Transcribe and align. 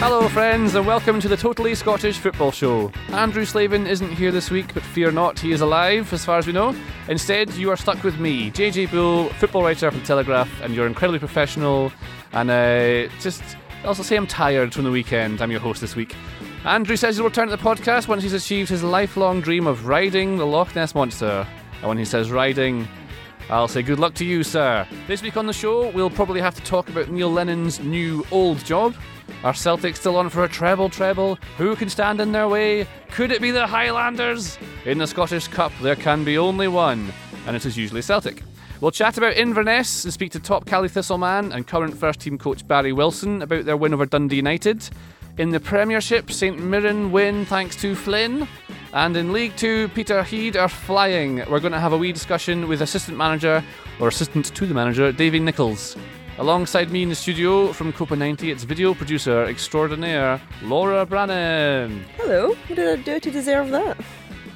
Hello, 0.00 0.28
friends, 0.28 0.74
and 0.74 0.84
welcome 0.84 1.20
to 1.20 1.28
the 1.28 1.36
Totally 1.36 1.76
Scottish 1.76 2.18
Football 2.18 2.50
Show. 2.50 2.90
Andrew 3.10 3.44
Slavin 3.44 3.86
isn't 3.86 4.10
here 4.10 4.32
this 4.32 4.50
week, 4.50 4.74
but 4.74 4.82
fear 4.82 5.12
not, 5.12 5.38
he 5.38 5.52
is 5.52 5.60
alive, 5.60 6.12
as 6.12 6.24
far 6.24 6.38
as 6.38 6.48
we 6.48 6.52
know. 6.52 6.74
Instead, 7.06 7.50
you 7.54 7.70
are 7.70 7.76
stuck 7.76 8.02
with 8.02 8.18
me, 8.18 8.50
JJ 8.50 8.90
Bull, 8.90 9.28
football 9.34 9.62
writer 9.62 9.92
from 9.92 10.02
Telegraph, 10.02 10.50
and 10.62 10.74
you're 10.74 10.88
incredibly 10.88 11.20
professional. 11.20 11.92
And 12.32 12.50
uh, 12.50 13.08
just 13.20 13.44
also 13.84 14.02
say 14.02 14.16
I'm 14.16 14.26
tired 14.26 14.74
from 14.74 14.82
the 14.82 14.90
weekend. 14.90 15.40
I'm 15.40 15.52
your 15.52 15.60
host 15.60 15.80
this 15.80 15.94
week. 15.94 16.16
Andrew 16.64 16.94
says 16.96 17.16
he'll 17.16 17.24
return 17.24 17.48
to 17.48 17.56
the 17.56 17.62
podcast 17.62 18.06
once 18.06 18.22
he's 18.22 18.34
achieved 18.34 18.68
his 18.68 18.82
lifelong 18.82 19.40
dream 19.40 19.66
of 19.66 19.86
riding 19.86 20.36
the 20.36 20.46
Loch 20.46 20.74
Ness 20.74 20.94
Monster. 20.94 21.46
And 21.80 21.88
when 21.88 21.96
he 21.96 22.04
says 22.04 22.30
riding, 22.30 22.86
I'll 23.48 23.66
say 23.66 23.80
good 23.80 23.98
luck 23.98 24.12
to 24.16 24.26
you, 24.26 24.42
sir. 24.42 24.86
This 25.06 25.22
week 25.22 25.38
on 25.38 25.46
the 25.46 25.54
show, 25.54 25.88
we'll 25.88 26.10
probably 26.10 26.38
have 26.40 26.54
to 26.56 26.62
talk 26.62 26.90
about 26.90 27.08
Neil 27.08 27.32
Lennon's 27.32 27.80
new 27.80 28.26
old 28.30 28.62
job. 28.62 28.94
Are 29.42 29.54
Celtic 29.54 29.96
still 29.96 30.16
on 30.16 30.28
for 30.28 30.44
a 30.44 30.48
treble 30.50 30.90
treble? 30.90 31.36
Who 31.56 31.74
can 31.76 31.88
stand 31.88 32.20
in 32.20 32.32
their 32.32 32.46
way? 32.46 32.86
Could 33.10 33.32
it 33.32 33.40
be 33.40 33.50
the 33.50 33.66
Highlanders? 33.66 34.58
In 34.84 34.98
the 34.98 35.06
Scottish 35.06 35.48
Cup, 35.48 35.72
there 35.80 35.96
can 35.96 36.24
be 36.24 36.36
only 36.36 36.68
one, 36.68 37.10
and 37.46 37.56
it 37.56 37.64
is 37.64 37.78
usually 37.78 38.02
Celtic. 38.02 38.42
We'll 38.82 38.90
chat 38.90 39.16
about 39.16 39.36
Inverness 39.36 40.04
and 40.04 40.12
speak 40.12 40.32
to 40.32 40.40
top 40.40 40.66
Caley 40.66 40.88
Thistleman 40.90 41.54
and 41.54 41.66
current 41.66 41.96
first 41.96 42.20
team 42.20 42.36
coach 42.36 42.68
Barry 42.68 42.92
Wilson 42.92 43.40
about 43.40 43.64
their 43.64 43.78
win 43.78 43.94
over 43.94 44.04
Dundee 44.04 44.36
United. 44.36 44.88
In 45.38 45.50
the 45.50 45.60
Premiership, 45.60 46.30
St 46.30 46.58
Mirren 46.58 47.12
win 47.12 47.46
thanks 47.46 47.76
to 47.76 47.94
Flynn. 47.94 48.46
And 48.92 49.16
in 49.16 49.32
League 49.32 49.56
Two, 49.56 49.88
Peterhead 49.88 50.56
are 50.56 50.68
flying. 50.68 51.36
We're 51.48 51.60
going 51.60 51.72
to 51.72 51.80
have 51.80 51.92
a 51.92 51.98
wee 51.98 52.12
discussion 52.12 52.68
with 52.68 52.82
assistant 52.82 53.16
manager, 53.16 53.64
or 54.00 54.08
assistant 54.08 54.46
to 54.54 54.66
the 54.66 54.74
manager, 54.74 55.12
Davy 55.12 55.38
Nichols. 55.38 55.96
Alongside 56.38 56.90
me 56.90 57.02
in 57.02 57.08
the 57.08 57.14
studio 57.14 57.72
from 57.72 57.92
Copa 57.92 58.16
90, 58.16 58.50
it's 58.50 58.64
video 58.64 58.92
producer 58.94 59.44
extraordinaire, 59.44 60.40
Laura 60.62 61.06
Brannan. 61.06 62.04
Hello. 62.16 62.48
What 62.48 62.76
did 62.76 62.98
I 62.98 63.02
do 63.02 63.20
to 63.20 63.30
deserve 63.30 63.70
that? 63.70 63.96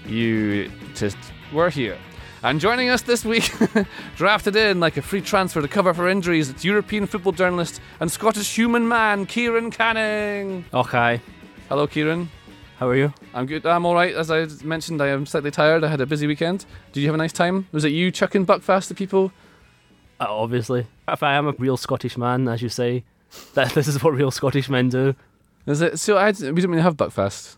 You 0.07 0.71
just 0.95 1.19
were 1.53 1.71
here. 1.71 1.97
And 2.45 2.61
joining 2.61 2.91
us 2.91 3.01
this 3.01 3.25
week, 3.25 3.51
drafted 4.17 4.55
in 4.55 4.79
like 4.79 4.99
a 4.99 5.03
free 5.03 5.23
transfer 5.23 5.63
to 5.63 5.67
cover 5.67 5.95
for 5.95 6.07
injuries, 6.07 6.51
it's 6.51 6.63
European 6.63 7.07
football 7.07 7.33
journalist 7.33 7.81
and 8.01 8.13
Scottish 8.13 8.55
human 8.55 8.87
man, 8.87 9.25
Kieran 9.25 9.71
Canning. 9.71 10.67
Okay. 10.75 11.23
Hello, 11.71 11.87
Kieran. 11.87 12.29
How 12.77 12.89
are 12.89 12.97
you? 12.97 13.15
I'm 13.33 13.47
good. 13.47 13.65
I'm 13.65 13.87
all 13.87 13.95
right. 13.95 14.15
As 14.15 14.31
I 14.31 14.47
mentioned, 14.63 15.01
I 15.01 15.07
am 15.07 15.25
slightly 15.25 15.51
tired. 15.51 15.85
I 15.85 15.89
had 15.89 16.03
a 16.03 16.07
busy 16.07 16.27
weekend. 16.27 16.67
Did 16.93 17.01
you 17.01 17.07
have 17.07 17.15
a 17.15 17.19
nice 17.19 17.33
time? 17.33 17.67
Was 17.73 17.87
it 17.87 17.93
you 17.93 18.11
chucking 18.11 18.45
buckfast 18.45 18.89
to 18.89 18.95
people? 18.95 19.33
Uh, 20.21 20.27
obviously. 20.29 20.87
If 21.09 21.23
I 21.23 21.37
am 21.37 21.47
a 21.47 21.53
real 21.53 21.79
Scottish 21.79 22.19
man, 22.19 22.47
as 22.47 22.61
you 22.61 22.69
say, 22.69 23.05
that 23.55 23.73
this 23.73 23.89
is 23.89 24.03
what 24.03 24.13
real 24.13 24.31
Scottish 24.31 24.69
men 24.69 24.91
do. 24.91 25.15
Is 25.65 25.81
it? 25.81 25.99
So 25.99 26.19
I, 26.19 26.27
we 26.27 26.61
don't 26.61 26.73
really 26.73 26.83
have 26.83 26.99
buckfast. 26.99 27.57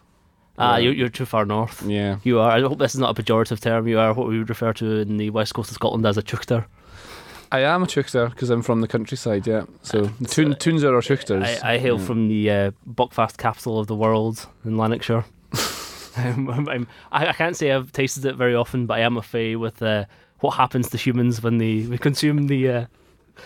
Ah, 0.58 0.76
Yeah. 0.76 0.78
you're, 0.84 0.94
you're 0.94 1.08
too 1.08 1.26
far 1.26 1.44
north. 1.44 1.82
Yeah. 1.86 2.18
You 2.24 2.40
are. 2.40 2.50
I 2.50 2.60
hope 2.60 2.78
this 2.78 2.94
is 2.94 3.00
not 3.00 3.18
a 3.18 3.22
pejorative 3.22 3.60
term. 3.60 3.86
You 3.86 3.98
are 3.98 4.12
what 4.14 4.28
we 4.28 4.38
would 4.38 4.48
refer 4.48 4.72
to 4.74 4.86
in 5.00 5.16
the 5.18 5.30
west 5.30 5.54
coast 5.54 5.70
of 5.70 5.74
Scotland 5.74 6.06
as 6.06 6.16
a 6.16 6.22
teuchter. 6.22 6.64
I 7.52 7.60
am 7.60 7.82
a 7.82 7.86
teuchter 7.86 8.28
because 8.30 8.50
I'm 8.50 8.62
from 8.62 8.80
the 8.80 8.88
countryside. 8.88 9.46
Yeah. 9.46 9.66
So 9.82 10.02
the 10.20 10.28
tune, 10.28 10.54
tunes 10.56 10.82
are 10.82 10.94
our 10.94 11.00
teuchters. 11.00 11.62
I, 11.62 11.74
I 11.74 11.78
hail 11.78 11.98
Yeah. 11.98 12.04
from 12.06 12.28
the 12.28 12.50
uh, 12.50 12.70
Buckfast 12.88 13.36
capital 13.36 13.78
of 13.78 13.86
the 13.86 13.94
world 13.94 14.46
in 14.64 14.76
Lanarkshire. 14.76 15.24
I'm, 16.16 16.48
I'm, 16.68 16.88
I 17.12 17.32
can't 17.34 17.56
say 17.56 17.70
I've 17.72 17.92
tasted 17.92 18.24
it 18.24 18.36
very 18.36 18.54
often, 18.54 18.86
but 18.86 18.94
I 18.98 19.00
am 19.02 19.16
a 19.16 19.22
fay 19.22 19.54
with 19.56 19.82
uh, 19.82 20.06
what 20.40 20.52
happens 20.52 20.88
to 20.90 20.96
humans 20.96 21.42
when 21.42 21.58
they 21.58 21.82
we 21.82 21.98
consume 21.98 22.46
the 22.46 22.68
uh, 22.70 22.86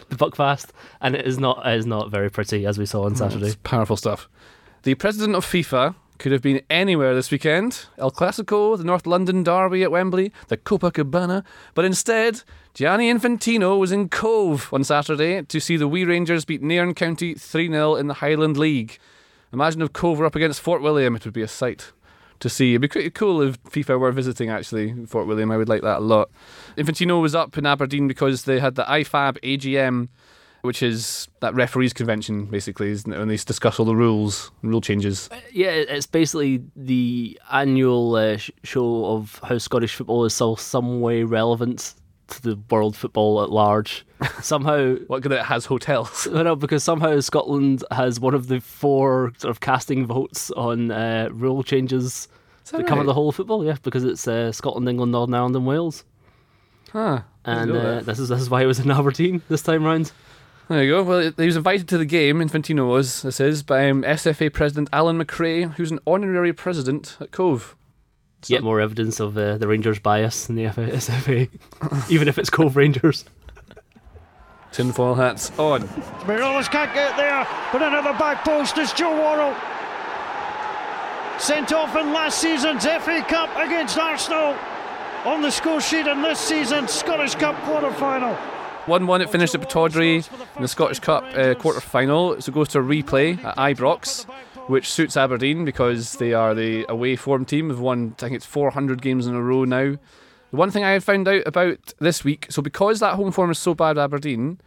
the 0.08 0.16
Buckfast, 0.16 0.68
and 1.00 1.16
it 1.16 1.26
is 1.26 1.38
not 1.38 1.66
it 1.66 1.76
is 1.76 1.84
not 1.86 2.10
very 2.10 2.30
pretty 2.30 2.66
as 2.66 2.78
we 2.78 2.86
saw 2.86 3.04
on 3.06 3.16
Saturday. 3.16 3.46
It's 3.46 3.56
powerful 3.64 3.96
stuff. 3.96 4.28
The 4.84 4.94
president 4.94 5.34
of 5.34 5.44
FIFA 5.44 5.94
could 6.20 6.32
have 6.32 6.42
been 6.42 6.60
anywhere 6.68 7.14
this 7.14 7.30
weekend. 7.30 7.86
El 7.96 8.10
Clasico, 8.10 8.76
the 8.76 8.84
North 8.84 9.06
London 9.06 9.42
derby 9.42 9.82
at 9.82 9.90
Wembley, 9.90 10.30
the 10.48 10.58
Copacabana. 10.58 11.44
But 11.74 11.86
instead, 11.86 12.42
Gianni 12.74 13.10
Infantino 13.10 13.78
was 13.78 13.90
in 13.90 14.10
Cove 14.10 14.68
on 14.70 14.84
Saturday 14.84 15.42
to 15.42 15.60
see 15.60 15.78
the 15.78 15.88
Wee 15.88 16.04
Rangers 16.04 16.44
beat 16.44 16.62
Nairn 16.62 16.94
County 16.94 17.32
3 17.34 17.68
0 17.68 17.96
in 17.96 18.06
the 18.06 18.14
Highland 18.14 18.58
League. 18.58 18.98
Imagine 19.50 19.80
if 19.80 19.94
Cove 19.94 20.18
were 20.18 20.26
up 20.26 20.36
against 20.36 20.60
Fort 20.60 20.82
William, 20.82 21.16
it 21.16 21.24
would 21.24 21.34
be 21.34 21.42
a 21.42 21.48
sight 21.48 21.90
to 22.40 22.50
see. 22.50 22.72
It'd 22.72 22.82
be 22.82 22.88
pretty 22.88 23.10
cool 23.10 23.40
if 23.40 23.62
FIFA 23.64 23.98
were 23.98 24.12
visiting 24.12 24.50
actually 24.50 25.06
Fort 25.06 25.26
William. 25.26 25.50
I 25.50 25.56
would 25.56 25.70
like 25.70 25.82
that 25.82 25.98
a 25.98 26.00
lot. 26.00 26.30
Infantino 26.76 27.22
was 27.22 27.34
up 27.34 27.56
in 27.56 27.64
Aberdeen 27.64 28.06
because 28.06 28.44
they 28.44 28.60
had 28.60 28.74
the 28.74 28.84
IFAB 28.84 29.38
AGM, 29.40 30.08
which 30.62 30.82
is 30.82 31.28
that 31.40 31.54
referees 31.54 31.92
convention 31.92 32.46
basically, 32.46 32.90
isn't 32.90 33.12
it? 33.12 33.18
When 33.18 33.28
they 33.28 33.36
discuss 33.36 33.78
all 33.78 33.86
the 33.86 33.96
rules, 33.96 34.50
rule 34.62 34.80
changes. 34.80 35.28
Yeah, 35.52 35.70
it's 35.70 36.06
basically 36.06 36.62
the 36.76 37.38
annual 37.52 38.14
uh, 38.16 38.36
sh- 38.36 38.50
show 38.62 39.06
of 39.06 39.40
how 39.42 39.58
Scottish 39.58 39.94
football 39.94 40.24
is 40.24 40.34
still 40.34 40.56
some 40.56 41.00
way 41.00 41.22
relevant 41.22 41.94
to 42.28 42.42
the 42.42 42.58
world 42.70 42.96
football 42.96 43.42
at 43.42 43.50
large. 43.50 44.06
somehow, 44.40 44.94
What 45.06 45.22
good 45.22 45.32
it 45.32 45.44
has 45.44 45.64
hotels. 45.66 46.26
Know 46.32 46.56
because 46.56 46.84
somehow 46.84 47.20
Scotland 47.20 47.84
has 47.90 48.20
one 48.20 48.34
of 48.34 48.48
the 48.48 48.60
four 48.60 49.32
sort 49.38 49.50
of 49.50 49.60
casting 49.60 50.06
votes 50.06 50.50
on 50.52 50.90
uh, 50.90 51.28
rule 51.32 51.62
changes 51.62 52.28
that 52.70 52.86
cover 52.86 53.00
right? 53.00 53.06
the 53.06 53.14
whole 53.14 53.30
of 53.30 53.34
football. 53.34 53.64
Yeah, 53.64 53.76
because 53.82 54.04
it's 54.04 54.28
uh, 54.28 54.52
Scotland, 54.52 54.88
England, 54.88 55.10
Northern 55.12 55.34
Ireland, 55.34 55.56
and 55.56 55.66
Wales. 55.66 56.04
Huh. 56.92 57.22
And 57.44 57.72
uh, 57.72 58.00
this 58.00 58.18
is 58.18 58.28
this 58.28 58.40
is 58.40 58.50
why 58.50 58.62
it 58.62 58.66
was 58.66 58.78
in 58.78 58.90
Aberdeen 58.90 59.42
this 59.48 59.62
time 59.62 59.84
round. 59.84 60.12
There 60.70 60.84
you 60.84 60.90
go. 60.92 61.02
Well, 61.02 61.32
he 61.36 61.46
was 61.46 61.56
invited 61.56 61.88
to 61.88 61.98
the 61.98 62.04
game. 62.04 62.38
Infantino 62.38 62.88
was. 62.88 63.22
This 63.22 63.40
is 63.40 63.64
by 63.64 63.90
um, 63.90 64.04
SFA 64.04 64.52
President 64.52 64.88
Alan 64.92 65.18
McRae, 65.18 65.74
who's 65.74 65.90
an 65.90 65.98
honorary 66.06 66.52
president 66.52 67.16
at 67.18 67.32
Cove. 67.32 67.74
Yet 68.46 68.62
more 68.62 68.80
evidence 68.80 69.18
of 69.18 69.36
uh, 69.36 69.58
the 69.58 69.66
Rangers' 69.66 69.98
bias 69.98 70.48
in 70.48 70.54
the 70.54 70.66
SFA, 70.66 71.50
even 72.08 72.28
if 72.28 72.38
it's 72.38 72.50
Cove 72.50 72.76
Rangers. 72.76 73.24
Tinfoil 74.72 75.16
hats 75.16 75.50
on. 75.58 75.88
Morelos 76.24 76.68
can't 76.68 76.94
get 76.94 77.16
there, 77.16 77.44
but 77.72 77.82
another 77.82 78.12
back 78.12 78.44
post 78.44 78.78
is 78.78 78.92
Joe 78.92 79.10
Worrall. 79.10 79.56
Sent 81.40 81.72
off 81.72 81.96
in 81.96 82.12
last 82.12 82.38
season's 82.38 82.84
FA 82.84 83.24
Cup 83.28 83.50
against 83.56 83.98
Arsenal. 83.98 84.54
On 85.24 85.42
the 85.42 85.50
score 85.50 85.80
sheet 85.80 86.06
in 86.06 86.22
this 86.22 86.38
season's 86.38 86.92
Scottish 86.92 87.34
Cup 87.34 87.60
quarter 87.64 87.92
final. 87.94 88.38
1 88.90 89.06
1 89.06 89.22
it 89.22 89.30
finished 89.30 89.54
at 89.54 89.60
Pittodrie 89.62 90.28
in 90.56 90.62
the 90.62 90.68
Scottish 90.68 90.98
Cup 90.98 91.24
uh, 91.34 91.54
quarter 91.54 91.80
final. 91.80 92.40
So 92.40 92.50
it 92.50 92.54
goes 92.54 92.68
to 92.70 92.80
a 92.80 92.82
replay 92.82 93.42
at 93.44 93.56
Ibrox, 93.56 94.24
which 94.68 94.90
suits 94.92 95.16
Aberdeen 95.16 95.64
because 95.64 96.14
they 96.16 96.32
are 96.34 96.54
the 96.54 96.84
away 96.88 97.14
form 97.16 97.44
team. 97.44 97.68
They've 97.68 97.78
won, 97.78 98.14
I 98.18 98.22
think 98.22 98.34
it's 98.34 98.44
400 98.46 99.00
games 99.00 99.26
in 99.26 99.34
a 99.34 99.42
row 99.42 99.64
now. 99.64 99.92
The 100.50 100.56
one 100.56 100.70
thing 100.72 100.82
I 100.82 100.90
had 100.90 101.04
found 101.04 101.28
out 101.28 101.42
about 101.46 101.94
this 102.00 102.24
week, 102.24 102.46
so 102.50 102.60
because 102.60 102.98
that 102.98 103.14
home 103.14 103.30
form 103.30 103.50
is 103.52 103.58
so 103.60 103.74
bad 103.74 103.96
at 103.96 104.02
Aberdeen, 104.04 104.60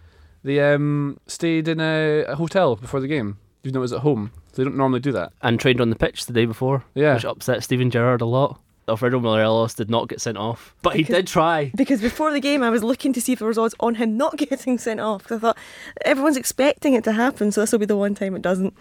they 0.43 0.59
um, 0.73 1.19
stayed 1.27 1.67
in 1.67 1.81
a, 1.81 2.23
a 2.23 2.35
hotel 2.35 2.77
before 2.77 3.01
the 3.01 3.07
game, 3.09 3.37
even 3.63 3.73
though 3.73 3.79
it 3.79 3.81
was 3.81 3.93
at 3.93 3.99
home. 3.99 4.31
So 4.53 4.61
They 4.61 4.63
don't 4.63 4.77
normally 4.77 5.01
do 5.01 5.11
that. 5.11 5.33
and 5.41 5.59
trained 5.59 5.81
on 5.81 5.89
the 5.89 5.97
pitch 5.97 6.25
the 6.25 6.33
day 6.33 6.45
before, 6.45 6.85
Yeah. 6.95 7.15
which 7.15 7.25
upset 7.25 7.63
Steven 7.63 7.89
Gerrard 7.91 8.21
a 8.21 8.25
lot. 8.25 8.61
Alfredo 8.87 9.19
Morelos 9.19 9.73
did 9.73 9.89
not 9.89 10.09
get 10.09 10.19
sent 10.21 10.37
off, 10.37 10.75
but 10.81 10.95
he 10.95 11.03
did 11.03 11.25
try. 11.27 11.71
Because 11.75 12.01
before 12.01 12.31
the 12.31 12.39
game, 12.39 12.61
I 12.63 12.69
was 12.69 12.83
looking 12.83 13.13
to 13.13 13.21
see 13.21 13.31
if 13.33 13.39
there 13.39 13.47
was 13.47 13.57
odds 13.57 13.75
on 13.79 13.95
him 13.95 14.17
not 14.17 14.37
getting 14.37 14.77
sent 14.77 14.99
off. 14.99 15.23
'cause 15.23 15.37
I 15.37 15.39
thought 15.41 15.57
everyone's 16.05 16.37
expecting 16.37 16.93
it 16.93 17.03
to 17.05 17.13
happen, 17.13 17.51
so 17.51 17.61
this 17.61 17.71
will 17.71 17.79
be 17.79 17.85
the 17.85 17.95
one 17.97 18.13
time 18.15 18.35
it 18.35 18.41
doesn't. 18.41 18.73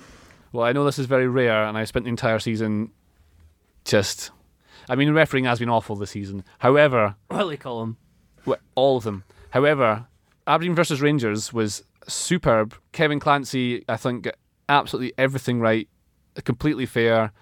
Well, 0.53 0.67
I 0.67 0.73
know 0.73 0.85
this 0.85 0.99
is 0.99 1.07
very 1.07 1.29
rare, 1.29 1.65
and 1.65 1.79
I 1.79 1.85
spent 1.85 2.05
the 2.05 2.11
entire 2.11 2.39
season 2.39 2.91
just. 3.85 4.31
I 4.89 4.97
mean, 4.97 5.13
refereeing 5.13 5.45
has 5.45 5.59
been 5.61 5.69
awful 5.69 5.97
this 5.97 6.11
season. 6.11 6.45
However, 6.59 7.15
Willie 7.31 7.57
Collum. 7.57 7.97
Well, 8.45 8.59
all 8.75 8.97
of 8.97 9.05
them. 9.05 9.25
However, 9.51 10.07
Aberdeen 10.47 10.75
versus 10.75 11.01
Rangers 11.01 11.53
was 11.53 11.85
superb. 12.09 12.75
Kevin 12.91 13.21
Clancy, 13.21 13.85
I 13.89 13.97
think, 13.97 14.25
got 14.25 14.35
absolutely 14.69 15.13
everything 15.17 15.61
right, 15.61 15.89
completely 16.45 16.87
fair. 16.87 17.33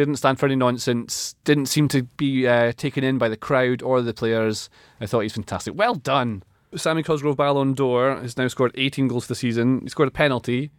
Didn't 0.00 0.16
stand 0.16 0.40
for 0.40 0.46
any 0.46 0.56
nonsense. 0.56 1.34
Didn't 1.44 1.66
seem 1.66 1.86
to 1.88 2.04
be 2.04 2.48
uh, 2.48 2.72
taken 2.72 3.04
in 3.04 3.18
by 3.18 3.28
the 3.28 3.36
crowd 3.36 3.82
or 3.82 4.00
the 4.00 4.14
players. 4.14 4.70
I 4.98 5.04
thought 5.04 5.20
he's 5.20 5.34
fantastic. 5.34 5.74
Well 5.76 5.94
done. 5.94 6.42
Sammy 6.74 7.02
Cosgrove 7.02 7.36
Ballon 7.36 7.74
d'Or 7.74 8.16
has 8.16 8.34
now 8.38 8.48
scored 8.48 8.72
18 8.76 9.08
goals 9.08 9.26
this 9.26 9.40
season. 9.40 9.82
He 9.82 9.90
scored 9.90 10.08
a 10.08 10.10
penalty. 10.10 10.70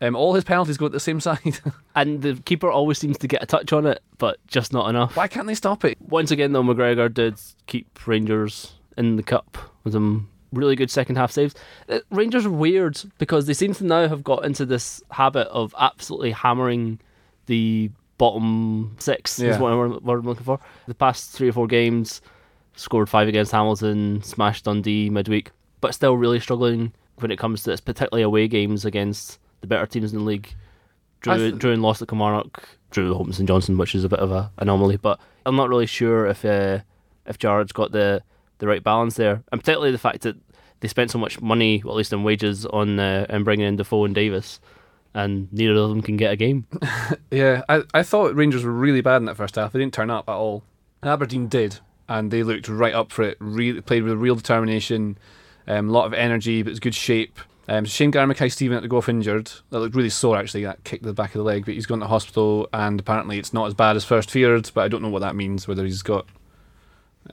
Um, 0.00 0.14
all 0.14 0.34
his 0.34 0.44
penalties 0.44 0.76
go 0.76 0.86
at 0.86 0.92
the 0.92 1.00
same 1.00 1.18
side. 1.28 1.58
And 1.96 2.22
the 2.22 2.34
keeper 2.34 2.70
always 2.70 2.98
seems 2.98 3.18
to 3.18 3.26
get 3.26 3.42
a 3.42 3.46
touch 3.46 3.72
on 3.72 3.84
it, 3.84 4.00
but 4.16 4.38
just 4.46 4.72
not 4.72 4.88
enough. 4.88 5.16
Why 5.16 5.26
can't 5.26 5.48
they 5.48 5.56
stop 5.56 5.84
it? 5.84 5.98
Once 6.00 6.30
again, 6.30 6.52
though, 6.52 6.62
McGregor 6.62 7.12
did 7.12 7.34
keep 7.66 8.06
Rangers 8.06 8.74
in 8.96 9.16
the 9.16 9.24
cup 9.24 9.58
with 9.82 9.94
some 9.94 10.28
really 10.52 10.76
good 10.76 10.92
second 10.92 11.16
half 11.16 11.32
saves. 11.32 11.56
Uh, 11.88 11.98
Rangers 12.12 12.46
are 12.46 12.50
weird 12.50 13.02
because 13.18 13.48
they 13.48 13.54
seem 13.54 13.74
to 13.74 13.84
now 13.84 14.06
have 14.06 14.22
got 14.22 14.44
into 14.44 14.64
this 14.64 15.02
habit 15.10 15.48
of 15.48 15.74
absolutely 15.80 16.30
hammering 16.30 17.00
the 17.46 17.90
bottom 18.18 18.96
six 18.98 19.38
Yeah. 19.38 19.50
is 19.50 19.58
what 19.58 19.72
I'm, 19.72 19.92
what 19.94 20.14
I'm 20.14 20.26
looking 20.26 20.44
for. 20.44 20.58
The 20.86 20.94
past 20.94 21.30
three 21.30 21.48
or 21.48 21.52
four 21.52 21.66
games, 21.66 22.20
scored 22.76 23.08
five 23.08 23.28
against 23.28 23.52
Hamilton, 23.52 24.22
smashed 24.22 24.64
Dundee 24.64 25.08
midweek, 25.10 25.50
but 25.80 25.94
still 25.94 26.16
really 26.16 26.40
struggling 26.40 26.92
when 27.16 27.30
it 27.30 27.38
comes 27.38 27.62
to 27.64 27.72
its 27.72 27.80
particularly 27.80 28.22
away 28.22 28.46
games 28.48 28.84
against 28.84 29.38
the 29.60 29.66
better 29.66 29.86
teams 29.86 30.12
in 30.12 30.18
the 30.18 30.24
league. 30.24 30.54
Drew, 31.20 31.36
th- 31.36 31.58
drew 31.58 31.72
and 31.72 31.82
lost 31.82 32.00
at 32.00 32.08
Kilmarnock, 32.08 32.62
drew 32.90 33.10
at 33.10 33.16
home 33.16 33.32
St 33.32 33.48
Johnstone, 33.48 33.76
which 33.76 33.94
is 33.94 34.04
a 34.04 34.08
bit 34.08 34.20
of 34.20 34.30
an 34.30 34.48
anomaly. 34.58 34.96
But 34.98 35.18
I'm 35.44 35.56
not 35.56 35.68
really 35.68 35.86
sure 35.86 36.26
if 36.26 36.44
uh, 36.44 36.78
if 37.26 37.38
Gerrard's 37.38 37.72
got 37.72 37.90
the 37.90 38.22
the 38.58 38.68
right 38.68 38.82
balance 38.84 39.16
there, 39.16 39.42
and 39.50 39.60
particularly 39.60 39.90
the 39.90 39.98
fact 39.98 40.20
that 40.22 40.36
they 40.80 40.86
spent 40.86 41.10
so 41.10 41.18
much 41.18 41.40
money, 41.40 41.82
well, 41.84 41.94
at 41.94 41.98
least 41.98 42.12
in 42.12 42.22
wages, 42.22 42.66
on 42.66 43.00
uh, 43.00 43.26
and 43.28 43.44
bringing 43.44 43.66
in 43.66 43.74
Defoe 43.76 44.04
and 44.04 44.14
Davis, 44.14 44.60
and 45.14 45.52
neither 45.52 45.74
of 45.74 45.88
them 45.90 46.02
can 46.02 46.16
get 46.16 46.32
a 46.32 46.36
game. 46.36 46.66
Yeah, 47.30 47.62
I, 47.68 47.82
I 47.92 48.02
thought 48.02 48.34
Rangers 48.34 48.64
were 48.64 48.72
really 48.72 49.02
bad 49.02 49.16
in 49.16 49.26
that 49.26 49.36
first 49.36 49.56
half. 49.56 49.72
They 49.72 49.78
didn't 49.78 49.92
turn 49.92 50.08
up 50.08 50.30
at 50.30 50.34
all. 50.34 50.62
Aberdeen 51.02 51.46
did, 51.46 51.78
and 52.08 52.30
they 52.30 52.42
looked 52.42 52.68
right 52.68 52.94
up 52.94 53.12
for 53.12 53.22
it. 53.22 53.36
Really 53.38 53.82
played 53.82 54.02
with 54.02 54.14
real 54.14 54.34
determination, 54.34 55.18
a 55.66 55.76
um, 55.76 55.90
lot 55.90 56.06
of 56.06 56.14
energy, 56.14 56.62
but 56.62 56.70
it 56.70 56.72
was 56.72 56.80
good 56.80 56.94
shape. 56.94 57.38
Um, 57.68 57.84
it's 57.84 57.92
shame 57.92 58.10
Gary 58.10 58.48
Stephen 58.48 58.76
had 58.76 58.82
to 58.82 58.88
go 58.88 58.96
off 58.96 59.10
injured. 59.10 59.52
That 59.68 59.80
looked 59.80 59.94
really 59.94 60.08
sore 60.08 60.38
actually. 60.38 60.64
That 60.64 60.82
kicked 60.84 61.04
the 61.04 61.12
back 61.12 61.34
of 61.34 61.40
the 61.40 61.42
leg, 61.42 61.66
but 61.66 61.74
he's 61.74 61.84
gone 61.84 62.00
to 62.00 62.06
hospital, 62.06 62.66
and 62.72 62.98
apparently 62.98 63.38
it's 63.38 63.52
not 63.52 63.66
as 63.66 63.74
bad 63.74 63.94
as 63.94 64.04
first 64.04 64.30
feared. 64.30 64.70
But 64.72 64.84
I 64.84 64.88
don't 64.88 65.02
know 65.02 65.10
what 65.10 65.20
that 65.20 65.36
means. 65.36 65.68
Whether 65.68 65.84
he's 65.84 66.02
got 66.02 66.26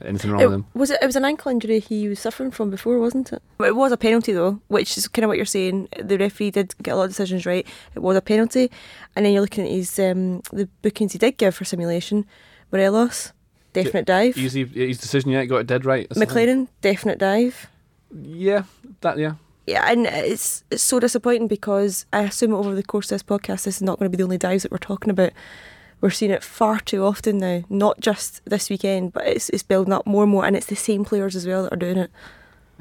anything 0.02 0.32
wrong 0.32 0.42
It, 0.42 0.46
with 0.46 0.56
him. 0.56 0.66
was 0.74 0.92
it? 0.92 1.00
It 1.02 1.06
was 1.06 1.16
an 1.16 1.26
ankle 1.26 1.52
injury 1.52 1.80
he 1.80 2.08
was 2.08 2.20
suffering 2.20 2.52
from 2.52 2.70
before, 2.70 3.00
wasn't 3.00 3.32
it? 3.34 3.42
It 3.60 3.76
was 3.76 3.92
a 3.92 3.98
penalty 3.98 4.34
though, 4.34 4.60
which 4.68 4.98
is 4.98 5.08
kind 5.08 5.24
of 5.24 5.30
what 5.30 5.38
you're 5.38 5.46
saying. 5.46 5.88
The 6.02 6.18
referee 6.18 6.52
did 6.52 6.74
get 6.82 6.94
a 6.94 6.96
lot 6.98 7.04
of 7.04 7.10
decisions 7.12 7.46
right. 7.46 7.66
It 7.96 8.00
was 8.00 8.18
a 8.18 8.22
penalty, 8.22 8.72
and 9.16 9.26
then 9.26 9.34
you're 9.34 9.42
looking 9.42 9.66
at 9.66 9.72
his 9.72 9.98
um, 10.00 10.42
the 10.52 10.68
bookings 10.82 11.14
he 11.14 11.18
did 11.20 11.38
give 11.38 11.56
for 11.56 11.66
simulation. 11.66 12.26
Morelos, 12.72 13.32
definite 13.74 14.06
dive. 14.06 14.38
Easy, 14.38 14.66
his 14.66 14.98
decision 14.98 15.32
yet 15.32 15.46
got 15.46 15.58
it 15.58 15.68
dead 15.68 15.86
right. 15.86 16.08
That's. 16.10 16.20
McLaren, 16.20 16.68
definite 16.82 17.20
dive. 17.20 17.68
Yeah, 18.12 18.64
that 19.02 19.18
yeah. 19.18 19.36
Yeah, 19.68 19.90
and 19.92 20.06
it's 20.06 20.64
it's 20.70 20.84
so 20.84 21.00
disappointing 21.00 21.48
because 21.48 22.06
I 22.14 22.22
assume 22.24 22.54
over 22.54 22.76
the 22.76 22.84
course 22.84 23.12
of 23.12 23.16
this 23.16 23.24
podcast, 23.24 23.64
this 23.64 23.78
is 23.78 23.82
not 23.82 23.98
going 23.98 24.12
to 24.12 24.16
be 24.16 24.18
the 24.22 24.24
only 24.24 24.38
dives 24.38 24.64
that 24.64 24.72
we're 24.72 24.78
talking 24.78 25.10
about. 25.10 25.32
We're 26.02 26.10
seeing 26.12 26.32
it 26.32 26.44
far 26.44 26.80
too 26.80 27.04
often 27.04 27.38
now, 27.40 27.64
not 27.70 28.00
just 28.00 28.42
this 28.46 28.70
weekend, 28.70 29.14
but 29.14 29.26
it's 29.28 29.50
it's 29.50 29.64
building 29.64 29.94
up 29.94 30.06
more 30.06 30.24
and 30.24 30.32
more, 30.32 30.46
and 30.46 30.56
it's 30.56 30.68
the 30.68 30.76
same 30.76 31.04
players 31.06 31.36
as 31.36 31.48
well 31.48 31.64
that 31.64 31.74
are 31.74 31.78
doing 31.78 31.98
it. 31.98 32.12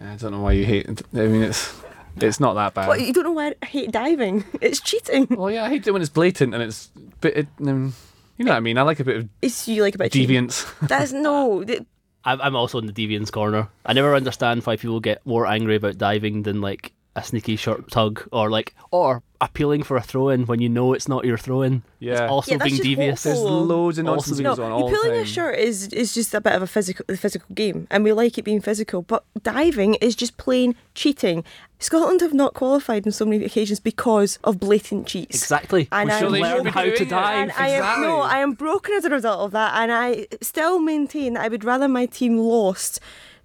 I 0.03 0.17
don't 0.17 0.33
know 0.33 0.41
why 0.41 0.53
you 0.53 0.65
hate. 0.67 0.87
it. 0.89 1.03
I 1.15 1.27
mean, 1.27 1.43
it's 1.43 1.73
it's 2.21 2.41
not 2.41 2.55
that 2.55 2.75
bad. 2.75 2.87
But 2.87 3.01
you 3.01 3.13
don't 3.13 3.25
know 3.25 3.33
why 3.33 3.55
I 3.63 3.67
hate 3.67 3.91
diving. 3.93 4.45
It's 4.61 4.81
cheating. 4.81 5.27
Well, 5.31 5.51
yeah, 5.51 5.65
I 5.65 5.69
hate 5.69 5.87
it 5.87 5.93
when 5.93 6.03
it's 6.03 6.11
blatant 6.11 6.55
and 6.55 6.63
it's. 6.63 6.91
But 7.21 7.37
it, 7.37 7.49
um, 7.61 7.95
you 8.37 8.45
know 8.45 8.51
what 8.53 8.57
I 8.59 8.61
mean? 8.61 8.79
I 8.79 8.83
like 8.83 9.01
a 9.01 9.05
bit 9.05 9.17
of 9.19 9.29
It's 9.43 9.69
you 9.69 9.83
like 9.83 9.95
a 9.95 9.99
bit 9.99 10.15
of 10.15 10.21
deviance. 10.21 10.67
That's 10.89 11.13
no. 11.13 11.63
th- 11.65 11.83
I'm, 12.25 12.41
I'm 12.41 12.57
also 12.57 12.79
in 12.79 12.87
the 12.87 12.93
deviance 12.93 13.31
corner. 13.31 13.69
I 13.85 13.93
never 13.93 14.15
understand 14.15 14.65
why 14.65 14.77
people 14.77 14.99
get 14.99 15.25
more 15.27 15.47
angry 15.47 15.77
about 15.77 15.99
diving 15.99 16.43
than 16.43 16.61
like 16.63 16.93
a 17.17 17.23
sneaky 17.23 17.55
short 17.57 17.91
tug 17.91 18.27
or 18.33 18.51
like 18.51 18.75
or 18.91 19.23
appealing 19.41 19.83
for 19.83 19.97
a 19.97 20.03
throw 20.03 20.31
in 20.31 20.47
when 20.47 20.61
you 20.61 20.69
know 20.69 20.95
it's 20.95 21.07
not 21.07 21.25
your 21.25 21.37
throw 21.37 21.63
in. 21.63 21.83
Yeah. 22.01 22.13
It's 22.13 22.21
also 22.33 22.53
Yeah, 22.53 22.59
being 22.59 22.71
just 22.71 22.83
devious. 22.83 23.23
There's 23.23 23.39
awful. 23.39 23.65
loads 23.65 23.99
of 23.99 24.07
Also 24.07 24.17
nonsense 24.33 24.39
being- 24.39 24.51
that 24.51 24.59
No, 24.59 24.65
on 24.65 24.71
you 24.79 24.85
all 24.85 24.91
pulling 24.91 25.11
time. 25.13 25.23
a 25.23 25.27
shirt 25.27 25.59
is 25.59 25.89
is 25.89 26.15
just 26.15 26.35
a 26.35 26.41
bit 26.41 26.55
of 26.55 26.63
a 26.63 26.67
physical 26.67 27.05
a 27.09 27.17
physical 27.17 27.47
game, 27.55 27.87
and 27.91 28.03
we 28.05 28.13
like 28.13 28.37
it 28.39 28.43
being 28.43 28.61
physical. 28.61 29.03
But 29.03 29.23
diving 29.43 29.95
is 29.97 30.17
just 30.17 30.37
plain 30.39 30.75
cheating. 30.95 31.45
Scotland 31.79 32.21
have 32.23 32.33
not 32.33 32.55
qualified 32.55 33.07
on 33.07 33.13
so 33.13 33.27
many 33.27 33.45
occasions 33.45 33.79
because 33.79 34.39
of 34.43 34.59
blatant 34.59 35.07
cheats. 35.07 35.37
Exactly. 35.37 35.87
And 35.93 36.09
we 36.09 36.15
I 36.15 36.19
should 36.19 36.33
know- 36.33 36.39
learn 36.41 36.67
how 36.67 36.83
to 36.85 36.91
be 36.91 36.97
doing 36.97 37.09
it. 37.09 37.11
dive. 37.11 37.39
And 37.43 37.53
I 37.53 37.69
am 37.69 37.83
Exactly. 37.83 38.07
no, 38.07 38.21
I 38.23 38.39
am 38.39 38.53
broken 38.55 38.95
as 38.95 39.05
a 39.05 39.11
result 39.11 39.41
of 39.41 39.51
that, 39.53 39.75
and 39.81 39.93
I 39.93 40.27
still 40.41 40.79
maintain 40.81 41.35
that 41.35 41.43
I 41.45 41.49
would 41.49 41.63
rather 41.65 41.87
my 41.87 42.07
team 42.07 42.39
lost, 42.39 42.99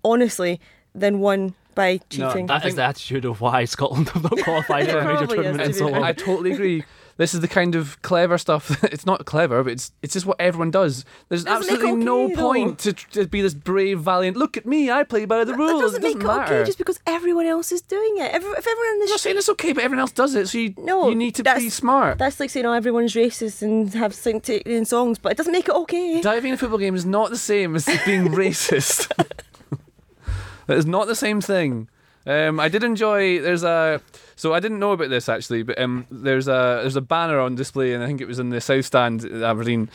honestly, 0.03 0.59
than 0.95 1.19
won 1.19 1.53
by 1.79 1.97
cheating. 2.09 2.45
That 2.47 2.65
is 2.65 2.75
the 2.75 2.83
attitude 2.83 3.25
of 3.25 3.41
why 3.41 3.65
Scotland 3.65 4.09
have 4.09 4.23
not 4.23 4.37
qualified 4.43 4.89
for 4.89 4.99
a 4.99 5.05
major 5.05 5.27
tournament 5.27 5.59
to 5.59 5.65
in 5.65 5.73
so 5.73 5.85
fair. 5.87 5.93
long. 5.99 6.03
I 6.03 6.13
totally 6.13 6.51
agree. 6.51 6.83
This 7.17 7.33
is 7.33 7.41
the 7.41 7.49
kind 7.49 7.75
of 7.75 8.01
clever 8.01 8.37
stuff. 8.37 8.81
it's 8.93 9.05
not 9.05 9.25
clever, 9.25 9.61
but 9.61 9.73
it's 9.73 9.91
it's 10.01 10.13
just 10.13 10.25
what 10.25 10.39
everyone 10.39 10.71
does. 10.71 11.03
There's 11.27 11.43
Doesn't 11.43 11.67
make 11.67 11.81
absolutely 11.81 12.05
no 12.05 12.29
though. 12.29 12.35
point 12.35 12.79
to, 12.79 12.93
to 12.93 13.27
be 13.27 13.41
this 13.41 13.53
brave, 13.53 13.99
valiant. 13.99 14.37
Look 14.37 14.55
at 14.55 14.65
me, 14.65 14.89
I 14.89 15.03
play 15.03 15.25
by 15.25 15.39
the 15.43 15.51
that 15.51 15.57
rules. 15.57 15.81
doesn't 15.81 16.01
it 16.01 16.07
make 16.07 16.19
doesn't 16.19 16.29
it 16.29 16.39
matter. 16.39 16.55
okay 16.55 16.65
just 16.65 16.77
because 16.77 16.97
everyone 17.05 17.45
else 17.45 17.73
is 17.73 17.81
doing 17.81 18.13
it. 18.19 18.31
Every, 18.31 18.49
if 18.51 18.65
everyone 18.65 18.87
in 18.93 18.99
the 18.99 19.05
I'm 19.05 19.09
not 19.09 19.19
saying 19.19 19.37
it's 19.37 19.49
okay, 19.49 19.73
but 19.73 19.83
everyone 19.83 19.99
else 19.99 20.13
does 20.13 20.33
it, 20.33 20.47
so 20.47 20.57
you 20.59 20.73
No, 20.77 21.09
you 21.09 21.15
need 21.15 21.35
to 21.35 21.43
be 21.43 21.69
smart. 21.69 22.19
That's 22.19 22.39
like 22.39 22.51
saying, 22.51 22.65
oh, 22.65 22.71
everyone's 22.71 23.13
racist 23.15 23.61
and 23.63 23.93
have 23.95 24.13
sing 24.13 24.41
songs, 24.85 25.19
but 25.19 25.33
it 25.33 25.37
doesn't 25.37 25.51
make 25.51 25.67
it 25.67 25.75
okay. 25.75 26.21
Diving 26.21 26.49
in 26.51 26.53
a 26.53 26.57
football 26.57 26.79
game 26.79 26.95
is 26.95 27.05
not 27.05 27.31
the 27.31 27.37
same 27.37 27.75
as 27.75 27.85
being 28.05 28.27
racist. 28.43 29.11
that 30.69 30.77
is 30.77 30.85
not 30.85 31.07
the 31.07 31.15
same 31.15 31.41
thing. 31.41 31.89
Um, 32.27 32.59
I 32.59 32.67
did 32.69 32.83
enjoy. 32.83 33.41
There's 33.41 33.63
a. 33.63 34.01
So 34.35 34.53
I 34.53 34.59
didn't 34.59 34.79
know 34.79 34.91
about 34.91 35.09
this 35.09 35.27
actually, 35.29 35.63
but 35.63 35.79
um, 35.79 36.05
there's 36.11 36.47
a 36.47 36.79
there's 36.81 36.95
a 36.97 37.01
banner 37.01 37.39
on 37.39 37.55
display, 37.55 37.93
and 37.93 38.03
I 38.03 38.07
think 38.07 38.21
it 38.21 38.27
was 38.27 38.39
in 38.39 38.49
the 38.49 38.61
south 38.61 38.85
stand 38.85 39.25
at 39.25 39.41
Aberdeen, 39.41 39.89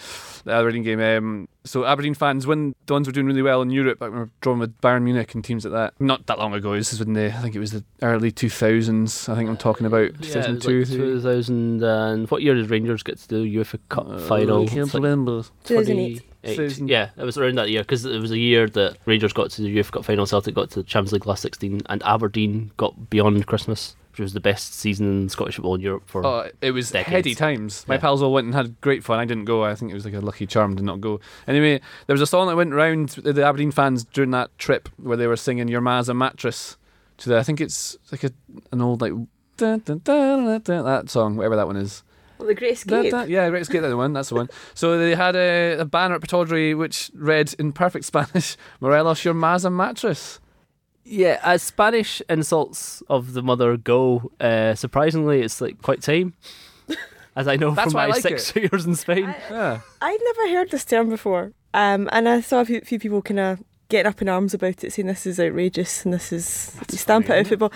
the 0.44 0.52
Aberdeen 0.52 0.82
game. 0.82 1.00
Um, 1.00 1.48
so 1.64 1.84
Aberdeen 1.84 2.14
fans, 2.14 2.46
when 2.46 2.74
the 2.86 2.92
ones 2.94 3.06
were 3.06 3.12
doing 3.12 3.26
really 3.26 3.42
well 3.42 3.62
in 3.62 3.70
Europe, 3.70 4.00
like 4.00 4.10
we 4.10 4.18
were 4.18 4.30
drawn 4.40 4.58
with 4.58 4.78
Bayern 4.80 5.02
Munich 5.02 5.34
and 5.34 5.44
teams 5.44 5.64
like 5.64 5.72
that. 5.72 5.94
Not 6.00 6.26
that 6.26 6.38
long 6.38 6.54
ago. 6.54 6.74
This 6.74 6.92
is 6.92 7.00
in 7.02 7.12
the 7.12 7.26
I 7.32 7.40
think 7.42 7.54
it 7.54 7.60
was 7.60 7.72
the 7.72 7.84
early 8.02 8.32
2000s. 8.32 9.28
I 9.28 9.36
think 9.36 9.48
I'm 9.48 9.56
talking 9.56 9.86
about 9.86 10.12
Yeah, 10.20 10.42
2002. 10.42 10.78
like 10.80 10.88
2000 10.88 11.82
and 11.84 12.30
what 12.30 12.42
year 12.42 12.54
did 12.54 12.70
Rangers 12.70 13.02
get 13.02 13.18
to 13.18 13.28
the 13.28 13.36
UEFA 13.56 13.78
Cup 13.90 14.08
Uh, 14.08 14.18
final? 14.18 14.62
I 14.64 14.66
can't 14.66 14.86
It's 14.86 14.94
like 14.94 15.02
remember. 15.02 15.42
2008. 15.64 16.22
28. 16.44 16.78
Yeah, 16.88 17.10
it 17.16 17.24
was 17.24 17.38
around 17.38 17.56
that 17.58 17.70
year 17.70 17.82
because 17.82 18.04
it 18.04 18.20
was 18.20 18.30
a 18.30 18.38
year 18.38 18.68
that 18.68 18.96
Rangers 19.06 19.32
got 19.32 19.50
to 19.52 19.62
the 19.62 19.76
UEFA 19.76 19.92
Cup 19.92 20.04
final, 20.04 20.26
Celtic 20.26 20.54
got 20.54 20.70
to 20.70 20.76
the 20.80 20.82
Champions 20.84 21.12
League 21.12 21.26
last 21.26 21.42
16, 21.42 21.82
and 21.86 22.02
Aberdeen 22.04 22.70
got 22.76 23.10
beyond 23.10 23.46
Christmas, 23.46 23.96
which 24.12 24.20
was 24.20 24.32
the 24.32 24.40
best 24.40 24.74
season 24.74 25.06
in 25.22 25.28
Scottish 25.28 25.56
football 25.56 25.74
in 25.74 25.80
Europe 25.80 26.04
for. 26.06 26.24
Oh, 26.26 26.48
it 26.60 26.70
was 26.72 26.90
decades. 26.90 27.10
heady 27.10 27.34
times. 27.34 27.84
My 27.88 27.94
Yeah. 27.96 28.00
pals 28.00 28.22
all 28.22 28.32
went 28.32 28.46
and 28.46 28.54
had 28.54 28.80
great 28.80 29.02
fun. 29.02 29.18
I 29.18 29.24
didn't 29.24 29.44
go. 29.46 29.64
I 29.64 29.74
think 29.74 29.90
it 29.90 29.94
was 29.94 30.04
like 30.04 30.14
a 30.14 30.20
lucky 30.20 30.46
charm 30.46 30.76
to 30.76 30.82
not 30.82 31.00
go. 31.00 31.20
Anyway, 31.48 31.80
there 32.06 32.14
was 32.14 32.20
a 32.20 32.26
song 32.26 32.46
that 32.48 32.56
went 32.56 32.72
around 32.72 33.08
the 33.10 33.44
Aberdeen 33.44 33.70
fans 33.72 34.04
during 34.04 34.30
that 34.32 34.56
trip 34.58 34.88
where 34.96 35.16
they 35.16 35.26
were 35.26 35.36
singing 35.36 35.68
"Your 35.68 35.80
Ma's 35.80 36.08
a 36.08 36.14
Mattress" 36.14 36.76
to 37.18 37.28
the. 37.30 37.38
I 37.38 37.42
think 37.42 37.60
it's 37.60 37.96
like 38.12 38.24
a, 38.24 38.30
an 38.72 38.80
old 38.80 39.00
like 39.00 39.12
dun, 39.56 39.80
dun, 39.84 40.00
dun, 40.04 40.44
that 40.64 41.08
song, 41.10 41.36
whatever 41.36 41.56
that 41.56 41.66
one 41.66 41.76
is. 41.76 42.02
Well, 42.38 42.48
the 42.48 42.54
Great 42.54 42.82
Dun, 42.84 42.98
Escape. 42.98 43.10
dun, 43.12 43.30
yeah, 43.30 43.48
Great 43.50 43.62
Escape, 43.62 43.80
that's 43.82 43.90
the 43.92 43.96
one. 43.96 44.12
That's 44.12 44.28
the 44.30 44.34
one. 44.34 44.48
So 44.74 44.98
they 44.98 45.14
had 45.14 45.36
a, 45.36 45.78
a 45.80 45.84
banner 45.84 46.16
at 46.16 46.20
Pittodrie 46.20 46.76
which 46.76 47.10
read 47.14 47.54
in 47.58 47.72
perfect 47.72 48.04
Spanish, 48.04 48.56
"Morelos, 48.80 49.24
your 49.24 49.34
ma's 49.34 49.64
a 49.64 49.70
mattress." 49.70 50.40
Yeah, 51.04 51.38
as 51.42 51.62
Spanish 51.62 52.22
insults 52.30 53.02
of 53.10 53.34
the 53.34 53.42
mother 53.42 53.76
go, 53.76 54.32
uh, 54.40 54.74
surprisingly, 54.74 55.42
it's 55.42 55.60
like 55.60 55.82
quite 55.82 56.00
tame. 56.02 56.32
As 57.36 57.46
I 57.48 57.56
know 57.56 57.74
from 57.74 57.92
my 57.92 58.06
like 58.06 58.22
six 58.22 58.54
years 58.56 58.86
in 58.86 58.94
Spain. 58.94 59.24
I- 59.26 59.36
Yeah. 59.50 59.80
I'd 60.00 60.18
never 60.24 60.54
heard 60.56 60.70
this 60.70 60.84
term 60.84 61.10
before, 61.10 61.52
um, 61.74 62.08
and 62.12 62.28
I 62.28 62.40
saw 62.40 62.60
a 62.60 62.64
few, 62.64 62.80
few 62.80 62.98
people 62.98 63.20
kind 63.22 63.40
of 63.40 63.62
getting 63.90 64.08
up 64.08 64.22
in 64.22 64.28
arms 64.30 64.54
about 64.54 64.82
it, 64.82 64.92
saying 64.92 65.08
this 65.08 65.26
is 65.26 65.38
outrageous 65.38 66.04
and 66.04 66.14
this 66.14 66.32
is 66.32 66.74
you 66.90 66.96
stamp 66.96 67.26
it 67.28 67.32
out 67.32 67.38
of 67.40 67.48
football. 67.48 67.72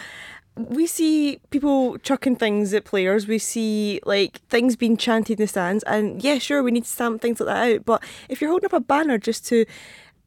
We 0.58 0.86
see 0.86 1.40
people 1.50 1.98
chucking 1.98 2.36
things 2.36 2.74
at 2.74 2.84
players. 2.84 3.28
We 3.28 3.38
see 3.38 4.00
like 4.04 4.40
things 4.48 4.76
being 4.76 4.96
chanted 4.96 5.38
in 5.38 5.44
the 5.44 5.48
stands, 5.48 5.84
and 5.84 6.22
yeah, 6.22 6.38
sure, 6.38 6.62
we 6.62 6.70
need 6.70 6.84
to 6.84 6.90
stamp 6.90 7.22
things 7.22 7.40
like 7.40 7.46
that 7.46 7.74
out. 7.74 7.84
But 7.84 8.02
if 8.28 8.40
you're 8.40 8.50
holding 8.50 8.66
up 8.66 8.72
a 8.72 8.80
banner 8.80 9.18
just 9.18 9.46
to 9.46 9.64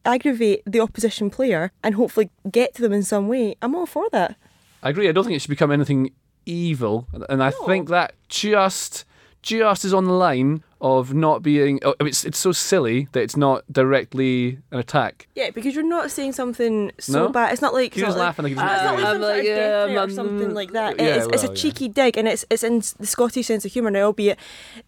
aggravate 0.04 0.62
the 0.66 0.80
opposition 0.80 1.30
player 1.30 1.70
and 1.82 1.94
hopefully 1.94 2.30
get 2.50 2.74
to 2.74 2.82
them 2.82 2.92
in 2.92 3.02
some 3.02 3.28
way, 3.28 3.54
I'm 3.62 3.74
all 3.74 3.86
for 3.86 4.08
that. 4.10 4.36
I 4.82 4.90
agree. 4.90 5.08
I 5.08 5.12
don't 5.12 5.24
think 5.24 5.36
it 5.36 5.42
should 5.42 5.48
become 5.48 5.70
anything 5.70 6.10
evil, 6.46 7.06
and 7.28 7.42
I 7.42 7.50
think 7.66 7.88
that 7.88 8.14
just 8.28 9.04
just 9.42 9.84
is 9.84 9.92
on 9.92 10.04
the 10.04 10.12
line 10.12 10.62
of 10.82 11.14
not 11.14 11.42
being. 11.44 11.78
Oh, 11.84 11.94
it's 12.00 12.24
it's 12.24 12.38
so 12.38 12.50
silly 12.52 13.06
that 13.12 13.22
it's 13.22 13.36
not 13.36 13.62
directly 13.72 14.58
an 14.72 14.80
attack. 14.80 15.28
Yeah, 15.36 15.50
because 15.50 15.74
you're 15.76 15.84
not 15.84 16.10
saying 16.10 16.32
something 16.32 16.90
so 16.98 17.26
No? 17.26 17.28
bad. 17.28 17.52
It's 17.52 17.62
not 17.62 17.72
like 17.72 17.94
He 17.94 18.00
it's 18.00 18.06
was 18.08 18.16
not 18.16 18.22
laughing 18.22 18.42
like 18.42 18.50
he 18.50 18.56
Like, 18.56 18.66
was 18.66 18.74
it's 18.74 18.84
not 18.84 18.94
like 18.94 19.04
I'm 19.04 19.12
some 19.12 19.20
sort 19.22 19.30
like, 19.30 19.38
of 19.38 19.44
yeah, 19.46 19.54
death 19.56 19.84
threat 19.86 19.96
or 19.96 20.00
I'm- 20.00 20.10
something 20.10 20.54
like 20.54 20.72
that. 20.72 20.98
Yeah, 20.98 21.04
it's, 21.06 21.26
it's 21.28 21.42
a 21.44 21.46
well, 21.46 21.56
yeah. 21.56 21.62
cheeky 21.62 21.88
dig, 21.88 22.16
and 22.18 22.26
it's 22.26 22.44
it's 22.50 22.64
in 22.64 22.82
the 22.98 23.06
Scottish 23.06 23.46
sense 23.46 23.64
of 23.64 23.72
humour. 23.72 23.90
Now, 23.92 24.06
albeit 24.06 24.38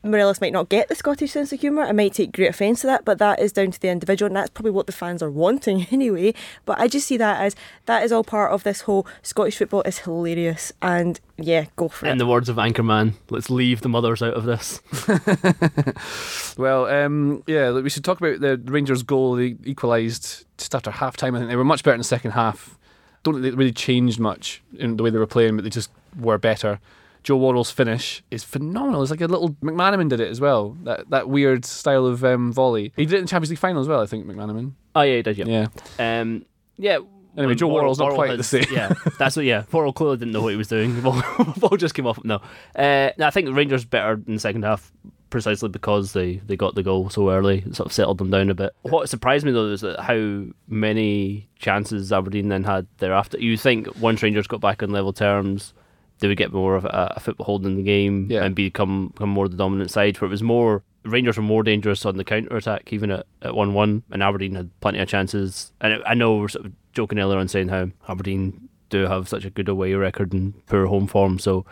Morelos 0.02 0.40
might 0.40 0.52
not 0.52 0.68
get 0.68 0.88
the 0.88 0.96
Scottish 0.96 1.30
sense 1.30 1.52
of 1.52 1.60
humour, 1.60 1.82
I 1.82 1.92
might 1.92 2.12
take 2.14 2.32
great 2.32 2.48
offence 2.50 2.80
to 2.80 2.88
that, 2.88 3.04
but 3.04 3.18
that 3.18 3.38
is 3.38 3.52
down 3.52 3.70
to 3.70 3.80
the 3.80 3.88
individual, 3.88 4.26
and 4.26 4.36
that's 4.36 4.50
probably 4.50 4.72
what 4.72 4.86
the 4.86 4.92
fans 4.92 5.22
are 5.22 5.30
wanting 5.30 5.86
anyway. 5.92 6.34
But 6.66 6.80
I 6.80 6.88
just 6.88 7.06
see 7.06 7.16
that 7.18 7.40
as 7.40 7.54
that 7.86 8.02
is 8.02 8.10
all 8.10 8.24
part 8.24 8.50
of 8.52 8.64
this 8.64 8.80
whole 8.82 9.06
Scottish 9.22 9.56
football 9.58 9.82
is 9.82 9.98
hilarious, 10.00 10.72
and 10.82 11.20
yeah, 11.36 11.66
go 11.76 11.88
for 11.88 12.06
it. 12.06 12.10
In 12.10 12.18
the 12.18 12.26
words 12.26 12.48
of 12.48 12.56
Anchorman, 12.56 13.12
let's 13.30 13.48
leave 13.48 13.80
the 13.82 13.88
mothers 13.88 14.22
out 14.22 14.34
of 14.34 14.44
this. 14.44 14.80
Well, 16.56 16.86
um, 16.86 17.42
yeah, 17.48 17.72
we 17.72 17.90
should 17.90 18.04
talk 18.04 18.20
about 18.20 18.40
the 18.40 18.56
Rangers' 18.70 19.02
goal. 19.02 19.34
They 19.34 19.56
equalised 19.64 20.46
just 20.56 20.74
after 20.74 20.90
half 20.90 21.16
time. 21.16 21.34
I 21.34 21.38
think 21.38 21.50
they 21.50 21.56
were 21.56 21.64
much 21.64 21.82
better 21.82 21.94
in 21.94 21.98
the 22.00 22.04
second 22.04 22.30
half. 22.30 22.78
Don't 23.24 23.34
think 23.34 23.42
they 23.44 23.50
really 23.50 23.72
changed 23.72 24.20
much 24.20 24.62
in 24.78 24.96
the 24.96 25.02
way 25.02 25.10
they 25.10 25.18
were 25.18 25.26
playing, 25.26 25.56
but 25.56 25.64
they 25.64 25.70
just 25.70 25.90
were 26.18 26.38
better. 26.38 26.78
Joe 27.24 27.38
Worrall's 27.38 27.70
finish 27.70 28.22
is 28.30 28.44
phenomenal. 28.44 29.02
It's 29.02 29.10
like 29.10 29.20
a 29.22 29.26
little 29.26 29.50
McManaman 29.62 30.10
did 30.10 30.20
it 30.20 30.30
as 30.30 30.40
well. 30.40 30.76
That 30.84 31.08
that 31.10 31.28
weird 31.28 31.64
style 31.64 32.06
of 32.06 32.22
um, 32.24 32.52
volley. 32.52 32.92
He 32.96 33.04
did 33.06 33.14
it 33.14 33.18
in 33.18 33.24
the 33.24 33.28
Champions 33.28 33.50
League 33.50 33.58
final 33.58 33.80
as 33.80 33.88
well. 33.88 34.00
I 34.00 34.06
think 34.06 34.26
McManaman. 34.26 34.72
Oh 34.94 35.00
yeah, 35.02 35.16
he 35.16 35.22
did. 35.22 35.38
Yeah. 35.38 35.66
Yeah. 35.98 36.20
Um, 36.20 36.44
yeah. 36.76 36.98
Anyway, 37.36 37.48
well, 37.48 37.54
Joe 37.56 37.68
Worrall's 37.68 37.98
not 37.98 38.12
quite 38.12 38.30
had- 38.30 38.38
the 38.38 38.44
same. 38.44 38.66
Yeah, 38.70 38.92
that's 39.18 39.34
what. 39.34 39.44
Yeah, 39.44 39.64
Worrall 39.72 39.92
clearly 39.92 40.18
didn't 40.18 40.32
know 40.32 40.42
what 40.42 40.50
he 40.52 40.56
was 40.56 40.68
doing. 40.68 41.00
Ball, 41.02 41.20
ball 41.56 41.76
just 41.76 41.94
came 41.94 42.06
off. 42.06 42.22
No, 42.22 42.36
uh, 42.76 43.10
no, 43.18 43.26
I 43.26 43.30
think 43.30 43.48
Rangers 43.56 43.84
better 43.84 44.12
in 44.26 44.34
the 44.34 44.38
second 44.38 44.62
half 44.62 44.92
precisely 45.34 45.68
because 45.68 46.12
they, 46.12 46.36
they 46.46 46.54
got 46.54 46.76
the 46.76 46.82
goal 46.84 47.10
so 47.10 47.28
early. 47.28 47.58
It 47.66 47.74
sort 47.74 47.86
of 47.86 47.92
settled 47.92 48.18
them 48.18 48.30
down 48.30 48.50
a 48.50 48.54
bit. 48.54 48.72
What 48.82 49.08
surprised 49.08 49.44
me 49.44 49.50
though 49.50 49.66
is 49.66 49.80
that 49.80 49.98
how 49.98 50.44
many 50.68 51.48
chances 51.58 52.12
Aberdeen 52.12 52.50
then 52.50 52.62
had 52.62 52.86
thereafter. 52.98 53.36
You 53.40 53.56
think 53.56 53.88
once 54.00 54.22
Rangers 54.22 54.46
got 54.46 54.60
back 54.60 54.80
on 54.80 54.90
level 54.90 55.12
terms, 55.12 55.74
they 56.20 56.28
would 56.28 56.36
get 56.36 56.52
more 56.52 56.76
of 56.76 56.84
a, 56.84 57.14
a 57.16 57.20
foothold 57.20 57.66
in 57.66 57.74
the 57.74 57.82
game 57.82 58.28
Yeah. 58.30 58.44
and 58.44 58.54
become, 58.54 59.08
become 59.08 59.30
more 59.30 59.48
the 59.48 59.56
dominant 59.56 59.90
side. 59.90 60.20
Where 60.20 60.28
it 60.28 60.30
was 60.30 60.42
more 60.44 60.84
Rangers 61.04 61.36
were 61.36 61.42
more 61.42 61.64
dangerous 61.64 62.06
on 62.06 62.16
the 62.16 62.22
counter 62.24 62.56
attack, 62.56 62.92
even 62.92 63.10
at 63.10 63.26
at 63.42 63.56
one 63.56 63.74
one, 63.74 64.04
and 64.12 64.22
Aberdeen 64.22 64.54
had 64.54 64.70
plenty 64.80 65.00
of 65.00 65.08
chances. 65.08 65.72
And 65.80 66.00
I 66.06 66.14
know 66.14 66.36
we're 66.36 66.48
sort 66.48 66.66
of 66.66 66.72
joking 66.92 67.18
earlier 67.18 67.38
on 67.40 67.48
saying 67.48 67.68
how 67.68 67.90
Aberdeen 68.08 68.68
do 68.88 69.06
have 69.08 69.28
such 69.28 69.44
a 69.44 69.50
good 69.50 69.68
away 69.68 69.92
record 69.94 70.32
and 70.32 70.64
poor 70.66 70.86
home 70.86 71.08
form, 71.08 71.40
so 71.40 71.66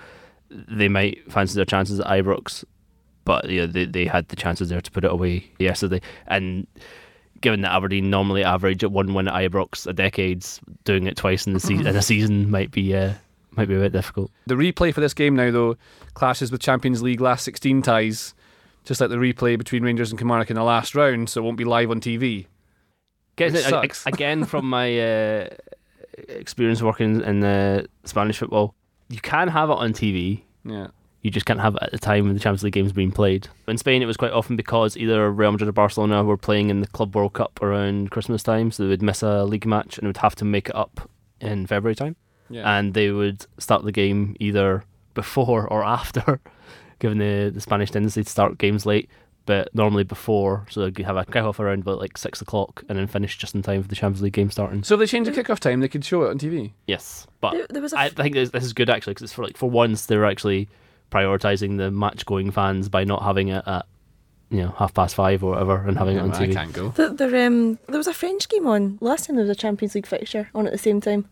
they 0.50 0.88
might 0.88 1.30
fancy 1.32 1.54
their 1.54 1.64
chances 1.64 2.00
at 2.00 2.06
Ibrox. 2.08 2.64
But 3.24 3.48
yeah, 3.50 3.66
they 3.66 3.84
they 3.84 4.04
had 4.06 4.28
the 4.28 4.36
chances 4.36 4.68
there 4.68 4.80
to 4.80 4.90
put 4.90 5.04
it 5.04 5.10
away 5.10 5.44
yesterday, 5.58 6.00
and 6.26 6.66
given 7.40 7.60
that 7.62 7.72
Aberdeen 7.72 8.08
normally 8.10 8.44
average 8.44 8.84
at 8.84 8.92
one 8.92 9.14
win 9.14 9.28
at 9.28 9.34
Ibrox 9.34 9.86
a 9.86 9.92
decades, 9.92 10.60
doing 10.84 11.06
it 11.06 11.16
twice 11.16 11.46
in 11.46 11.52
the 11.54 11.60
se- 11.60 11.74
in 11.74 11.86
a 11.86 12.02
season 12.02 12.50
might 12.50 12.70
be 12.70 12.94
uh, 12.94 13.12
might 13.52 13.68
be 13.68 13.74
a 13.74 13.78
bit 13.80 13.92
difficult. 13.92 14.30
The 14.46 14.54
replay 14.54 14.92
for 14.94 15.00
this 15.00 15.14
game 15.14 15.36
now, 15.36 15.50
though, 15.50 15.76
clashes 16.14 16.50
with 16.50 16.60
Champions 16.60 17.02
League 17.02 17.20
last 17.20 17.44
16 17.44 17.82
ties, 17.82 18.34
just 18.84 19.00
like 19.00 19.10
the 19.10 19.16
replay 19.16 19.56
between 19.58 19.82
Rangers 19.82 20.10
and 20.10 20.18
Kilmarnock 20.18 20.50
in 20.50 20.56
the 20.56 20.62
last 20.64 20.94
round, 20.94 21.28
so 21.30 21.40
it 21.40 21.44
won't 21.44 21.56
be 21.58 21.64
live 21.64 21.90
on 21.90 22.00
TV. 22.00 22.46
Which 23.54 23.64
it- 23.66 24.02
again 24.06 24.44
from 24.44 24.68
my 24.68 24.98
uh, 25.00 25.48
experience 26.28 26.82
working 26.82 27.22
in 27.22 27.42
uh, 27.44 27.84
Spanish 28.04 28.38
football, 28.38 28.74
you 29.08 29.20
can 29.20 29.48
have 29.48 29.70
it 29.70 29.74
on 29.74 29.92
TV. 29.92 30.42
Yeah. 30.64 30.88
You 31.22 31.30
just 31.30 31.46
can't 31.46 31.60
have 31.60 31.76
it 31.76 31.82
at 31.84 31.92
the 31.92 31.98
time 31.98 32.24
when 32.24 32.34
the 32.34 32.40
Champions 32.40 32.64
League 32.64 32.72
game's 32.74 32.92
being 32.92 33.12
played. 33.12 33.46
In 33.68 33.78
Spain, 33.78 34.02
it 34.02 34.06
was 34.06 34.16
quite 34.16 34.32
often 34.32 34.56
because 34.56 34.96
either 34.96 35.30
Real 35.30 35.52
Madrid 35.52 35.68
or 35.68 35.72
Barcelona 35.72 36.24
were 36.24 36.36
playing 36.36 36.68
in 36.68 36.80
the 36.80 36.88
Club 36.88 37.14
World 37.14 37.32
Cup 37.34 37.60
around 37.62 38.10
Christmas 38.10 38.42
time, 38.42 38.70
so 38.72 38.82
they 38.82 38.88
would 38.88 39.02
miss 39.02 39.22
a 39.22 39.44
league 39.44 39.64
match 39.66 39.98
and 39.98 40.06
would 40.08 40.16
have 40.18 40.34
to 40.36 40.44
make 40.44 40.68
it 40.68 40.74
up 40.74 41.08
in 41.40 41.66
February 41.66 41.94
time. 41.94 42.16
Yeah. 42.50 42.76
And 42.76 42.92
they 42.94 43.10
would 43.10 43.46
start 43.58 43.84
the 43.84 43.92
game 43.92 44.36
either 44.40 44.82
before 45.14 45.66
or 45.68 45.84
after, 45.84 46.40
given 46.98 47.18
the, 47.18 47.50
the 47.54 47.60
Spanish 47.60 47.90
tendency 47.92 48.24
to 48.24 48.28
start 48.30 48.58
games 48.58 48.84
late, 48.84 49.08
but 49.46 49.72
normally 49.74 50.04
before, 50.04 50.66
so 50.70 50.80
they'd 50.90 51.04
have 51.04 51.16
a 51.16 51.24
kick-off 51.24 51.60
around 51.60 51.82
about 51.82 51.98
like 52.00 52.18
six 52.18 52.40
o'clock 52.40 52.84
and 52.88 52.98
then 52.98 53.06
finish 53.06 53.38
just 53.38 53.54
in 53.54 53.62
time 53.62 53.82
for 53.82 53.88
the 53.88 53.94
Champions 53.94 54.22
League 54.22 54.32
game 54.32 54.50
starting. 54.50 54.82
so 54.82 54.94
if 54.94 54.98
they 55.00 55.06
change 55.06 55.26
the 55.26 55.32
kickoff 55.32 55.58
time, 55.60 55.80
they 55.80 55.88
could 55.88 56.04
show 56.04 56.22
it 56.24 56.30
on 56.30 56.38
TV. 56.38 56.72
Yes, 56.86 57.26
but 57.40 57.52
There, 57.52 57.66
there 57.70 57.82
was 57.82 57.92
a 57.92 57.98
I 57.98 58.06
f- 58.06 58.12
think 58.14 58.34
this, 58.34 58.50
this 58.50 58.64
is 58.64 58.72
good 58.72 58.90
actually 58.90 59.12
because 59.12 59.22
it's 59.24 59.32
for 59.32 59.44
like 59.44 59.56
for 59.56 59.70
once 59.70 60.06
they're 60.06 60.24
actually 60.26 60.68
prioritizing 61.12 61.78
the 61.78 61.90
match-going 61.90 62.50
fans 62.50 62.88
by 62.88 63.04
not 63.04 63.22
having 63.22 63.48
it 63.48 63.62
at 63.66 63.86
you 64.50 64.62
know 64.62 64.74
half 64.78 64.92
past 64.94 65.14
five 65.14 65.42
or 65.44 65.52
whatever 65.52 65.86
and 65.86 65.96
having 65.98 66.16
it 66.16 66.20
on 66.20 66.30
TV. 66.32 66.40
I 66.40 66.46
TV. 66.48 66.52
can't 66.54 66.72
go. 66.72 66.88
There, 66.90 67.08
there, 67.10 67.46
um, 67.46 67.78
there 67.88 67.98
was 67.98 68.06
a 68.06 68.14
French 68.14 68.48
game 68.48 68.66
on 68.66 68.98
last 69.00 69.26
time. 69.26 69.36
There 69.36 69.44
was 69.44 69.50
a 69.50 69.60
Champions 69.60 69.94
League 69.94 70.06
fixture 70.06 70.48
on 70.54 70.66
at 70.66 70.72
the 70.72 70.78
same 70.78 71.00
time, 71.00 71.26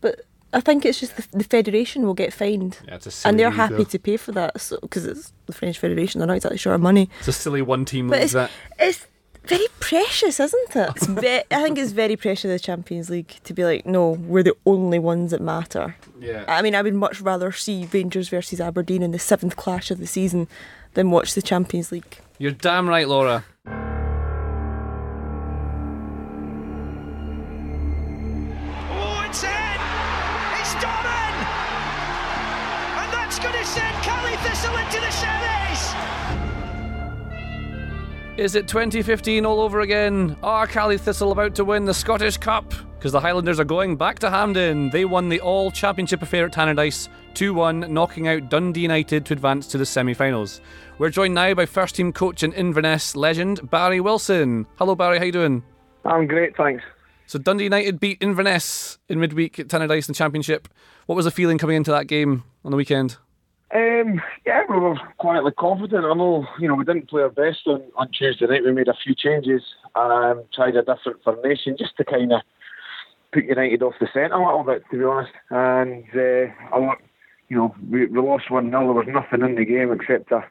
but 0.00 0.22
I 0.52 0.60
think 0.60 0.84
it's 0.86 1.00
just 1.00 1.16
the, 1.16 1.38
the 1.38 1.44
federation 1.44 2.06
will 2.06 2.14
get 2.14 2.32
fined, 2.32 2.78
Yeah, 2.86 2.94
it's 2.94 3.24
a 3.24 3.28
and 3.28 3.38
they're 3.38 3.50
happy 3.50 3.74
though. 3.74 3.84
to 3.84 3.98
pay 3.98 4.16
for 4.16 4.32
that 4.32 4.54
because 4.80 5.04
it's 5.04 5.32
the 5.46 5.52
French 5.52 5.78
federation. 5.78 6.18
They're 6.20 6.28
not 6.28 6.36
exactly 6.36 6.56
short 6.58 6.76
of 6.76 6.80
money, 6.82 7.10
It's 7.18 7.28
a 7.28 7.32
silly 7.32 7.62
one 7.62 7.84
team 7.84 8.08
but 8.08 8.16
league 8.18 8.24
it's 8.24 8.32
that. 8.34 8.50
it's 8.78 9.06
very 9.48 9.66
precious, 9.80 10.40
isn't 10.40 10.76
it? 10.76 10.90
It's 10.96 11.06
ve- 11.06 11.42
I 11.50 11.62
think 11.62 11.78
it's 11.78 11.92
very 11.92 12.16
precious 12.16 12.50
the 12.50 12.58
Champions 12.58 13.10
League 13.10 13.38
to 13.44 13.54
be 13.54 13.64
like, 13.64 13.86
no, 13.86 14.10
we're 14.10 14.42
the 14.42 14.56
only 14.66 14.98
ones 14.98 15.30
that 15.30 15.40
matter. 15.40 15.96
Yeah. 16.20 16.44
I 16.48 16.62
mean, 16.62 16.74
I 16.74 16.82
would 16.82 16.94
much 16.94 17.20
rather 17.20 17.52
see 17.52 17.88
Rangers 17.92 18.28
versus 18.28 18.60
Aberdeen 18.60 19.02
in 19.02 19.10
the 19.12 19.18
seventh 19.18 19.56
clash 19.56 19.90
of 19.90 19.98
the 19.98 20.06
season 20.06 20.48
than 20.94 21.10
watch 21.10 21.34
the 21.34 21.42
Champions 21.42 21.92
League. 21.92 22.18
You're 22.38 22.52
damn 22.52 22.88
right, 22.88 23.08
Laura. 23.08 23.44
Is 38.36 38.54
it 38.54 38.68
2015 38.68 39.46
all 39.46 39.62
over 39.62 39.80
again? 39.80 40.36
Are 40.42 40.66
Caley 40.66 40.98
Thistle 40.98 41.32
about 41.32 41.54
to 41.54 41.64
win 41.64 41.86
the 41.86 41.94
Scottish 41.94 42.36
Cup? 42.36 42.74
Because 42.98 43.12
the 43.12 43.20
Highlanders 43.20 43.58
are 43.58 43.64
going 43.64 43.96
back 43.96 44.18
to 44.18 44.28
Hampden. 44.28 44.90
They 44.90 45.06
won 45.06 45.30
the 45.30 45.40
All 45.40 45.70
Championship 45.70 46.20
affair 46.20 46.44
at 46.44 46.52
Tannadice 46.52 47.08
2 47.32 47.54
1, 47.54 47.90
knocking 47.94 48.28
out 48.28 48.50
Dundee 48.50 48.82
United 48.82 49.24
to 49.24 49.32
advance 49.32 49.66
to 49.68 49.78
the 49.78 49.86
semi 49.86 50.12
finals. 50.12 50.60
We're 50.98 51.08
joined 51.08 51.32
now 51.32 51.54
by 51.54 51.64
first 51.64 51.94
team 51.94 52.12
coach 52.12 52.42
and 52.42 52.52
Inverness 52.52 53.16
legend 53.16 53.70
Barry 53.70 54.00
Wilson. 54.00 54.66
Hello, 54.76 54.94
Barry, 54.94 55.18
how 55.18 55.24
you 55.24 55.32
doing? 55.32 55.62
I'm 56.04 56.26
great, 56.26 56.54
thanks. 56.58 56.84
So 57.24 57.38
Dundee 57.38 57.64
United 57.64 58.00
beat 58.00 58.18
Inverness 58.20 58.98
in 59.08 59.18
midweek 59.18 59.58
at 59.58 59.68
Tannadice 59.68 60.08
in 60.08 60.12
the 60.12 60.14
Championship. 60.14 60.68
What 61.06 61.16
was 61.16 61.24
the 61.24 61.30
feeling 61.30 61.56
coming 61.56 61.78
into 61.78 61.90
that 61.90 62.06
game 62.06 62.44
on 62.66 62.70
the 62.70 62.76
weekend? 62.76 63.16
Um, 63.74 64.20
yeah, 64.46 64.62
we 64.68 64.78
were 64.78 64.96
quietly 65.18 65.50
confident. 65.58 66.04
I 66.04 66.14
know, 66.14 66.46
you 66.60 66.68
know, 66.68 66.76
we 66.76 66.84
didn't 66.84 67.10
play 67.10 67.22
our 67.22 67.30
best 67.30 67.66
on, 67.66 67.82
on 67.96 68.08
Tuesday 68.10 68.46
night. 68.46 68.64
We 68.64 68.72
made 68.72 68.88
a 68.88 68.94
few 68.94 69.14
changes, 69.14 69.62
um, 69.96 70.44
tried 70.54 70.76
a 70.76 70.82
different 70.82 71.22
formation 71.24 71.76
just 71.76 71.96
to 71.96 72.04
kind 72.04 72.32
of 72.32 72.42
put 73.32 73.44
United 73.44 73.82
off 73.82 73.94
the 74.00 74.06
scent 74.14 74.32
a 74.32 74.38
little 74.38 74.62
bit, 74.62 74.84
to 74.90 74.98
be 74.98 75.04
honest. 75.04 75.32
And 75.50 76.04
uh, 76.14 76.94
you 77.48 77.56
know, 77.56 77.74
we, 77.90 78.06
we 78.06 78.20
lost 78.20 78.50
one 78.50 78.70
0 78.70 78.84
There 78.84 78.92
was 78.92 79.06
nothing 79.08 79.44
in 79.44 79.56
the 79.56 79.64
game 79.64 79.92
except 79.92 80.30
a, 80.30 80.44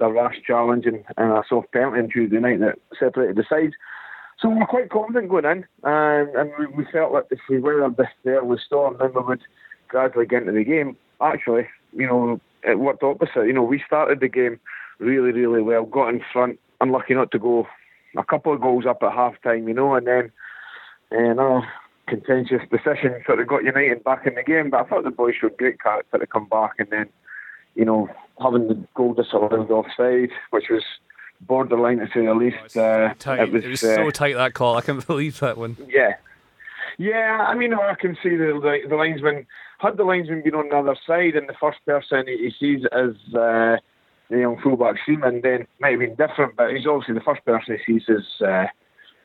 a 0.00 0.12
rash 0.12 0.36
challenge 0.46 0.86
and, 0.86 1.04
and 1.18 1.32
a 1.32 1.42
soft 1.48 1.72
penalty 1.72 2.00
on 2.00 2.08
Tuesday 2.08 2.38
night 2.38 2.60
that 2.60 2.78
separated 2.98 3.36
the 3.36 3.44
sides. 3.48 3.74
So 4.38 4.48
we 4.48 4.56
were 4.56 4.66
quite 4.66 4.90
confident 4.90 5.28
going 5.28 5.44
in, 5.44 5.64
and, 5.84 6.28
and 6.34 6.50
we, 6.58 6.66
we 6.66 6.84
felt 6.90 7.12
that 7.12 7.26
if 7.30 7.38
we 7.48 7.60
weathered 7.60 7.96
the, 7.96 8.06
the 8.24 8.30
early 8.30 8.58
storm, 8.64 8.96
then 8.98 9.12
we 9.14 9.22
would 9.22 9.42
gradually 9.88 10.26
get 10.26 10.42
into 10.42 10.52
the 10.52 10.64
game. 10.64 10.96
Actually, 11.20 11.68
you 11.92 12.06
know, 12.06 12.40
it 12.62 12.78
worked 12.78 13.02
opposite. 13.02 13.46
You 13.46 13.52
know, 13.52 13.62
we 13.62 13.82
started 13.86 14.20
the 14.20 14.28
game 14.28 14.60
really, 14.98 15.32
really 15.32 15.62
well, 15.62 15.84
got 15.84 16.08
in 16.08 16.22
front, 16.32 16.58
unlucky 16.80 17.14
not 17.14 17.30
to 17.32 17.38
go 17.38 17.66
a 18.16 18.24
couple 18.24 18.52
of 18.52 18.60
goals 18.60 18.86
up 18.86 19.02
at 19.02 19.12
half 19.12 19.40
time, 19.42 19.68
you 19.68 19.74
know, 19.74 19.94
and 19.94 20.06
then 20.06 20.32
uh, 21.12 21.30
another 21.30 21.66
contentious 22.06 22.62
decision 22.70 23.22
sort 23.26 23.40
of 23.40 23.46
got 23.46 23.64
United 23.64 24.04
back 24.04 24.26
in 24.26 24.34
the 24.34 24.42
game. 24.42 24.70
But 24.70 24.80
I 24.80 24.88
thought 24.88 25.04
the 25.04 25.10
boys 25.10 25.34
showed 25.40 25.56
great 25.56 25.80
character 25.80 26.18
to 26.18 26.26
come 26.26 26.46
back 26.46 26.72
and 26.78 26.88
then, 26.90 27.08
you 27.74 27.84
know, 27.84 28.08
having 28.40 28.68
the 28.68 28.74
goal 28.94 29.14
disallowed 29.14 29.70
offside, 29.70 30.30
which 30.50 30.66
was 30.70 30.82
borderline 31.40 31.98
to 31.98 32.06
say 32.12 32.24
the 32.26 32.34
least. 32.34 32.76
Uh, 32.76 33.14
Tight. 33.18 33.48
it 33.54 33.70
was, 33.70 33.80
so 33.80 34.08
uh, 34.08 34.10
tight 34.10 34.34
that 34.34 34.54
call. 34.54 34.76
I 34.76 34.82
can't 34.82 35.04
believe 35.06 35.40
that 35.40 35.56
one. 35.56 35.76
yeah. 35.88 36.14
Yeah, 36.98 37.46
I 37.48 37.54
mean, 37.54 37.72
I 37.72 37.94
can 37.94 38.18
see 38.22 38.36
the, 38.36 38.58
the 38.60 38.88
the 38.90 38.96
linesman 38.96 39.46
had 39.82 39.96
the 39.96 40.04
linesman 40.04 40.42
been 40.42 40.54
on 40.54 40.68
the 40.68 40.76
other 40.76 40.96
side, 41.06 41.34
and 41.34 41.48
the 41.48 41.56
first 41.60 41.78
person 41.84 42.24
he, 42.26 42.52
sees 42.58 42.84
is 42.84 43.34
uh, 43.34 43.76
the 44.30 44.38
young 44.38 44.58
fullback 44.62 44.96
Seaman, 45.04 45.40
then 45.42 45.66
might 45.80 45.90
have 45.90 46.00
been 46.00 46.14
different. 46.14 46.56
But 46.56 46.70
he's 46.70 46.86
obviously 46.86 47.14
the 47.14 47.20
first 47.20 47.44
person 47.44 47.78
he 47.84 47.92
sees 47.92 48.08
is, 48.08 48.40
uh, 48.40 48.66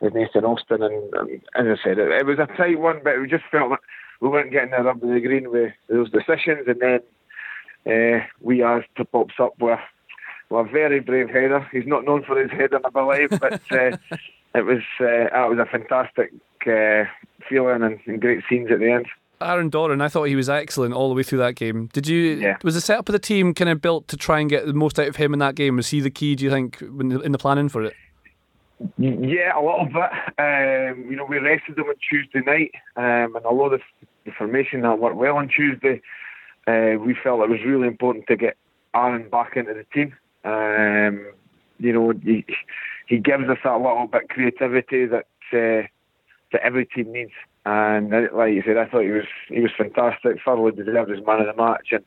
is 0.02 0.14
Nathan 0.14 0.46
Austin, 0.46 0.82
and, 0.82 1.14
and 1.54 1.70
as 1.70 1.78
I 1.80 1.84
said, 1.84 2.00
it, 2.00 2.10
it 2.12 2.26
was 2.26 2.40
a 2.40 2.48
tight 2.58 2.80
one, 2.80 3.02
but 3.04 3.22
we 3.22 3.28
just 3.28 3.44
felt 3.52 3.70
that 3.70 3.80
we 4.20 4.30
weren't 4.30 4.52
getting 4.52 4.72
the 4.72 4.78
rub 4.78 5.04
of 5.04 5.10
the 5.10 5.20
green 5.20 5.52
with 5.52 5.74
those 5.90 6.10
decisions, 6.10 6.68
and 6.68 6.82
then 6.82 7.00
uh, 7.86 8.26
we 8.42 8.64
as 8.64 8.84
to 8.96 9.06
pops 9.06 9.36
up 9.40 9.54
with, 9.60 9.80
with 10.50 10.68
a 10.68 10.72
very 10.72 11.00
brave 11.00 11.30
header. 11.30 11.68
He's 11.72 11.86
not 11.86 12.04
known 12.04 12.24
for 12.24 12.42
his 12.42 12.52
heading, 12.52 12.80
I 12.84 12.90
believe, 12.90 13.30
but 13.40 13.54
uh, 13.72 13.96
it 14.56 14.66
was 14.66 14.82
uh, 15.00 15.30
that 15.32 15.50
was 15.50 15.60
a 15.60 15.66
fantastic 15.66 16.34
uh, 16.66 17.04
feeling 17.48 17.84
and, 17.84 18.00
and 18.08 18.20
great 18.20 18.44
scenes 18.50 18.72
at 18.72 18.80
the 18.80 18.92
end. 18.92 19.06
Aaron 19.42 19.70
Doran, 19.70 20.02
I 20.02 20.08
thought 20.08 20.24
he 20.26 20.36
was 20.36 20.50
excellent 20.50 20.94
all 20.94 21.10
the 21.10 21.16
way 21.16 21.24
through 21.24 21.40
that 21.40 21.56
game. 21.56 21.90
Did 21.94 22.08
you? 22.08 22.18
Yeah. 22.18 22.58
Was 22.64 22.76
the 22.76 22.82
setup 22.82 23.10
of 23.10 23.14
the 23.14 23.20
team 23.20 23.54
kind 23.54 23.70
of 23.70 23.82
built 23.82 24.08
to 24.10 24.18
try 24.18 24.40
and 24.40 24.50
get 24.50 24.66
the 24.66 24.74
most 24.74 24.98
out 25.00 25.08
of 25.08 25.16
him 25.16 25.34
in 25.34 25.40
that 25.40 25.56
game? 25.56 25.76
Was 25.76 25.90
he 25.90 26.02
the 26.02 26.10
key? 26.10 26.36
Do 26.36 26.44
you 26.44 26.50
think 26.50 26.82
in 26.82 27.32
the 27.32 27.38
planning 27.38 27.70
for 27.70 27.84
it? 27.84 27.94
Yeah, 28.98 29.58
a 29.58 29.62
little 29.62 29.86
bit. 29.86 30.12
Um, 30.38 31.10
you 31.10 31.16
know, 31.16 31.26
we 31.26 31.40
rested 31.40 31.78
him 31.78 31.86
on 31.86 31.96
Tuesday 32.10 32.42
night, 32.42 32.72
um, 32.96 33.36
and 33.36 33.46
although 33.46 33.70
the, 33.70 33.80
the 34.26 34.32
formation 34.32 34.82
that 34.82 35.00
worked 35.00 35.16
well 35.16 35.38
on 35.38 35.50
Tuesday, 35.50 36.02
uh, 36.68 37.00
we 37.00 37.16
felt 37.24 37.42
it 37.42 37.50
was 37.50 37.64
really 37.66 37.88
important 37.88 38.28
to 38.28 38.36
get 38.36 38.56
Aaron 38.94 39.30
back 39.30 39.56
into 39.56 39.74
the 39.74 39.86
team. 39.94 40.16
Um, 40.44 41.32
you 41.80 41.94
know, 41.94 42.14
he, 42.24 42.46
he 43.08 43.18
gives 43.18 43.50
us 43.50 43.58
that 43.64 43.78
little 43.78 44.08
bit 44.08 44.24
of 44.24 44.30
creativity 44.30 45.06
that 45.08 45.26
uh, 45.54 45.88
that 46.52 46.62
every 46.62 46.86
team 46.86 47.12
needs. 47.12 47.32
And 47.66 48.14
uh, 48.14 48.28
like 48.34 48.54
you 48.54 48.64
said, 48.66 48.78
I 48.78 48.86
thought 48.86 49.04
he 49.04 49.12
was 49.12 49.26
he 49.50 49.60
was 49.60 49.72
fantastic. 49.78 50.38
Thoroughly 50.44 50.72
deserved 50.72 51.12
his 51.12 51.26
man 51.26 51.42
of 51.42 51.48
the 51.48 51.62
match, 51.62 51.88
and 51.92 52.04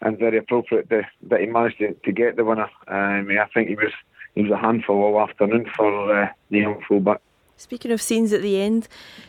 and 0.00 0.18
very 0.18 0.38
appropriate 0.38 0.88
to, 0.90 1.02
that 1.28 1.40
he 1.40 1.46
managed 1.46 1.78
to, 1.78 1.94
to 1.94 2.12
get 2.12 2.36
the 2.36 2.44
winner. 2.44 2.68
Um, 2.88 3.28
I 3.30 3.46
think 3.52 3.68
he 3.68 3.74
was 3.74 3.92
he 4.34 4.42
was 4.42 4.52
a 4.52 4.56
handful 4.56 4.96
all 4.96 5.20
afternoon 5.20 5.70
for 5.76 6.22
uh, 6.22 6.28
the 6.50 6.58
young 6.58 6.82
fullback. 6.86 7.20
Speaking 7.56 7.92
of 7.92 8.02
scenes 8.02 8.32
at 8.32 8.42
the 8.42 8.60
end, 8.60 8.88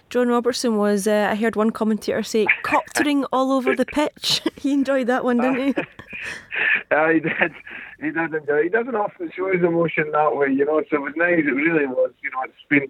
John 0.10 0.30
Robertson 0.30 0.78
was, 0.78 1.06
uh, 1.06 1.30
I 1.32 1.36
heard 1.36 1.56
one 1.56 1.70
commentator 1.70 2.24
say, 2.24 2.48
coptering 2.64 3.24
all 3.32 3.52
over 3.52 3.76
the 3.76 3.86
pitch. 3.86 4.42
he 4.58 4.74
enjoyed 4.74 5.06
that 5.08 5.24
one, 5.24 5.38
didn't 5.38 5.58
he? 5.58 5.74
he 7.14 7.20
did. 7.20 7.54
He 8.00 8.08
enjoy. 8.08 8.64
He 8.64 8.70
doesn't 8.70 8.96
often 8.96 9.32
show 9.36 9.52
his 9.52 9.64
emotion 9.64 10.12
that 10.12 10.36
way, 10.36 10.48
you 10.50 10.66
know. 10.66 10.82
So 10.90 10.98
it 10.98 11.02
was 11.02 11.14
nice. 11.16 11.40
It 11.40 11.56
really 11.56 11.88
was. 11.88 12.12
You 12.22 12.30
know, 12.32 12.44
it's 12.44 12.54
been, 12.70 12.88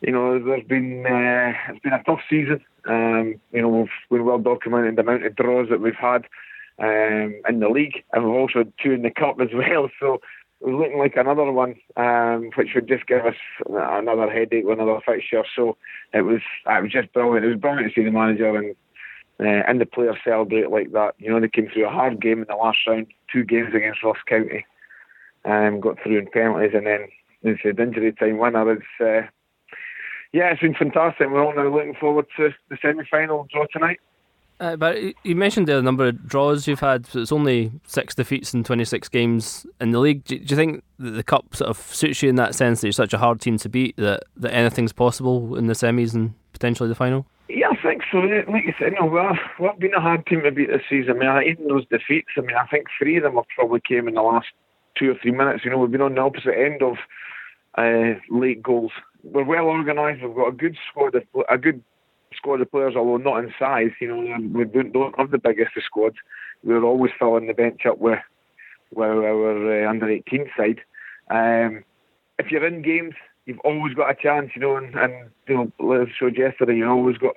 you 0.00 0.12
know, 0.12 0.42
there's 0.42 0.66
been 0.66 1.04
uh, 1.06 1.52
it's 1.68 1.80
been 1.80 1.92
a 1.92 2.02
tough 2.04 2.20
season. 2.28 2.60
Um, 2.88 3.34
you 3.52 3.62
know, 3.62 3.68
we've 3.68 3.88
been 4.10 4.24
well 4.24 4.38
documented 4.38 4.96
the 4.96 5.02
amount 5.02 5.26
of 5.26 5.36
draws 5.36 5.68
that 5.68 5.80
we've 5.80 5.94
had 5.94 6.24
um, 6.78 7.40
in 7.48 7.60
the 7.60 7.68
league, 7.68 8.02
and 8.12 8.24
we've 8.24 8.34
also 8.34 8.60
had 8.60 8.72
two 8.82 8.92
in 8.92 9.02
the 9.02 9.10
cup 9.10 9.40
as 9.40 9.48
well. 9.54 9.90
So 10.00 10.20
it 10.60 10.66
was 10.66 10.74
looking 10.74 10.98
like 10.98 11.16
another 11.16 11.50
one, 11.50 11.76
um, 11.96 12.50
which 12.56 12.70
would 12.74 12.88
just 12.88 13.06
give 13.06 13.24
us 13.24 13.36
another 13.68 14.30
headache 14.30 14.64
another 14.68 15.00
fixture. 15.04 15.44
So 15.56 15.76
it 16.12 16.22
was, 16.22 16.40
it 16.66 16.82
was 16.82 16.92
just 16.92 17.12
brilliant. 17.12 17.44
It 17.44 17.48
was 17.48 17.60
brilliant 17.60 17.92
to 17.92 18.00
see 18.00 18.04
the 18.04 18.10
manager 18.10 18.56
and 18.56 18.74
uh, 19.40 19.62
and 19.66 19.80
the 19.80 19.86
players 19.86 20.16
celebrate 20.22 20.70
like 20.70 20.92
that. 20.92 21.14
You 21.18 21.30
know, 21.30 21.40
they 21.40 21.48
came 21.48 21.68
through 21.72 21.86
a 21.86 21.90
hard 21.90 22.20
game 22.20 22.42
in 22.42 22.46
the 22.48 22.56
last 22.56 22.78
round, 22.86 23.06
two 23.32 23.44
games 23.44 23.74
against 23.74 24.02
Ross 24.02 24.18
County, 24.26 24.64
and 25.44 25.74
um, 25.74 25.80
got 25.80 25.98
through 26.02 26.18
in 26.18 26.26
penalties, 26.26 26.72
and 26.74 26.86
then 26.86 27.58
said 27.62 27.80
injury 27.80 28.12
time 28.12 28.38
winner. 28.38 28.72
It's 28.72 28.84
uh, 29.00 29.28
yeah, 30.32 30.52
it's 30.52 30.60
been 30.60 30.74
fantastic. 30.74 31.28
We're 31.28 31.44
all 31.44 31.54
now 31.54 31.68
looking 31.68 31.94
forward 31.94 32.26
to 32.36 32.50
the 32.68 32.78
semi-final 32.80 33.48
draw 33.50 33.66
tonight. 33.72 34.00
Uh, 34.60 34.76
but 34.76 34.98
you 35.24 35.34
mentioned 35.34 35.66
the 35.66 35.80
number 35.80 36.08
of 36.08 36.28
draws 36.28 36.68
you've 36.68 36.80
had. 36.80 37.06
So 37.06 37.20
it's 37.20 37.32
only 37.32 37.72
six 37.86 38.14
defeats 38.14 38.52
in 38.52 38.62
26 38.62 39.08
games 39.08 39.66
in 39.80 39.90
the 39.90 39.98
league. 39.98 40.22
Do, 40.24 40.38
do, 40.38 40.44
you 40.44 40.56
think 40.56 40.84
that 40.98 41.12
the 41.12 41.22
cup 41.22 41.56
sort 41.56 41.70
of 41.70 41.78
suits 41.78 42.22
you 42.22 42.28
in 42.28 42.36
that 42.36 42.54
sense 42.54 42.80
that 42.80 42.86
you're 42.86 42.92
such 42.92 43.14
a 43.14 43.18
hard 43.18 43.40
team 43.40 43.56
to 43.56 43.68
beat 43.70 43.96
that, 43.96 44.24
that 44.36 44.52
anything's 44.52 44.92
possible 44.92 45.56
in 45.56 45.66
the 45.66 45.72
semis 45.72 46.14
and 46.14 46.34
potentially 46.52 46.90
the 46.90 46.94
final? 46.94 47.26
Yeah, 47.48 47.69
think 47.82 48.02
so. 48.10 48.18
Like 48.18 48.64
you 48.64 48.74
said, 48.78 48.92
you 48.92 49.00
know, 49.00 49.06
we've, 49.06 49.40
we've 49.58 49.78
been 49.78 49.94
a 49.94 50.00
hard 50.00 50.26
team 50.26 50.42
to 50.42 50.50
beat 50.50 50.68
this 50.68 50.82
season. 50.88 51.22
I 51.22 51.40
mean, 51.40 51.50
even 51.50 51.68
those 51.68 51.86
defeats, 51.86 52.30
I 52.36 52.40
mean, 52.40 52.56
I 52.56 52.66
think 52.66 52.86
three 52.98 53.16
of 53.16 53.22
them 53.22 53.34
have 53.34 53.44
probably 53.54 53.80
came 53.80 54.08
in 54.08 54.14
the 54.14 54.22
last 54.22 54.48
two 54.98 55.10
or 55.10 55.14
three 55.20 55.32
minutes. 55.32 55.64
You 55.64 55.70
know, 55.70 55.78
we've 55.78 55.90
been 55.90 56.00
on 56.00 56.14
the 56.14 56.20
opposite 56.20 56.58
end 56.58 56.82
of 56.82 56.96
uh, 57.78 58.18
late 58.30 58.62
goals. 58.62 58.92
We're 59.22 59.44
well 59.44 59.66
organised. 59.66 60.22
We've 60.22 60.34
got 60.34 60.48
a 60.48 60.52
good 60.52 60.76
squad, 60.90 61.14
of, 61.14 61.22
a 61.48 61.58
good 61.58 61.82
squad 62.34 62.60
of 62.60 62.70
players, 62.70 62.94
although 62.96 63.16
not 63.16 63.44
in 63.44 63.52
size. 63.58 63.90
You 64.00 64.08
know, 64.08 64.48
we 64.52 64.64
don't 64.64 65.18
have 65.18 65.30
the 65.30 65.38
biggest 65.38 65.76
of 65.76 65.82
squads. 65.84 66.16
We're 66.62 66.84
always 66.84 67.12
filling 67.18 67.46
the 67.46 67.54
bench 67.54 67.82
up 67.86 67.98
with, 67.98 68.18
with 68.92 69.08
our 69.08 69.84
uh, 69.86 69.90
under 69.90 70.08
18 70.08 70.50
side. 70.56 70.80
Um, 71.30 71.84
if 72.38 72.50
you're 72.50 72.66
in 72.66 72.82
games, 72.82 73.14
you've 73.46 73.60
always 73.60 73.94
got 73.94 74.10
a 74.10 74.14
chance, 74.14 74.50
you 74.54 74.62
know, 74.62 74.76
and, 74.76 74.94
and 74.94 75.30
you 75.48 75.72
know, 75.78 75.92
as 75.92 76.08
showed 76.18 76.36
yesterday, 76.36 76.76
you 76.76 76.88
always 76.88 77.16
got 77.18 77.34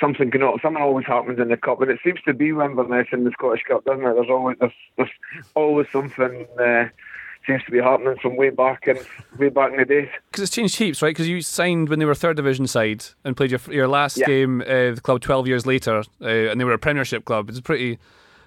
something 0.00 0.30
can 0.30 0.40
something 0.62 0.82
always 0.82 1.06
happens 1.06 1.38
in 1.38 1.48
the 1.48 1.56
cup, 1.56 1.80
and 1.80 1.90
it 1.90 2.00
seems 2.02 2.20
to 2.22 2.34
be 2.34 2.48
Inverness 2.48 3.08
in 3.12 3.24
the 3.24 3.30
Scottish 3.32 3.62
Cup, 3.68 3.84
doesn't 3.84 4.04
it? 4.04 4.14
There's 4.14 4.30
always 4.30 4.56
there's, 4.58 4.72
there's 4.96 5.10
always 5.54 5.86
something. 5.92 6.46
Uh, 6.58 6.86
seems 7.46 7.64
to 7.64 7.70
be 7.70 7.80
happening 7.80 8.16
from 8.20 8.36
way 8.36 8.50
back 8.50 8.86
and 8.86 8.98
way 9.38 9.48
back 9.48 9.72
in 9.72 9.78
the 9.78 9.84
days. 9.84 10.08
Because 10.30 10.42
it's 10.42 10.52
changed 10.52 10.76
heaps, 10.76 11.00
right? 11.00 11.10
Because 11.10 11.26
you 11.26 11.40
signed 11.40 11.88
when 11.88 11.98
they 11.98 12.04
were 12.04 12.14
third 12.14 12.36
division 12.36 12.66
side 12.66 13.04
and 13.24 13.36
played 13.36 13.50
your 13.50 13.60
your 13.70 13.88
last 13.88 14.18
yeah. 14.18 14.26
game 14.26 14.60
uh, 14.62 14.92
the 14.92 15.00
club 15.02 15.20
twelve 15.20 15.46
years 15.46 15.66
later, 15.66 16.02
uh, 16.20 16.26
and 16.26 16.60
they 16.60 16.64
were 16.64 16.72
a 16.72 16.78
Premiership 16.78 17.24
club. 17.24 17.48
It's 17.48 17.60
pretty. 17.60 17.98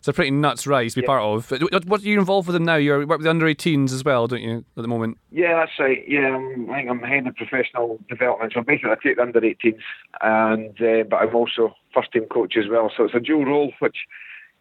It's 0.03 0.09
a 0.09 0.11
pretty 0.11 0.31
nuts 0.31 0.67
rise 0.67 0.95
to 0.95 0.99
be 0.99 1.03
yeah. 1.03 1.07
part 1.07 1.23
of. 1.23 1.49
What, 1.49 1.85
what 1.85 2.01
are 2.01 2.05
you 2.05 2.19
involved 2.19 2.49
with 2.49 2.55
them 2.55 2.65
now? 2.65 2.75
You 2.75 2.91
work 3.07 3.19
with 3.19 3.23
the 3.23 3.29
under 3.29 3.45
18s 3.45 3.93
as 3.93 4.03
well, 4.03 4.27
don't 4.27 4.41
you, 4.41 4.65
at 4.75 4.81
the 4.81 4.87
moment? 4.89 5.17
Yeah, 5.31 5.55
that's 5.55 5.79
right. 5.79 6.03
Yeah, 6.05 6.35
I'm, 6.35 6.69
I 6.69 6.79
think 6.79 6.89
I'm 6.89 6.99
head 6.99 7.25
of 7.25 7.37
professional 7.37 7.97
development. 8.09 8.51
So 8.53 8.63
basically, 8.63 8.91
I 8.91 8.95
take 9.01 9.15
the 9.15 9.21
under 9.21 9.39
18s, 9.39 9.79
and 10.19 10.71
uh, 10.81 11.03
but 11.09 11.15
I'm 11.21 11.33
also 11.33 11.73
first 11.93 12.11
team 12.11 12.25
coach 12.25 12.57
as 12.57 12.65
well. 12.69 12.91
So 12.97 13.05
it's 13.05 13.13
a 13.13 13.21
dual 13.21 13.45
role, 13.45 13.71
which 13.79 13.95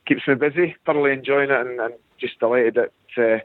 keeps 0.07 0.29
me 0.29 0.37
busy. 0.37 0.77
Thoroughly 0.87 1.11
enjoying 1.11 1.51
it, 1.51 1.61
and, 1.61 1.81
and 1.81 1.95
just 2.21 2.39
delighted 2.39 2.77
that 2.77 2.93
uh, 3.21 3.41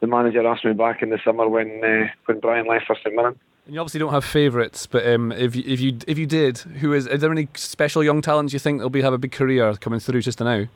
the 0.00 0.08
manager 0.08 0.44
asked 0.44 0.64
me 0.64 0.72
back 0.72 1.02
in 1.02 1.10
the 1.10 1.20
summer 1.24 1.48
when 1.48 1.84
uh, 1.84 2.08
when 2.26 2.40
Brian 2.40 2.66
left 2.66 2.86
for 2.88 2.96
St 2.96 3.14
Mirren. 3.14 3.38
And 3.66 3.76
you 3.76 3.80
obviously 3.80 4.00
don't 4.00 4.12
have 4.12 4.24
favourites, 4.24 4.88
but 4.88 5.06
um, 5.06 5.30
if 5.30 5.54
you, 5.54 5.62
if 5.64 5.78
you 5.78 5.98
if 6.08 6.18
you 6.18 6.26
did, 6.26 6.58
who 6.58 6.92
is? 6.94 7.06
Is 7.06 7.20
there 7.20 7.30
any 7.30 7.46
special 7.54 8.02
young 8.02 8.22
talents 8.22 8.52
you 8.52 8.58
think 8.58 8.82
will 8.82 8.90
be 8.90 9.02
have 9.02 9.12
a 9.12 9.18
big 9.18 9.30
career 9.30 9.72
coming 9.74 10.00
through 10.00 10.22
just 10.22 10.40
now? 10.40 10.66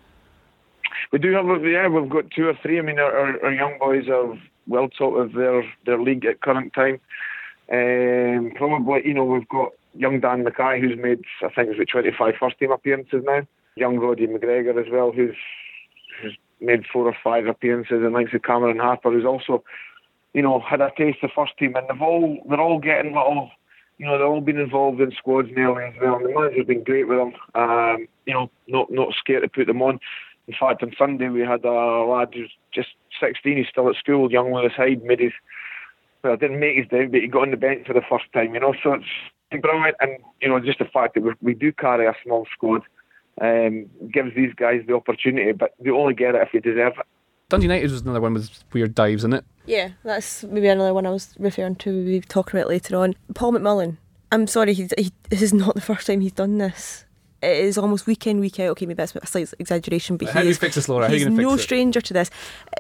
We 1.11 1.19
do 1.19 1.33
have, 1.33 1.65
yeah, 1.65 1.89
we've 1.89 2.09
got 2.09 2.31
two 2.31 2.49
or 2.49 2.55
three. 2.63 2.79
I 2.79 2.83
mean, 2.83 2.99
our, 2.99 3.45
our 3.45 3.53
young 3.53 3.79
boys 3.79 4.09
are 4.09 4.39
well 4.67 4.89
top 4.89 5.15
of 5.15 5.33
their, 5.33 5.65
their 5.87 6.01
league 6.01 6.25
at 6.25 6.41
current 6.41 6.73
time. 6.73 7.01
Um, 7.71 8.53
probably, 8.55 9.07
you 9.07 9.15
know, 9.15 9.25
we've 9.25 9.49
got 9.49 9.73
young 9.95 10.21
Dan 10.21 10.45
Mackay, 10.45 10.81
who's 10.81 10.99
made, 10.99 11.23
I 11.43 11.49
think, 11.49 11.71
it's 11.71 11.91
25 11.91 12.35
first 12.39 12.59
team 12.59 12.71
appearances 12.71 13.23
now. 13.25 13.47
Young 13.77 13.99
Roddy 13.99 14.27
McGregor 14.27 14.79
as 14.85 14.91
well, 14.93 15.13
who's, 15.13 15.35
who's 16.21 16.37
made 16.61 16.85
four 16.93 17.07
or 17.07 17.17
five 17.23 17.47
appearances, 17.47 18.03
and 18.03 18.13
likes 18.13 18.35
of 18.35 18.43
Cameron 18.43 18.79
Harper, 18.79 19.11
who's 19.11 19.25
also, 19.25 19.65
you 20.35 20.43
know, 20.43 20.61
had 20.61 20.81
a 20.81 20.91
taste 20.97 21.19
of 21.23 21.31
first 21.35 21.57
team, 21.59 21.75
and 21.77 21.87
they've 21.89 22.03
all 22.03 22.43
they're 22.49 22.61
all 22.61 22.79
getting 22.79 23.15
little, 23.15 23.51
you 23.99 24.07
know, 24.07 24.19
they've 24.19 24.27
all 24.27 24.41
been 24.41 24.59
involved 24.59 25.01
in 25.01 25.13
squads 25.13 25.49
nearly 25.55 25.85
as 25.85 25.95
well. 26.01 26.17
And 26.17 26.27
the 26.27 26.35
manager's 26.35 26.67
been 26.67 26.85
great 26.85 27.09
with 27.09 27.19
them, 27.19 27.33
um, 27.55 28.07
you 28.27 28.35
know, 28.35 28.51
not 28.69 28.91
not 28.91 29.15
scared 29.15 29.43
to 29.43 29.49
put 29.49 29.67
them 29.67 29.83
on. 29.83 29.99
In 30.53 30.59
fact, 30.59 30.83
on 30.83 30.93
Sunday 30.99 31.29
we 31.29 31.41
had 31.41 31.65
a 31.65 32.05
lad 32.05 32.29
who's 32.35 32.53
just 32.75 32.91
16, 33.21 33.57
he's 33.57 33.67
still 33.69 33.89
at 33.89 33.97
school, 33.97 34.31
young 34.31 34.53
Lewis 34.53 34.73
Hyde, 34.77 35.03
made 35.03 35.21
his 35.21 35.33
well, 36.23 36.37
didn't 36.37 36.61
make 36.61 36.77
his 36.77 36.87
debut, 36.89 37.09
but 37.09 37.21
he 37.23 37.27
got 37.27 37.43
on 37.43 37.51
the 37.51 37.57
bench 37.57 37.87
for 37.87 37.95
the 37.95 38.03
first 38.09 38.27
time, 38.35 38.55
you 38.55 38.61
know. 38.61 38.75
So 38.83 38.93
it's 38.93 39.63
brilliant, 39.63 39.97
and 40.01 40.19
you 40.43 40.49
know, 40.49 40.61
just 40.61 40.79
the 40.79 40.85
fact 40.85 41.15
that 41.15 41.23
we, 41.23 41.33
we 41.41 41.55
do 41.55 41.73
carry 41.73 42.07
a 42.07 42.15
small 42.23 42.47
squad 42.53 42.83
um, 43.41 43.87
gives 44.13 44.35
these 44.37 44.53
guys 44.55 44.83
the 44.87 44.95
opportunity, 44.95 45.53
but 45.53 45.75
they 45.81 45.91
only 45.91 46.15
get 46.15 46.35
it 46.35 46.43
if 46.43 46.51
they 46.53 46.61
deserve 46.61 46.93
it. 46.99 47.07
Dundee 47.49 47.65
United 47.65 47.91
was 47.91 48.03
another 48.03 48.21
one 48.21 48.35
with 48.35 48.63
weird 48.75 48.95
dives 48.95 49.25
in 49.25 49.33
it. 49.33 49.45
Yeah, 49.65 49.93
that's 50.05 50.45
maybe 50.45 50.69
another 50.69 50.95
one 50.95 51.07
I 51.07 51.11
was 51.11 51.35
referring 51.39 51.77
to. 51.77 51.91
We'll 51.93 52.05
be 52.05 52.21
talking 52.21 52.61
about 52.61 52.69
later 52.69 52.97
on. 52.97 53.15
Paul 53.35 53.53
McMullen. 53.53 53.97
I'm 54.31 54.47
sorry, 54.47 54.75
he, 54.75 54.89
he, 54.99 55.13
this 55.31 55.43
is 55.43 55.55
not 55.55 55.75
the 55.75 55.81
first 55.81 56.07
time 56.07 56.21
he's 56.21 56.33
done 56.33 56.59
this 56.59 57.05
it 57.43 57.65
is 57.65 57.77
almost 57.77 58.07
week 58.07 58.27
in, 58.27 58.39
week 58.39 58.61
out. 58.61 58.71
Okay, 58.71 58.87
maybe 58.87 58.97
that's 58.97 59.15
a 59.15 59.27
slight 59.27 59.53
exaggeration, 59.59 60.17
but 60.17 60.29
How 60.29 60.43
he 60.43 60.51
is, 60.51 60.59
fix 60.59 60.77
this, 60.77 60.89
Laura? 60.89 61.09
he's 61.09 61.27
no 61.27 61.55
it? 61.55 61.59
stranger 61.59 62.01
to 62.01 62.15
this. 62.15 62.31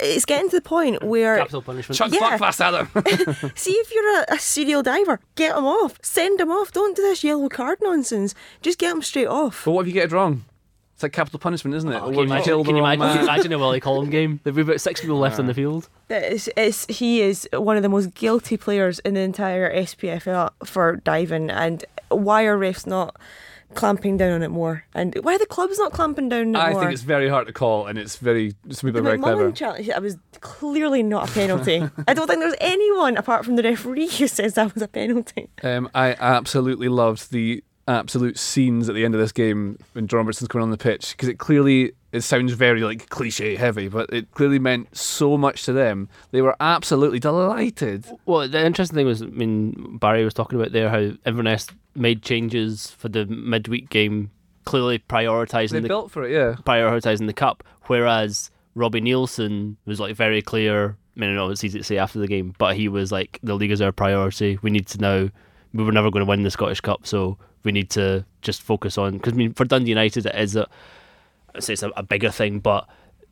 It's 0.01 0.25
getting 0.25 0.51
to 0.51 0.57
the 0.57 0.62
point 0.62 1.03
where 1.03 1.37
capital 1.37 1.62
punishment. 1.62 1.96
Chuck 1.98 2.12
yeah. 2.12 2.37
fast 2.37 2.61
at 2.61 2.75
him. 2.75 2.88
See 3.57 3.72
if 3.72 3.92
you're 3.92 4.20
a, 4.20 4.25
a, 4.35 4.38
serial 4.38 4.83
diver, 4.83 5.20
get 5.35 5.57
him 5.57 5.64
off, 5.64 5.98
send 6.03 6.40
him 6.40 6.51
off. 6.51 6.72
Don't 6.72 6.96
do 6.96 7.03
this 7.03 7.25
yellow 7.25 7.48
card 7.48 7.79
nonsense. 7.83 8.35
Just 8.61 8.79
get 8.79 8.92
him 8.92 9.03
straight 9.03 9.27
off. 9.27 9.64
But 9.64 9.72
what 9.72 9.83
if 9.83 9.88
you 9.88 9.92
get 9.92 10.05
it 10.05 10.12
wrong? 10.12 10.44
It's 10.94 11.03
like 11.03 11.12
capital 11.12 11.40
punishment, 11.40 11.75
isn't 11.75 11.90
it? 11.90 11.96
Oh, 11.96 12.11
can 12.11 12.14
you 12.14 12.22
imagine, 12.22 12.64
can 12.64 12.77
you 12.77 12.85
imagine, 12.85 13.01
can 13.01 13.16
you 13.16 13.22
imagine 13.25 13.53
a 13.53 13.59
Willie 13.59 13.81
Collum 13.88 14.11
game? 14.11 14.38
There've 14.44 14.55
been 14.55 14.68
about 14.68 14.81
six 14.81 15.01
people 15.01 15.18
left 15.18 15.40
on 15.40 15.46
the 15.46 15.55
field. 15.55 15.88
It's, 16.09 16.48
it's, 16.57 16.87
he 16.87 17.22
is 17.22 17.48
one 17.53 17.77
of 17.77 17.83
the 17.83 17.88
most 17.88 18.14
guilty 18.14 18.57
players 18.57 19.01
in 19.01 19.14
the 19.14 19.20
entire 19.20 19.75
SPFL 19.75 20.51
for 20.64 20.96
diving, 20.96 21.51
and 21.51 21.85
why 22.11 22.44
are 22.44 22.57
refs 22.57 22.87
not? 22.87 23.16
Clamping 23.74 24.16
down 24.16 24.32
on 24.32 24.42
it 24.42 24.48
more. 24.50 24.85
And 24.94 25.14
why 25.22 25.35
are 25.35 25.38
the 25.38 25.46
clubs 25.46 25.78
not 25.78 25.92
clamping 25.92 26.28
down 26.28 26.54
on 26.54 26.56
it 26.56 26.58
I 26.58 26.72
more? 26.72 26.80
think 26.82 26.92
it's 26.92 27.02
very 27.02 27.28
hard 27.28 27.46
to 27.46 27.52
call, 27.52 27.87
and 27.87 27.98
it's 27.98 28.16
very 28.16 28.54
some 28.70 28.88
people 28.88 28.92
the 28.92 28.98
are 29.00 29.02
very 29.02 29.18
clever. 29.18 29.52
Challenge, 29.52 29.90
was 30.00 30.16
clearly 30.40 31.02
not 31.02 31.30
a 31.30 31.32
penalty. 31.32 31.82
I 32.08 32.14
don't 32.14 32.26
think 32.26 32.40
there 32.40 32.48
was 32.48 32.56
anyone 32.61 33.16
apart 33.16 33.44
from 33.44 33.56
the 33.56 33.62
referee 33.62 34.08
who 34.08 34.26
says 34.26 34.54
that 34.54 34.74
was 34.74 34.82
a 34.82 34.88
penalty. 34.88 35.48
Um, 35.62 35.88
I 35.94 36.14
absolutely 36.18 36.88
loved 36.88 37.30
the 37.32 37.62
absolute 37.88 38.38
scenes 38.38 38.88
at 38.88 38.95
the 38.95 39.05
end 39.05 39.14
of 39.14 39.21
this 39.21 39.33
game 39.33 39.79
when 39.92 40.07
John 40.07 40.18
Robertson's 40.18 40.49
coming 40.49 40.64
on 40.64 40.71
the 40.71 40.79
pitch 40.79 41.12
because 41.12 41.29
it 41.29 41.38
clearly 41.38 41.92
it 42.12 42.21
sounds 42.21 42.53
very 42.53 42.83
like 42.83 43.09
cliche 43.09 43.57
heavy, 43.57 43.88
but 43.88 44.12
it 44.12 44.31
clearly 44.33 44.59
meant 44.59 44.95
so 44.97 45.38
much 45.38 45.64
to 45.64 45.73
them. 45.73 46.09
They 46.31 46.42
were 46.42 46.57
absolutely 46.61 47.18
delighted. 47.18 48.07
Well, 48.27 48.47
the 48.47 48.64
interesting 48.64 48.97
thing 48.97 49.07
was, 49.07 49.23
I 49.23 49.27
mean, 49.27 49.99
Barry 49.99 50.25
was 50.25 50.35
talking 50.35 50.61
about 50.61 50.73
there 50.73 50.90
how 50.90 51.12
Inverness 51.25 51.68
made 51.95 52.23
changes 52.23 52.90
for 52.90 53.09
the 53.09 53.25
midweek 53.27 53.88
game, 53.88 54.31
clearly 54.64 54.99
prioritising 54.99 55.71
they 55.71 55.81
the 55.81 55.88
built 55.88 56.11
for 56.11 56.25
it, 56.25 56.33
yeah, 56.33 56.57
prioritising 56.62 57.27
the 57.27 57.33
cup, 57.33 57.64
whereas 57.87 58.51
Robbie 58.75 59.01
Neilson 59.01 59.77
was 59.87 59.99
like 59.99 60.14
very 60.14 60.42
clear. 60.42 60.97
I 61.16 61.21
mean, 61.21 61.31
I 61.31 61.35
know 61.35 61.51
it's 61.51 61.64
easy 61.64 61.79
to 61.79 61.85
say 61.85 61.99
after 61.99 62.18
the 62.18 62.27
game, 62.27 62.55
but 62.59 62.77
he 62.77 62.88
was 62.88 63.11
like, 63.12 63.38
the 63.42 63.55
league 63.55 63.71
is 63.71 63.83
our 63.83 63.92
priority. 63.92 64.59
We 64.62 64.71
need 64.71 64.87
to 64.88 64.99
now. 64.99 65.31
We 65.74 65.85
were 65.85 65.92
never 65.92 66.11
going 66.11 66.24
to 66.24 66.28
win 66.28 66.42
the 66.42 66.50
Scottish 66.50 66.80
Cup, 66.80 67.06
so 67.06 67.38
we 67.64 67.72
need 67.72 67.90
to 67.90 68.24
just 68.42 68.62
focus 68.62 68.98
on. 68.98 69.12
Because 69.14 69.32
I 69.32 69.37
mean, 69.37 69.52
for 69.54 69.64
Dundee 69.64 69.90
United, 69.90 70.26
it 70.26 70.35
is 70.35 70.56
a 70.56 70.68
I 71.54 71.61
say 71.61 71.74
it's 71.74 71.82
a, 71.82 71.90
a 71.96 72.02
bigger 72.02 72.30
thing, 72.30 72.61
but 72.61 72.87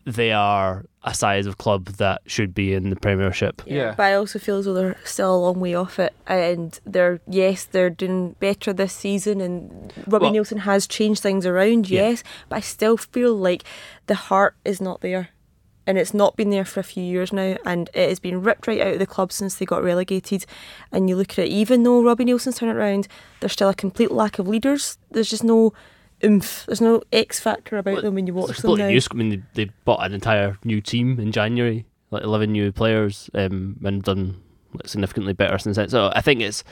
they 0.07 0.33
are 0.33 0.87
a 1.05 1.12
size 1.14 1.44
of 1.46 1.59
club 1.59 1.87
that 1.87 2.22
should 2.26 2.55
be 2.55 2.72
in 2.72 2.88
the 2.90 2.96
Premiership. 2.96 3.62
Yeah. 3.66 3.94
But 3.96 4.05
I 4.05 4.14
also 4.14 4.38
feel 4.38 4.57
as 4.57 4.64
though 4.64 4.72
they're 4.74 4.96
still 5.05 5.35
a 5.35 5.37
long 5.37 5.61
way 5.61 5.74
off 5.74 5.98
it. 5.98 6.14
And 6.26 6.79
they're, 6.87 7.20
yes, 7.29 7.64
they're 7.66 7.90
doing 7.90 8.35
better 8.40 8.72
this 8.72 8.94
season. 8.94 9.40
And 9.42 9.92
Robbie 10.07 10.24
Well- 10.24 10.33
Neilson 10.35 10.61
has 10.61 10.87
changed 10.87 11.22
things 11.22 11.44
around, 11.44 11.88
Yeah. 11.90 12.09
yes. 12.11 12.22
But 12.48 12.57
I 12.57 12.61
still 12.61 12.96
feel 12.96 13.35
like 13.35 13.62
the 14.07 14.14
heart 14.14 14.55
is 14.64 14.81
not 14.81 15.03
there. 15.03 15.29
And 15.90 15.98
it's 15.98 16.14
not 16.14 16.37
been 16.37 16.50
there 16.50 16.64
for 16.64 16.79
a 16.79 16.85
few 16.85 17.03
years 17.03 17.33
now. 17.33 17.57
And 17.66 17.90
it 17.94 18.09
has 18.09 18.20
been 18.20 18.42
ripped 18.42 18.68
right 18.68 18.81
out 18.81 18.92
of 18.92 19.00
the 19.00 19.07
club 19.07 19.33
since 19.33 19.57
they 19.57 19.66
got 19.66 19.83
relegated. 19.83 20.46
And 20.92 21.09
you 21.09 21.16
look 21.16 21.33
at 21.33 21.46
it, 21.46 21.48
even 21.48 21.83
though 21.83 22.00
Robbie 22.00 22.26
Neilson's 22.26 22.59
turned 22.59 22.70
it 22.70 22.76
around, 22.76 23.09
there's 23.40 23.55
still 23.55 23.68
a 23.68 23.74
complete 23.74 24.12
lack 24.12 24.38
of 24.38 24.46
leaders. 24.46 24.98
There's 25.11 25.29
just 25.29 25.42
no 25.42 25.72
oomph. 26.24 26.64
There's 26.66 26.81
no 26.81 27.03
X 27.12 27.40
factor 27.40 27.76
about 27.76 27.94
Well, 27.94 28.03
them 28.03 28.14
when 28.14 28.29
you 28.29 28.35
watch 28.35 28.59
them 28.59 28.76
now. 28.76 28.87
I 28.87 29.14
mean, 29.14 29.31
they, 29.31 29.64
they 29.64 29.72
bought 29.85 30.07
an 30.07 30.14
entire 30.14 30.59
new 30.62 30.81
team 30.81 31.18
in 31.18 31.33
January, 31.33 31.87
like 32.12 32.22
eleven 32.22 32.53
new 32.53 32.70
players, 32.70 33.29
um, 33.35 33.76
and 33.83 34.00
done 34.05 34.40
like, 34.72 34.87
significantly 34.87 35.33
better 35.33 35.59
since 35.59 35.76
then. 35.76 35.88
So 35.88 36.12
I 36.14 36.20
think 36.20 36.40
it's 36.40 36.62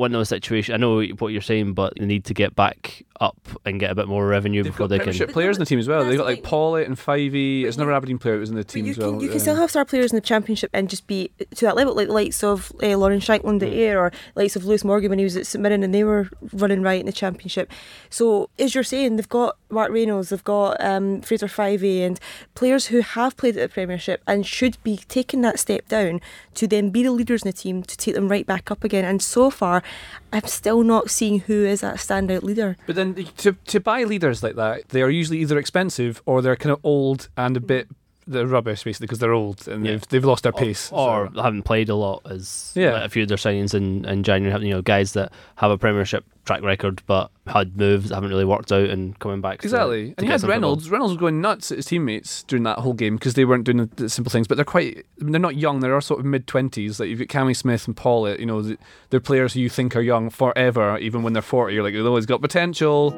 one 0.00 0.14
of 0.14 0.18
those 0.18 0.28
situations. 0.30 0.74
I 0.74 0.78
know 0.78 1.02
what 1.18 1.28
you're 1.32 1.42
saying, 1.42 1.74
but 1.74 1.92
they 1.98 2.06
need 2.06 2.24
to 2.24 2.34
get 2.34 2.56
back 2.56 3.04
up 3.20 3.36
and 3.66 3.78
get 3.78 3.90
a 3.90 3.94
bit 3.94 4.08
more 4.08 4.26
revenue 4.26 4.62
They've 4.62 4.72
before 4.72 4.84
got 4.84 4.90
they 4.90 4.96
Premiership 4.98 5.28
can. 5.28 5.34
players 5.34 5.56
in 5.58 5.60
the 5.60 5.66
team 5.66 5.78
as 5.78 5.86
well. 5.86 6.04
They've 6.06 6.16
got 6.16 6.24
like 6.24 6.38
That's 6.38 6.48
Pawlett 6.48 6.86
and 6.86 6.96
Fyvie. 6.96 7.64
It's 7.64 7.76
But 7.76 7.82
another 7.82 7.90
you- 7.92 7.96
Aberdeen 7.98 8.18
player 8.18 8.34
that 8.36 8.40
was 8.40 8.48
in 8.50 8.56
the 8.56 8.64
team 8.64 8.86
you 8.86 8.92
as 8.92 8.98
well. 8.98 9.10
can, 9.12 9.20
you 9.20 9.28
can 9.28 9.40
still 9.40 9.56
have 9.56 9.68
star 9.68 9.84
players 9.84 10.10
in 10.10 10.16
the 10.16 10.22
championship 10.22 10.70
and 10.72 10.88
just 10.88 11.06
be 11.06 11.30
to 11.54 11.66
that 11.66 11.76
level, 11.76 11.94
like 11.94 12.06
the 12.06 12.14
likes 12.14 12.42
of 12.42 12.72
uh, 12.82 12.96
Lawrence 12.96 13.26
Shankland 13.26 13.62
at 13.62 13.68
Ayr 13.74 14.00
or 14.00 14.12
likes 14.36 14.56
of 14.56 14.64
Lewis 14.64 14.84
Morgan 14.84 15.10
when 15.10 15.18
he 15.18 15.24
was 15.24 15.36
at 15.36 15.46
St 15.46 15.62
Mirren 15.62 15.82
and 15.82 15.94
they 15.94 16.02
were 16.02 16.30
running 16.54 16.80
right 16.80 16.98
in 17.00 17.04
the 17.06 17.12
championship. 17.12 17.70
So 18.08 18.48
as 18.58 18.74
you're 18.74 18.84
saying, 18.84 19.16
they've 19.16 19.28
got 19.28 19.58
Mark 19.68 19.90
Reynolds, 19.92 20.30
they've 20.30 20.42
got 20.42 20.82
um, 20.82 21.20
Fraser 21.20 21.46
Fyvie 21.46 22.00
and 22.00 22.18
players 22.54 22.86
who 22.86 23.00
have 23.02 23.36
played 23.36 23.56
at 23.58 23.68
the 23.68 23.72
Premiership 23.72 24.22
and 24.26 24.46
should 24.46 24.82
be 24.82 24.96
taking 25.08 25.42
that 25.42 25.58
step 25.58 25.86
down 25.88 26.22
to 26.54 26.66
then 26.66 26.88
be 26.88 27.02
the 27.02 27.12
leaders 27.12 27.42
in 27.42 27.48
the 27.48 27.52
team 27.52 27.82
to 27.82 27.96
take 27.98 28.14
them 28.14 28.28
right 28.28 28.46
back 28.46 28.70
up 28.70 28.82
again. 28.82 29.04
And 29.04 29.20
so 29.20 29.50
far, 29.50 29.82
I'm 30.32 30.46
still 30.46 30.82
not 30.82 31.10
seeing 31.10 31.40
who 31.40 31.64
is 31.64 31.80
that 31.80 31.96
standout 31.96 32.42
leader. 32.42 32.76
But 32.86 32.96
then 32.96 33.14
to 33.38 33.52
to 33.52 33.80
buy 33.80 34.04
leaders 34.04 34.42
like 34.42 34.56
that, 34.56 34.88
they 34.90 35.02
are 35.02 35.10
usually 35.10 35.38
either 35.38 35.58
expensive 35.58 36.22
or 36.24 36.40
they're 36.40 36.56
kind 36.56 36.72
of 36.72 36.80
old 36.84 37.28
and 37.36 37.56
a 37.56 37.60
bit 37.60 37.88
they're 38.30 38.46
rubbish 38.46 38.84
basically 38.84 39.06
because 39.06 39.18
they're 39.18 39.32
old 39.32 39.66
and 39.68 39.84
Yeah. 39.84 39.92
they've 39.92 40.08
they've 40.08 40.24
lost 40.24 40.42
their 40.44 40.52
pace. 40.52 40.90
or 40.92 41.30
so- 41.34 41.42
haven't 41.42 41.62
played 41.64 41.88
a 41.88 41.94
lot 41.94 42.22
as 42.30 42.72
Yeah. 42.74 42.92
like, 42.94 43.04
a 43.04 43.08
few 43.08 43.22
of 43.22 43.28
their 43.28 43.36
signings 43.36 43.74
in, 43.74 44.04
in 44.04 44.22
January. 44.22 44.64
You 44.66 44.74
know, 44.74 44.82
guys 44.82 45.12
that 45.14 45.32
have 45.56 45.70
a 45.70 45.78
Premiership 45.78 46.24
track 46.46 46.62
record 46.62 47.02
but 47.06 47.30
had 47.46 47.76
moves 47.76 48.08
that 48.08 48.14
haven't 48.14 48.30
really 48.30 48.44
worked 48.44 48.72
out 48.72 48.88
and 48.88 49.16
coming 49.18 49.40
back. 49.40 49.62
Exactly. 49.62 50.08
to 50.10 50.14
and 50.18 50.26
you 50.26 50.30
had 50.30 50.40
some 50.40 50.48
football. 50.48 50.70
Reynolds. 50.70 50.90
Reynolds 50.90 51.12
was 51.12 51.20
going 51.20 51.40
nuts 51.40 51.70
at 51.70 51.76
his 51.78 51.86
teammates 51.86 52.42
during 52.44 52.62
that 52.64 52.78
whole 52.78 52.92
game 52.94 53.16
because 53.16 53.34
they 53.34 53.44
weren't 53.44 53.64
doing 53.64 53.90
the, 53.96 54.08
simple 54.08 54.30
things. 54.30 54.48
But 54.48 54.56
they're 54.56 54.64
quite, 54.64 55.04
I 55.20 55.24
mean, 55.24 55.32
they're 55.32 55.40
not 55.40 55.56
young. 55.56 55.80
They're 55.80 56.00
sort 56.00 56.20
of 56.20 56.26
mid 56.26 56.46
20s. 56.46 56.98
Like 56.98 57.08
you've 57.08 57.18
got 57.18 57.28
Cammy 57.28 57.54
Smith 57.56 57.86
and 57.86 57.96
Pawlett, 57.96 58.40
you 58.40 58.46
know, 58.46 58.74
they're 59.10 59.20
players 59.20 59.52
who 59.54 59.60
you 59.60 59.68
think 59.68 59.94
are 59.94 60.00
young 60.00 60.30
forever, 60.30 60.96
even 60.98 61.22
when 61.22 61.34
they're 61.34 61.42
40. 61.42 61.74
You're 61.74 61.82
like, 61.84 61.94
they've 61.94 62.06
always 62.06 62.26
got 62.26 62.40
potential. 62.40 63.10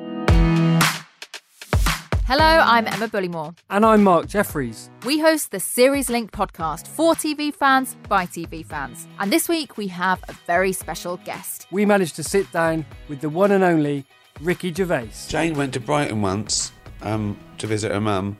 Hello, 2.25 2.45
I'm 2.45 2.87
Emma 2.87 3.09
Bullimore. 3.09 3.55
And 3.69 3.85
I'm 3.85 4.05
Mark 4.05 4.27
Jefferies. 4.29 4.91
We 5.05 5.19
host 5.19 5.51
the 5.51 5.59
Series 5.61 6.09
Link 6.09 6.31
podcast 6.31 6.87
for 6.87 7.15
TV 7.15 7.53
fans 7.53 7.97
by 8.09 8.27
TV 8.27 8.65
fans. 8.65 9.07
And 9.19 9.33
this 9.33 9.49
week 9.49 9.77
we 9.77 9.89
have 9.89 10.23
a 10.29 10.33
very 10.47 10.73
special 10.73 11.17
guest. 11.19 11.67
We 11.71 11.85
managed 11.85 12.17
to 12.17 12.23
sit 12.23 12.51
down 12.53 12.87
with 13.09 13.21
the 13.21 13.29
one 13.29 13.51
and 13.51 13.65
only 13.65 14.05
Ricky 14.41 14.73
Gervais. 14.73 15.11
Jane 15.29 15.55
went 15.55 15.75
to 15.75 15.81
Brighton 15.81 16.23
once 16.23 16.73
um, 17.03 17.37
to 17.59 17.67
visit 17.67 17.91
her 17.93 18.01
mum, 18.01 18.37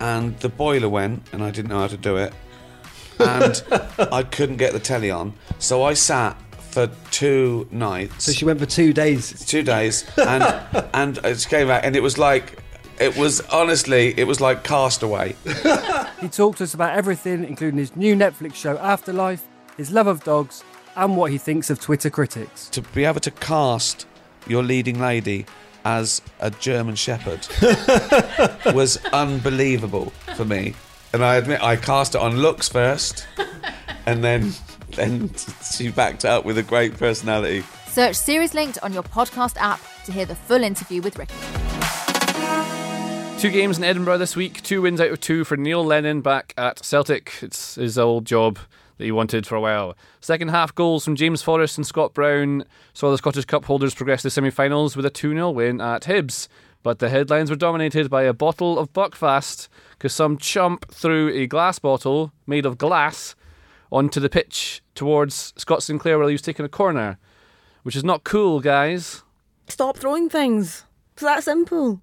and 0.00 0.38
the 0.40 0.48
boiler 0.48 0.88
went, 0.88 1.22
and 1.32 1.42
I 1.42 1.50
didn't 1.50 1.68
know 1.70 1.80
how 1.80 1.88
to 1.88 1.96
do 1.98 2.16
it, 2.16 2.32
and 3.18 3.62
I 4.12 4.22
couldn't 4.22 4.56
get 4.56 4.72
the 4.72 4.80
telly 4.80 5.10
on, 5.10 5.34
so 5.58 5.82
I 5.82 5.92
sat 5.94 6.40
for 6.70 6.88
two 7.10 7.68
nights, 7.70 8.24
So 8.24 8.32
she 8.32 8.44
went 8.44 8.60
for 8.60 8.66
two 8.66 8.92
days. 8.92 9.44
two 9.44 9.62
days, 9.62 10.04
and 10.16 10.42
and 10.94 11.18
it 11.18 11.46
came 11.50 11.68
out, 11.70 11.84
and 11.84 11.94
it 11.94 12.02
was 12.02 12.16
like. 12.16 12.56
It 13.00 13.16
was 13.16 13.40
honestly, 13.48 14.12
it 14.18 14.26
was 14.26 14.42
like 14.42 14.62
Castaway. 14.62 15.34
He 16.20 16.28
talked 16.28 16.58
to 16.58 16.64
us 16.64 16.74
about 16.74 16.94
everything, 16.94 17.44
including 17.44 17.78
his 17.78 17.96
new 17.96 18.14
Netflix 18.14 18.56
show 18.56 18.76
Afterlife, 18.76 19.42
his 19.78 19.90
love 19.90 20.06
of 20.06 20.22
dogs, 20.22 20.62
and 20.96 21.16
what 21.16 21.30
he 21.30 21.38
thinks 21.38 21.70
of 21.70 21.80
Twitter 21.80 22.10
critics. 22.10 22.68
To 22.68 22.82
be 22.82 23.06
able 23.06 23.20
to 23.20 23.30
cast 23.30 24.06
your 24.46 24.62
leading 24.62 25.00
lady 25.00 25.46
as 25.86 26.20
a 26.40 26.50
German 26.50 26.94
Shepherd 26.94 27.48
was 28.74 29.02
unbelievable 29.14 30.12
for 30.36 30.44
me. 30.44 30.74
And 31.14 31.24
I 31.24 31.36
admit 31.36 31.62
I 31.62 31.76
cast 31.76 32.14
it 32.14 32.20
on 32.20 32.36
looks 32.36 32.68
first, 32.68 33.26
and 34.04 34.22
then 34.22 34.52
then 34.96 35.30
she 35.74 35.88
backed 35.90 36.26
up 36.26 36.44
with 36.44 36.58
a 36.58 36.62
great 36.62 36.98
personality. 36.98 37.64
Search 37.86 38.16
Series 38.16 38.52
Linked 38.52 38.78
on 38.82 38.92
your 38.92 39.04
podcast 39.04 39.56
app 39.56 39.80
to 40.04 40.12
hear 40.12 40.26
the 40.26 40.34
full 40.34 40.62
interview 40.62 41.00
with 41.00 41.18
Ricky. 41.18 41.34
Two 43.40 43.50
games 43.50 43.78
in 43.78 43.84
Edinburgh 43.84 44.18
this 44.18 44.36
week. 44.36 44.62
Two 44.62 44.82
wins 44.82 45.00
out 45.00 45.10
of 45.10 45.18
two 45.18 45.44
for 45.44 45.56
Neil 45.56 45.82
Lennon 45.82 46.20
back 46.20 46.52
at 46.58 46.84
Celtic. 46.84 47.32
It's 47.40 47.76
his 47.76 47.96
old 47.96 48.26
job 48.26 48.58
that 48.98 49.04
he 49.06 49.10
wanted 49.10 49.46
for 49.46 49.54
a 49.54 49.62
while. 49.62 49.96
Second 50.20 50.48
half 50.48 50.74
goals 50.74 51.06
from 51.06 51.16
James 51.16 51.40
Forrest 51.40 51.78
and 51.78 51.86
Scott 51.86 52.12
Brown 52.12 52.66
saw 52.92 53.10
the 53.10 53.16
Scottish 53.16 53.46
Cup 53.46 53.64
holders 53.64 53.94
progress 53.94 54.20
to 54.22 54.30
semi 54.30 54.50
finals 54.50 54.94
with 54.94 55.06
a 55.06 55.10
2 55.10 55.32
0 55.32 55.52
win 55.52 55.80
at 55.80 56.02
Hibs. 56.02 56.48
But 56.82 56.98
the 56.98 57.08
headlines 57.08 57.48
were 57.48 57.56
dominated 57.56 58.10
by 58.10 58.24
a 58.24 58.34
bottle 58.34 58.78
of 58.78 58.92
Buckfast 58.92 59.68
because 59.92 60.12
some 60.12 60.36
chump 60.36 60.92
threw 60.92 61.30
a 61.30 61.46
glass 61.46 61.78
bottle 61.78 62.32
made 62.46 62.66
of 62.66 62.76
glass 62.76 63.34
onto 63.90 64.20
the 64.20 64.28
pitch 64.28 64.82
towards 64.94 65.54
Scott 65.56 65.82
Sinclair 65.82 66.18
while 66.18 66.28
he 66.28 66.34
was 66.34 66.42
taking 66.42 66.66
a 66.66 66.68
corner, 66.68 67.18
which 67.84 67.96
is 67.96 68.04
not 68.04 68.22
cool, 68.22 68.60
guys. 68.60 69.22
Stop 69.66 69.96
throwing 69.96 70.28
things. 70.28 70.84
It's 71.14 71.22
that 71.22 71.42
simple. 71.42 72.02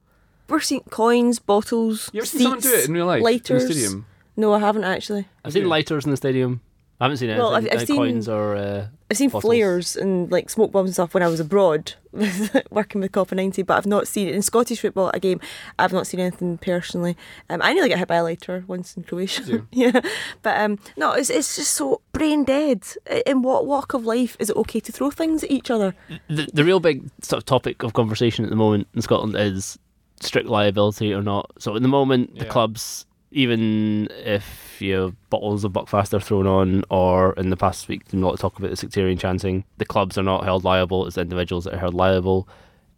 We're 0.50 0.60
seeing 0.62 0.82
coins, 0.90 1.40
bottles, 1.40 2.10
You 2.14 2.20
ever 2.22 2.26
seen 2.26 2.42
someone 2.42 2.60
do 2.60 2.70
seats, 2.70 2.84
it 2.84 2.88
in 2.90 2.94
real 2.96 3.06
life 3.06 3.22
lighters. 3.24 3.64
in 3.64 3.68
the 3.70 3.74
stadium? 3.74 4.06
No, 4.36 4.54
I 4.54 4.60
haven't 4.60 4.84
actually. 4.86 5.28
I've 5.44 5.54
seen 5.54 5.68
lighters 5.68 6.06
in 6.06 6.12
the 6.12 6.18
stadium. 6.18 6.62
I 7.00 7.04
haven't 7.06 7.18
seen 7.18 7.30
anything, 7.30 7.44
Well, 7.46 7.54
I've- 7.56 7.70
I've 7.70 7.78
any 7.78 7.86
seen- 7.86 7.96
coins 7.98 8.28
or. 8.30 8.56
Uh, 8.56 8.88
I've 9.12 9.18
seen 9.18 9.30
bottles. 9.30 9.44
flares 9.50 9.96
and 9.96 10.32
like 10.32 10.50
smoke 10.50 10.72
bombs 10.72 10.90
and 10.90 10.94
stuff 10.96 11.14
when 11.14 11.22
I 11.24 11.28
was 11.28 11.40
abroad 11.40 11.94
working 12.72 13.00
with 13.02 13.12
Copa 13.12 13.36
90, 13.36 13.62
but 13.62 13.78
I've 13.78 13.86
not 13.86 14.08
seen 14.08 14.28
it 14.28 14.34
in 14.36 14.42
Scottish 14.42 14.82
football. 14.82 15.12
A 15.14 15.20
game, 15.20 15.40
I've 15.80 15.94
not 15.94 16.08
seen 16.08 16.20
anything 16.20 16.58
personally. 16.58 17.16
Um, 17.50 17.62
I 17.62 17.74
nearly 17.74 17.90
got 17.90 18.00
hit 18.00 18.08
by 18.08 18.16
a 18.16 18.24
lighter 18.24 18.64
once 18.68 18.98
in 18.98 19.04
Croatia. 19.04 19.66
yeah, 19.72 20.02
but 20.42 20.60
um, 20.60 20.80
no, 20.98 21.12
it's 21.14 21.30
it's 21.30 21.56
just 21.56 21.72
so 21.76 22.02
brain 22.14 22.44
dead. 22.44 22.84
In 23.26 23.44
what 23.44 23.66
walk 23.68 23.94
of 23.94 24.06
life 24.06 24.36
is 24.40 24.50
it 24.50 24.56
okay 24.58 24.80
to 24.80 24.92
throw 24.92 25.12
things 25.12 25.44
at 25.44 25.52
each 25.52 25.70
other? 25.70 25.94
the, 26.30 26.48
the 26.52 26.64
real 26.66 26.80
big 26.80 27.10
sort 27.22 27.38
of 27.38 27.46
topic 27.46 27.84
of 27.84 27.94
conversation 27.94 28.44
at 28.44 28.50
the 28.50 28.58
moment 28.58 28.88
in 28.96 29.02
Scotland 29.04 29.36
is 29.38 29.78
strict 30.22 30.48
liability 30.48 31.14
or 31.14 31.22
not. 31.22 31.52
So 31.60 31.76
at 31.76 31.82
the 31.82 31.88
moment, 31.88 32.36
the 32.36 32.46
Yeah. 32.46 32.52
clubs, 32.52 33.06
even 33.32 34.08
if 34.26 34.78
you 34.80 34.94
know, 34.96 35.14
bottles 35.30 35.64
of 35.64 35.74
Buckfast 35.74 36.14
are 36.14 36.20
thrown 36.20 36.48
on, 36.48 36.84
or 36.90 37.34
in 37.34 37.50
the 37.50 37.58
past 37.58 37.88
week, 37.88 38.06
there's 38.06 38.22
a 38.22 38.26
lot 38.26 38.34
of 38.34 38.40
talk 38.40 38.58
about 38.58 38.70
the 38.70 38.76
sectarian 38.78 39.18
chanting, 39.18 39.64
the 39.78 39.86
clubs 39.86 40.18
are 40.18 40.24
not 40.24 40.44
held 40.44 40.64
liable. 40.64 41.06
It's 41.06 41.16
the 41.16 41.22
individuals 41.22 41.66
that 41.66 41.74
are 41.74 41.80
held 41.80 41.94
liable, 41.94 42.48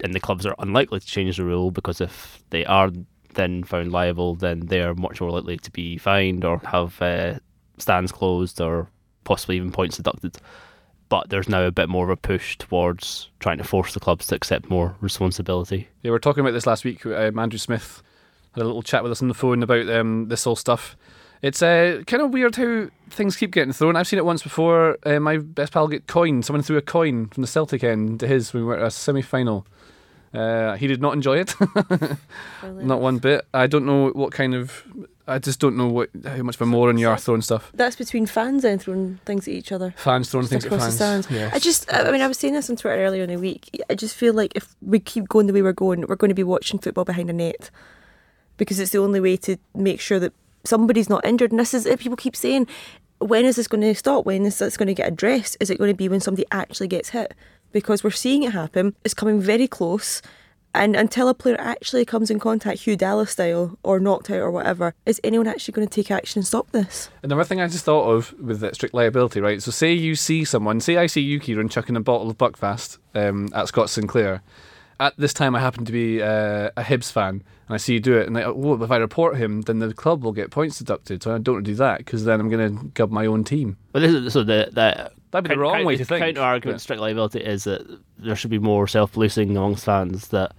and 0.03 0.13
the 0.13 0.19
clubs 0.19 0.45
are 0.45 0.55
unlikely 0.59 0.99
to 0.99 1.05
change 1.05 1.37
the 1.37 1.45
rule 1.45 1.71
because 1.71 1.99
if 2.01 2.43
they 2.51 2.65
are 2.65 2.91
then 3.35 3.63
found 3.63 3.91
liable, 3.91 4.35
then 4.35 4.61
they 4.67 4.81
are 4.81 4.95
much 4.95 5.21
more 5.21 5.31
likely 5.31 5.57
to 5.57 5.71
be 5.71 5.97
fined 5.97 6.43
or 6.43 6.59
have 6.65 7.01
uh, 7.01 7.35
stands 7.77 8.11
closed 8.11 8.59
or 8.59 8.89
possibly 9.23 9.57
even 9.57 9.71
points 9.71 9.97
deducted 9.97 10.37
but 11.09 11.29
there's 11.29 11.49
now 11.49 11.63
a 11.63 11.71
bit 11.71 11.89
more 11.89 12.05
of 12.05 12.09
a 12.11 12.15
push 12.15 12.57
towards 12.57 13.29
trying 13.39 13.57
to 13.57 13.63
force 13.63 13.93
the 13.93 13.99
clubs 13.99 14.27
to 14.27 14.35
accept 14.35 14.69
more 14.69 14.95
responsibility. 15.01 15.89
Yeah, 16.01 16.09
we 16.09 16.11
were 16.11 16.19
talking 16.19 16.41
about 16.41 16.51
this 16.51 16.67
last 16.67 16.85
week. 16.85 17.05
Um, 17.05 17.39
Andrew 17.39 17.59
Smith 17.59 18.01
had 18.55 18.63
a 18.63 18.65
little 18.65 18.83
chat 18.83 19.03
with 19.03 19.11
us 19.11 19.21
on 19.21 19.27
the 19.27 19.33
phone 19.33 19.63
about 19.63 19.89
um, 19.89 20.27
this 20.27 20.43
whole 20.43 20.55
stuff. 20.55 20.95
It's 21.41 21.61
uh, 21.61 22.03
kind 22.05 22.21
of 22.21 22.31
weird 22.31 22.55
how 22.57 22.89
things 23.09 23.37
keep 23.37 23.51
getting 23.51 23.73
thrown. 23.73 23.95
I've 23.95 24.07
seen 24.07 24.19
it 24.19 24.25
once 24.25 24.43
before. 24.43 24.97
Uh, 25.05 25.19
my 25.19 25.37
best 25.37 25.71
pal 25.71 25.87
get 25.87 26.05
coined. 26.05 26.45
Someone 26.45 26.63
threw 26.63 26.77
a 26.77 26.81
coin 26.81 27.27
from 27.27 27.41
the 27.41 27.47
Celtic 27.47 27.83
end 27.83 28.19
to 28.19 28.27
his 28.27 28.53
when 28.53 28.63
we 28.63 28.67
were 28.67 28.77
at 28.77 28.85
a 28.85 28.91
semi 28.91 29.21
final. 29.21 29.65
Uh, 30.33 30.75
he 30.75 30.85
did 30.85 31.01
not 31.01 31.13
enjoy 31.13 31.39
it, 31.39 31.55
not 32.63 33.01
one 33.01 33.17
bit. 33.17 33.47
I 33.51 33.65
don't 33.65 33.85
know 33.85 34.09
what 34.09 34.31
kind 34.31 34.53
of. 34.53 34.83
I 35.29 35.39
just 35.39 35.59
don't 35.59 35.77
know 35.77 35.87
what 35.87 36.09
how 36.25 36.43
much 36.43 36.55
of 36.55 36.61
a 36.61 36.65
moron 36.65 36.97
you 36.97 37.07
are 37.07 37.17
throwing 37.17 37.41
stuff. 37.41 37.71
That's 37.73 37.95
between 37.95 38.25
fans 38.25 38.63
and 38.65 38.81
throwing 38.81 39.19
things 39.25 39.47
at 39.47 39.53
each 39.53 39.71
other. 39.71 39.93
Fans 39.97 40.29
throwing 40.29 40.43
Just 40.47 40.51
things 40.51 40.65
at 40.65 40.71
across 40.71 40.81
fans. 40.97 40.97
the 40.97 41.23
stands. 41.23 41.31
Yeah. 41.31 41.51
I 41.53 41.59
just, 41.59 41.91
I 41.93 42.01
I 42.07 42.11
mean, 42.11 42.21
I 42.21 42.27
was 42.27 42.37
saying 42.39 42.53
this 42.55 42.69
on 42.69 42.75
Twitter 42.75 43.01
earlier 43.01 43.23
in 43.23 43.29
the 43.29 43.37
week. 43.37 43.69
I 43.89 43.95
just 43.95 44.15
feel 44.15 44.33
like 44.33 44.53
if 44.55 44.75
we 44.81 44.99
keep 44.99 45.29
going 45.29 45.47
the 45.47 45.53
way 45.53 45.61
we're 45.61 45.71
going, 45.73 46.01
we're 46.07 46.15
going 46.15 46.29
to 46.29 46.35
be 46.35 46.43
watching 46.43 46.79
football 46.79 47.05
behind 47.05 47.29
a 47.29 47.33
net 47.33 47.69
because 48.57 48.79
it's 48.79 48.91
the 48.91 48.97
only 48.99 49.19
way 49.19 49.37
to 49.37 49.57
make 49.73 50.01
sure 50.01 50.19
that 50.19 50.33
somebody's 50.65 51.09
not 51.09 51.25
injured. 51.25 51.51
And 51.51 51.59
this 51.59 51.73
is 51.73 51.85
it. 51.85 51.99
People 51.99 52.17
keep 52.17 52.35
saying, 52.35 52.67
when 53.19 53.45
is 53.45 53.55
this 53.55 53.67
going 53.67 53.81
to 53.81 53.93
stop? 53.95 54.25
When 54.25 54.45
is 54.45 54.59
this 54.59 54.77
going 54.77 54.87
to 54.87 54.93
get 54.93 55.07
addressed? 55.07 55.57
Is 55.59 55.69
it 55.69 55.77
going 55.77 55.91
to 55.91 55.95
be 55.97 56.09
when 56.09 56.19
somebody 56.19 56.45
actually 56.51 56.87
gets 56.87 57.09
hit? 57.09 57.33
Because 57.71 58.03
we're 58.03 58.11
seeing 58.11 58.43
it 58.43 58.51
happen. 58.53 58.95
It's 59.03 59.13
coming 59.13 59.39
very 59.39 59.67
close. 59.67 60.21
And 60.79 60.95
until 60.95 61.27
a 61.27 61.33
player 61.33 61.57
actually 61.59 62.05
comes 62.05 62.31
in 62.31 62.39
contact, 62.39 62.79
Hugh 62.79 62.95
Dallas 62.95 63.31
style, 63.31 63.77
or 63.83 63.99
knocked 63.99 64.29
out 64.29 64.37
or 64.37 64.49
whatever, 64.49 64.95
is 65.05 65.19
anyone 65.25 65.45
actually 65.45 65.73
going 65.73 65.85
to 65.85 65.93
take 65.93 66.09
action 66.09 66.39
and 66.39 66.47
stop 66.47 66.71
this? 66.71 67.09
Another 67.21 67.43
thing 67.43 67.59
I 67.59 67.67
just 67.67 67.83
thought 67.83 68.09
of 68.09 68.33
with 68.39 68.61
that 68.61 68.75
strict 68.75 68.95
liability, 68.95 69.41
right? 69.41 69.61
So 69.61 69.71
say 69.71 69.91
you 69.91 70.15
see 70.15 70.45
someone, 70.45 70.79
say 70.79 70.95
I 70.95 71.07
see 71.07 71.19
you, 71.19 71.37
Kieran, 71.41 71.67
chucking 71.67 71.97
a 71.97 71.99
bottle 71.99 72.29
of 72.29 72.37
Buckfast 72.37 72.97
um, 73.13 73.49
at 73.53 73.67
Scott 73.67 73.89
Sinclair. 73.89 74.41
At 75.01 75.17
this 75.17 75.33
time, 75.33 75.53
I 75.53 75.59
happen 75.59 75.83
to 75.83 75.91
be 75.91 76.21
uh, 76.21 76.71
a 76.77 76.83
Hibs 76.83 77.11
fan, 77.11 77.43
and 77.67 77.75
I 77.75 77.75
see 77.77 77.95
you 77.95 77.99
do 77.99 78.17
it, 78.17 78.27
and 78.27 78.37
I, 78.37 78.43
oh, 78.43 78.81
if 78.81 78.89
I 78.89 78.97
report 78.97 79.35
him, 79.35 79.63
then 79.63 79.79
the 79.79 79.93
club 79.93 80.23
will 80.23 80.31
get 80.31 80.49
points 80.49 80.77
deducted. 80.79 81.23
So 81.23 81.35
I 81.35 81.39
don't 81.39 81.55
want 81.55 81.65
to 81.65 81.71
do 81.71 81.75
that 81.75 81.97
because 81.97 82.23
then 82.23 82.39
I'm 82.39 82.49
going 82.49 82.77
to 82.77 82.85
gub 82.93 83.11
my 83.11 83.25
own 83.25 83.43
team. 83.43 83.75
But 83.91 83.99
this 83.99 84.13
is 84.13 84.31
so 84.31 84.43
the 84.43 84.69
the 84.71 85.11
That'd 85.31 85.49
be 85.49 85.55
the 85.55 85.59
wrong 85.59 85.83
way 85.85 85.97
to 85.97 86.05
think. 86.05 86.23
Counter 86.23 86.41
argument, 86.41 86.75
Yeah. 86.75 86.83
strict 86.83 87.01
liability 87.01 87.39
is 87.41 87.65
that 87.65 87.81
there 88.17 88.35
should 88.35 88.49
be 88.49 88.59
more 88.59 88.87
self 88.87 89.11
policing 89.11 89.51
amongst 89.57 89.85
fans. 89.85 90.29
That 90.29 90.53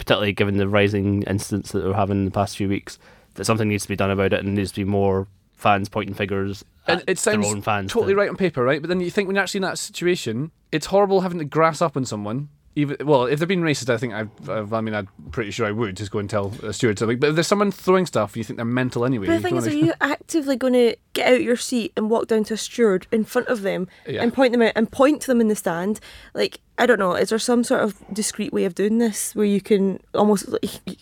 particularly 0.00 0.32
given 0.32 0.56
the 0.56 0.68
rising 0.68 1.22
incidents 1.24 1.72
that 1.72 1.84
we're 1.84 1.92
having 1.94 2.18
in 2.18 2.24
the 2.24 2.30
past 2.30 2.56
few 2.56 2.68
weeks, 2.68 2.98
that 3.34 3.44
something 3.44 3.68
needs 3.68 3.84
to 3.84 3.88
be 3.88 3.96
done 3.96 4.10
about 4.10 4.32
it, 4.32 4.40
and 4.40 4.48
there 4.48 4.54
needs 4.54 4.72
to 4.72 4.80
be 4.80 4.84
more 4.84 5.26
fans 5.54 5.88
pointing 5.90 6.14
fingers 6.14 6.64
And 6.86 7.00
at 7.02 7.08
it 7.08 7.18
sounds 7.18 7.44
their 7.46 7.54
own 7.54 7.62
fans. 7.62 7.92
totally 7.92 8.14
to- 8.14 8.18
right 8.18 8.28
on 8.30 8.36
paper, 8.36 8.64
right? 8.64 8.80
But 8.80 8.88
then 8.88 9.00
you 9.00 9.10
think 9.10 9.26
when 9.28 9.36
you're 9.36 9.42
actually 9.42 9.58
in 9.58 9.62
that 9.62 9.78
situation, 9.78 10.50
it's 10.72 10.86
horrible 10.86 11.20
having 11.20 11.38
to 11.38 11.44
grass 11.44 11.82
up 11.82 11.96
on 11.96 12.04
someone. 12.04 12.48
Even 12.76 12.96
well, 13.04 13.24
if 13.26 13.40
they're 13.40 13.48
being 13.48 13.62
racist, 13.62 13.92
I 13.92 13.96
think 13.98 14.14
I've, 14.14 14.48
I've, 14.48 14.70
mean, 14.84 14.94
I'm 14.94 15.08
pretty 15.32 15.50
sure 15.50 15.66
I 15.66 15.72
would 15.72 15.96
just 15.96 16.12
go 16.12 16.20
and 16.20 16.30
tell 16.30 16.54
a 16.62 16.72
steward 16.72 17.00
something. 17.00 17.18
But 17.18 17.30
if 17.30 17.34
there's 17.34 17.48
someone 17.48 17.72
throwing 17.72 18.06
stuff, 18.06 18.36
you 18.36 18.44
think 18.44 18.58
they're 18.58 18.64
mental 18.64 19.04
anyway. 19.04 19.26
But 19.26 19.32
the 19.32 19.36
you 19.38 19.42
thing 19.42 19.54
don't 19.56 19.66
is, 19.66 19.74
are 19.74 19.76
you 19.76 19.92
actively 20.00 20.54
going 20.56 20.74
to 20.74 20.96
get 21.12 21.32
out 21.32 21.42
your 21.42 21.56
seat 21.56 21.92
and 21.96 22.08
walk 22.08 22.28
down 22.28 22.44
to 22.44 22.54
a 22.54 22.56
steward 22.56 23.08
in 23.10 23.24
front 23.24 23.48
of 23.48 23.62
them 23.62 23.88
Yeah. 24.06 24.22
and 24.22 24.32
point 24.32 24.52
them 24.52 24.62
out 24.62 24.72
and 24.76 24.90
point 24.90 25.20
to 25.22 25.26
them 25.26 25.40
in 25.40 25.48
the 25.48 25.56
stand? 25.56 25.98
Like, 26.32 26.60
I 26.80 26.86
don't 26.86 26.98
know. 26.98 27.14
Is 27.14 27.28
there 27.28 27.38
some 27.38 27.62
sort 27.62 27.82
of 27.82 27.94
discreet 28.12 28.52
way 28.52 28.64
of 28.64 28.74
doing 28.74 28.98
this 28.98 29.34
where 29.34 29.46
you 29.46 29.60
can 29.60 30.00
almost 30.14 30.46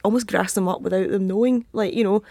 almost 0.04 0.26
grass 0.26 0.54
them 0.54 0.68
up 0.68 0.82
without 0.82 1.08
them 1.08 1.26
knowing? 1.26 1.66
Like, 1.72 1.94
you 1.94 2.02
know, 2.04 2.22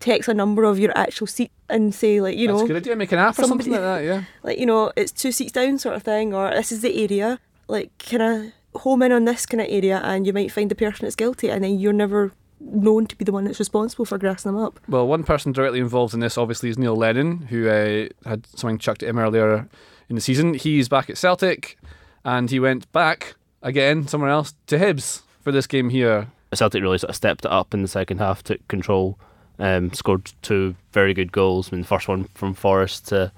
text 0.00 0.28
a 0.28 0.34
number 0.34 0.64
of 0.64 0.78
your 0.78 0.96
actual 0.96 1.26
seat 1.26 1.52
and 1.68 1.94
say, 1.94 2.20
like, 2.20 2.36
you 2.36 2.48
That's 2.48 2.60
know, 2.60 2.64
a 2.64 2.68
good 2.68 2.76
idea. 2.78 2.96
Make 2.96 3.12
an 3.12 3.18
app 3.18 3.38
or 3.38 3.44
something 3.44 3.70
like 3.70 3.80
that. 3.80 4.04
Yeah. 4.04 4.24
like 4.42 4.58
you 4.58 4.66
know, 4.66 4.90
it's 4.96 5.12
two 5.12 5.32
seats 5.32 5.52
down 5.52 5.78
sort 5.78 5.96
of 5.96 6.02
thing, 6.02 6.34
or 6.34 6.50
this 6.50 6.72
is 6.72 6.80
the 6.80 7.02
area. 7.02 7.38
Like, 7.68 7.96
can 7.98 8.22
I 8.22 8.52
home 8.78 9.02
in 9.02 9.12
on 9.12 9.24
this 9.24 9.46
kind 9.46 9.60
of 9.60 9.68
area, 9.68 10.00
and 10.02 10.26
you 10.26 10.32
might 10.32 10.50
find 10.50 10.70
the 10.70 10.74
person 10.74 11.04
that's 11.04 11.14
guilty, 11.14 11.50
and 11.50 11.62
then 11.62 11.78
you're 11.78 11.92
never 11.92 12.32
known 12.60 13.06
to 13.06 13.16
be 13.16 13.24
the 13.24 13.32
one 13.32 13.44
that's 13.44 13.58
responsible 13.58 14.04
for 14.04 14.16
grassing 14.16 14.52
them 14.52 14.62
up. 14.62 14.80
Well, 14.88 15.06
one 15.06 15.24
person 15.24 15.52
directly 15.52 15.80
involved 15.80 16.14
in 16.14 16.20
this 16.20 16.38
obviously 16.38 16.70
is 16.70 16.78
Neil 16.78 16.96
Lennon, 16.96 17.42
who 17.42 17.68
uh, 17.68 18.08
had 18.28 18.46
something 18.56 18.78
chucked 18.78 19.02
at 19.02 19.08
him 19.08 19.18
earlier 19.18 19.68
in 20.08 20.14
the 20.14 20.22
season. 20.22 20.54
He's 20.54 20.88
back 20.88 21.10
at 21.10 21.18
Celtic, 21.18 21.78
and 22.24 22.50
he 22.50 22.60
went 22.60 22.90
back 22.92 23.36
again 23.62 24.06
somewhere 24.06 24.30
else 24.30 24.54
to 24.66 24.78
Hibs 24.78 25.22
for 25.42 25.52
this 25.52 25.66
game 25.66 25.90
here. 25.90 26.28
Celtic 26.52 26.82
really 26.82 26.98
sort 26.98 27.10
of 27.10 27.16
stepped 27.16 27.44
it 27.44 27.50
up 27.50 27.74
in 27.74 27.82
the 27.82 27.88
second 27.88 28.18
half, 28.18 28.42
took 28.42 28.66
control, 28.68 29.18
um, 29.58 29.92
scored 29.92 30.32
two 30.42 30.74
very 30.92 31.12
good 31.12 31.32
goals. 31.32 31.68
I 31.68 31.76
mean, 31.76 31.82
the 31.82 31.88
first 31.88 32.08
one 32.08 32.24
from 32.34 32.54
Forrest 32.54 33.08
to 33.08 33.32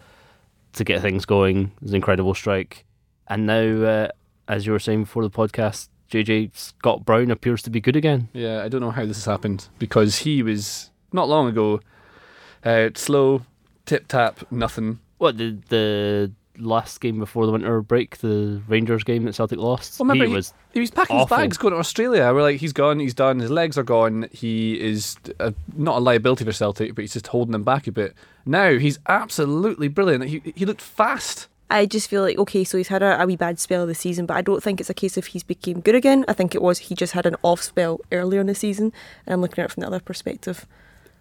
to 0.74 0.84
get 0.84 1.00
things 1.00 1.24
going 1.24 1.72
was 1.80 1.90
an 1.90 1.96
incredible 1.96 2.34
strike. 2.34 2.84
And 3.28 3.46
now, 3.46 3.62
uh, 3.62 4.08
as 4.46 4.66
you 4.66 4.72
were 4.72 4.78
saying 4.78 5.04
before 5.04 5.22
the 5.22 5.30
podcast, 5.30 5.88
JJ 6.10 6.54
Scott 6.54 7.04
Brown 7.04 7.30
appears 7.30 7.62
to 7.62 7.70
be 7.70 7.80
good 7.80 7.96
again. 7.96 8.28
Yeah, 8.34 8.62
I 8.62 8.68
don't 8.68 8.82
know 8.82 8.90
how 8.90 9.06
this 9.06 9.16
has 9.16 9.24
happened 9.24 9.68
because 9.78 10.18
he 10.18 10.42
was 10.42 10.90
not 11.12 11.28
long 11.28 11.48
ago 11.48 11.80
uh, 12.64 12.90
slow, 12.94 13.42
tip 13.86 14.08
tap, 14.08 14.40
nothing. 14.50 15.00
What 15.18 15.38
the 15.38 15.56
the 15.68 16.32
last 16.58 17.00
game 17.00 17.18
before 17.18 17.46
the 17.46 17.52
winter 17.52 17.80
break, 17.82 18.18
the 18.18 18.60
Rangers 18.68 19.04
game 19.04 19.24
that 19.24 19.34
Celtic 19.34 19.58
lost, 19.58 19.98
Well, 19.98 20.04
remember, 20.06 20.24
he 20.24 20.30
he- 20.30 20.36
was 20.36 20.54
He 20.74 20.80
was 20.80 20.90
packing 20.90 21.16
awful. 21.16 21.36
his 21.36 21.42
bags 21.44 21.56
going 21.58 21.72
to 21.74 21.78
Australia. 21.80 22.32
We're 22.34 22.42
like, 22.42 22.60
he's 22.60 22.72
gone, 22.72 22.98
he's 23.00 23.14
done, 23.14 23.38
his 23.40 23.50
legs 23.50 23.76
are 23.78 23.82
gone. 23.82 24.28
He 24.32 24.80
is 24.80 25.16
uh 25.40 25.52
not 25.76 25.96
a 25.96 26.00
liability 26.00 26.44
for 26.44 26.52
Celtic, 26.52 26.94
but 26.94 27.02
he's 27.02 27.12
just 27.14 27.26
holding 27.28 27.52
them 27.52 27.64
back 27.64 27.86
a 27.86 27.92
bit. 27.92 28.14
Now 28.44 28.78
he's 28.78 28.98
absolutely 29.08 29.88
brilliant. 29.88 30.24
He 30.24 30.42
he 30.54 30.64
looked 30.66 30.82
fast. 30.82 31.48
I 31.68 31.84
just 31.84 32.08
feel 32.08 32.22
like 32.22 32.38
okay, 32.38 32.62
so 32.62 32.78
he's 32.78 32.88
had 32.88 33.02
a, 33.02 33.20
a 33.20 33.26
wee 33.26 33.34
bad 33.36 33.58
spell 33.58 33.82
of 33.82 33.88
the 33.88 33.94
season, 33.94 34.24
but 34.24 34.36
I 34.36 34.40
don't 34.42 34.62
think 34.62 34.80
it's 34.80 34.88
a 34.90 34.94
case 34.94 35.16
of 35.16 35.26
he's 35.26 35.42
became 35.42 35.80
good 35.80 35.96
again. 35.96 36.24
I 36.28 36.32
think 36.32 36.54
it 36.54 36.62
was 36.62 36.78
he 36.78 36.94
just 36.94 37.12
had 37.12 37.26
an 37.26 37.34
off 37.42 37.60
spell 37.60 38.00
earlier 38.12 38.40
in 38.40 38.46
the 38.46 38.54
season, 38.54 38.92
and 39.26 39.34
I'm 39.34 39.40
looking 39.40 39.62
at 39.62 39.70
it 39.70 39.72
from 39.72 39.80
the 39.80 39.88
other 39.88 39.98
perspective. 40.00 40.64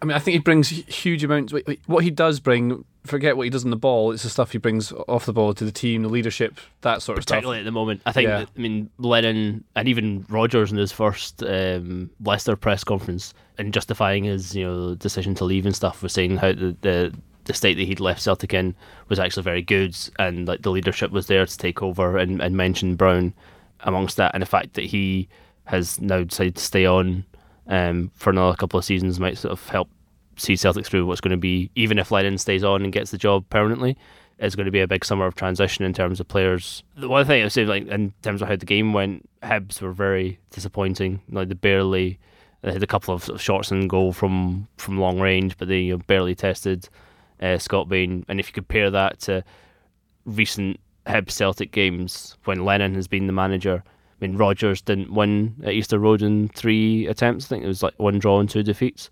I 0.02 0.06
mean, 0.06 0.16
I 0.16 0.20
think 0.20 0.34
he 0.34 0.40
brings 0.40 0.70
huge 0.70 1.24
amounts. 1.24 1.52
wait, 1.52 1.66
wait, 1.66 1.80
What 1.88 2.04
he 2.04 2.12
does 2.12 2.40
bring, 2.40 2.86
forget 3.08 3.38
what 3.38 3.44
he 3.44 3.50
does 3.50 3.64
on 3.64 3.70
the 3.72 3.76
ball. 3.78 4.12
It's 4.12 4.24
the 4.24 4.30
stuff 4.30 4.52
he 4.52 4.58
brings 4.58 4.92
off 5.08 5.26
the 5.26 5.34
ball 5.34 5.54
to 5.54 5.64
the 5.64 5.72
team, 5.72 6.02
the 6.04 6.10
leadership, 6.10 6.60
that 6.82 7.02
sort 7.02 7.18
of 7.18 7.24
stuff. 7.24 7.36
particularly 7.36 7.60
at 7.60 7.66
the 7.66 7.72
moment. 7.72 8.02
I 8.06 8.12
think, 8.12 8.28
Yeah. 8.28 8.40
that, 8.40 8.50
I 8.56 8.60
mean, 8.60 8.90
Lennon 8.98 9.64
and 9.76 9.88
even 9.88 10.26
Rodgers 10.30 10.72
in 10.72 10.78
his 10.78 10.92
first 10.92 11.44
um, 11.44 12.10
Leicester 12.24 12.56
press 12.56 12.84
conference 12.84 13.34
and 13.58 13.74
justifying 13.74 14.24
his 14.26 14.56
you 14.56 14.66
know 14.66 14.96
decision 14.96 15.36
to 15.36 15.46
leave 15.46 15.66
and 15.66 15.76
stuff 15.76 16.04
was 16.04 16.14
saying 16.14 16.38
how 16.38 16.52
the, 16.52 16.76
the 16.82 17.14
the 17.46 17.54
state 17.54 17.76
that 17.76 17.84
he'd 17.86 18.00
left 18.00 18.22
Celtic 18.22 18.54
in 18.54 18.74
was 19.08 19.20
actually 19.20 19.44
very 19.44 19.62
good 19.62 19.96
and 20.18 20.48
like 20.48 20.64
the 20.64 20.72
leadership 20.72 21.12
was 21.12 21.28
there 21.28 21.46
to 21.46 21.58
take 21.58 21.84
over 21.84 22.18
and, 22.18 22.42
and 22.42 22.58
mention 22.58 22.96
Brown 22.96 23.34
amongst 23.82 24.18
that 24.18 24.32
and 24.34 24.42
the 24.42 24.48
fact 24.48 24.74
that 24.74 24.86
he 24.86 25.28
has 25.66 26.02
now 26.02 26.24
decided 26.24 26.56
to 26.56 26.64
stay 26.64 26.86
on 26.86 27.24
um, 27.68 28.12
for 28.16 28.32
another 28.32 28.56
couple 28.56 28.80
of 28.80 28.86
seasons 28.86 29.20
might 29.20 29.38
sort 29.38 29.52
of 29.52 29.70
help 29.70 29.90
see 30.38 30.56
Celtic 30.56 30.86
through 30.86 31.06
what's 31.06 31.22
going 31.22 31.32
to 31.32 31.38
be 31.38 31.70
even 31.76 32.00
if 32.00 32.12
Lennon 32.12 32.38
stays 32.38 32.64
on 32.64 32.84
and 32.84 32.94
gets 32.94 33.12
the 33.12 33.18
job 33.18 33.48
permanently 33.50 33.98
is 34.40 34.56
going 34.56 34.66
to 34.66 34.72
be 34.72 34.82
a 34.82 34.88
big 34.88 35.06
summer 35.06 35.26
of 35.26 35.36
transition 35.36 35.86
in 35.86 35.94
terms 35.94 36.20
of 36.20 36.28
players. 36.28 36.84
The 36.98 37.08
one 37.08 37.26
thing 37.26 37.42
I 37.42 37.46
would 37.46 37.54
say, 37.54 37.66
like 37.66 37.88
in 37.88 38.14
terms 38.22 38.42
of 38.42 38.50
how 38.50 38.56
the 38.56 38.66
game 38.66 38.92
went, 38.94 39.30
Hibs 39.44 39.82
were 39.82 39.94
very 39.94 40.40
disappointing. 40.50 41.22
Like 41.30 41.48
they 41.48 41.54
barely, 41.54 42.20
they 42.62 42.74
had 42.74 42.84
a 42.84 42.88
couple 42.88 43.14
of, 43.14 43.30
of 43.30 43.42
shots 43.42 43.72
and 43.72 43.90
goal 43.90 44.12
from 44.12 44.68
from 44.78 45.00
long 45.00 45.20
range, 45.20 45.58
but 45.58 45.68
they 45.68 45.80
you 45.80 45.94
know, 45.94 46.04
barely 46.08 46.36
tested 46.36 46.90
uh, 47.42 47.58
Scott 47.58 47.88
Bain. 47.88 48.26
And 48.28 48.40
if 48.40 48.48
you 48.48 48.54
compare 48.54 48.92
that 48.92 49.20
to 49.22 49.44
recent 50.26 50.80
Hibs 51.08 51.32
Celtic 51.32 51.72
games 51.72 52.38
when 52.46 52.66
Lennon 52.66 52.96
has 52.96 53.08
been 53.08 53.28
the 53.28 53.34
manager. 53.34 53.84
I 53.86 54.26
mean, 54.26 54.38
Rodgers 54.38 54.82
didn't 54.82 55.14
win 55.14 55.56
at 55.64 55.74
Easter 55.74 56.00
Road 56.00 56.22
in 56.22 56.50
three 56.50 57.06
attempts. 57.08 57.46
I 57.46 57.50
think 57.50 57.64
it 57.64 57.68
was 57.68 57.84
like 57.84 57.94
one 57.98 58.18
draw 58.18 58.40
and 58.40 58.50
two 58.50 58.64
defeats. 58.64 59.10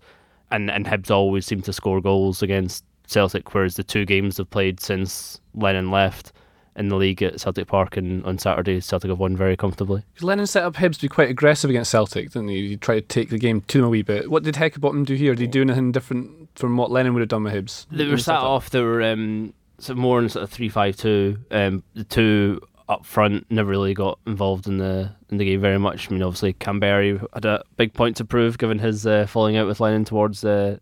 And 0.54 0.70
and 0.70 0.86
Hibs 0.86 1.10
always 1.10 1.46
seem 1.46 1.62
to 1.62 1.72
score 1.72 2.00
goals 2.00 2.42
against 2.42 2.84
Celtic, 3.06 3.54
whereas 3.54 3.76
the 3.76 3.84
two 3.84 4.04
games 4.04 4.36
they've 4.36 4.48
played 4.48 4.80
since 4.80 5.40
Lennon 5.54 5.90
left 5.90 6.32
in 6.76 6.88
the 6.88 6.96
league 6.96 7.22
at 7.22 7.40
Celtic 7.40 7.68
Park 7.68 7.96
and 7.96 8.24
on 8.24 8.38
Saturday, 8.38 8.80
Celtic 8.80 9.08
have 9.08 9.18
won 9.18 9.36
very 9.36 9.56
comfortably. 9.56 10.02
Because 10.12 10.24
Lennon 10.24 10.46
set 10.46 10.64
up 10.64 10.74
Hibs 10.74 10.96
to 10.96 11.02
be 11.02 11.08
quite 11.08 11.30
aggressive 11.30 11.70
against 11.70 11.90
Celtic, 11.90 12.30
didn't 12.32 12.48
he? 12.48 12.68
He 12.68 12.76
tried 12.76 13.00
to 13.00 13.06
take 13.06 13.30
the 13.30 13.38
game 13.38 13.60
to 13.62 13.78
them 13.78 13.86
a 13.86 13.90
wee 13.90 14.02
bit. 14.02 14.30
What 14.30 14.42
did 14.42 14.56
Heckingbottom 14.56 15.06
do 15.06 15.14
here? 15.14 15.34
Did 15.34 15.40
he 15.40 15.46
do 15.46 15.62
anything 15.62 15.92
different 15.92 16.48
from 16.56 16.76
what 16.76 16.90
Lennon 16.90 17.14
would 17.14 17.20
have 17.20 17.28
done 17.28 17.44
with 17.44 17.54
Hibs? 17.54 17.86
They 17.90 18.06
were 18.06 18.18
sat 18.18 18.40
off. 18.40 18.70
They 18.70 18.80
were 18.80 19.02
um, 19.02 19.54
sort 19.78 19.96
of 19.96 19.98
more 19.98 20.20
in 20.20 20.28
sort 20.28 20.42
of 20.42 20.50
three 20.50 20.68
five 20.68 20.96
two. 20.96 21.38
Um, 21.50 21.82
the 21.94 22.04
two 22.04 22.60
up 22.88 23.04
front 23.04 23.46
never 23.50 23.70
really 23.70 23.94
got 23.94 24.18
involved 24.26 24.66
in 24.66 24.78
the 24.78 25.10
in 25.30 25.38
the 25.38 25.44
game 25.44 25.60
very 25.60 25.78
much. 25.78 26.08
I 26.08 26.12
mean, 26.12 26.22
obviously 26.22 26.52
Kamberi 26.54 27.24
had 27.32 27.44
a 27.44 27.62
big 27.76 27.94
point 27.94 28.16
to 28.18 28.24
prove 28.24 28.58
given 28.58 28.78
his 28.78 29.06
uh, 29.06 29.26
falling 29.26 29.56
out 29.56 29.66
with 29.66 29.80
Lennon 29.80 30.04
towards 30.04 30.44
uh, 30.44 30.78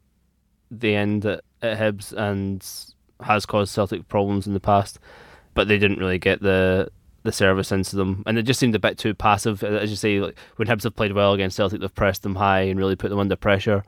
the 0.70 0.94
end 0.94 1.24
at, 1.24 1.42
at 1.60 1.78
Hibs 1.78 2.12
and 2.12 2.66
has 3.24 3.46
caused 3.46 3.72
Celtic 3.72 4.08
problems 4.08 4.46
in 4.46 4.54
the 4.54 4.60
past. 4.60 4.98
But 5.54 5.68
they 5.68 5.78
didn't 5.78 5.98
really 5.98 6.18
get 6.18 6.40
the 6.40 6.90
the 7.24 7.32
service 7.32 7.70
into 7.70 7.94
them, 7.94 8.24
and 8.26 8.36
it 8.36 8.42
just 8.42 8.58
seemed 8.58 8.74
a 8.74 8.80
bit 8.80 8.98
too 8.98 9.14
passive. 9.14 9.62
As 9.62 9.90
you 9.90 9.96
say, 9.96 10.18
like 10.18 10.36
when 10.56 10.66
Hibs 10.66 10.82
have 10.82 10.96
played 10.96 11.12
well 11.12 11.34
against 11.34 11.56
Celtic, 11.56 11.80
they've 11.80 11.94
pressed 11.94 12.24
them 12.24 12.34
high 12.34 12.62
and 12.62 12.78
really 12.78 12.96
put 12.96 13.10
them 13.10 13.20
under 13.20 13.36
pressure. 13.36 13.84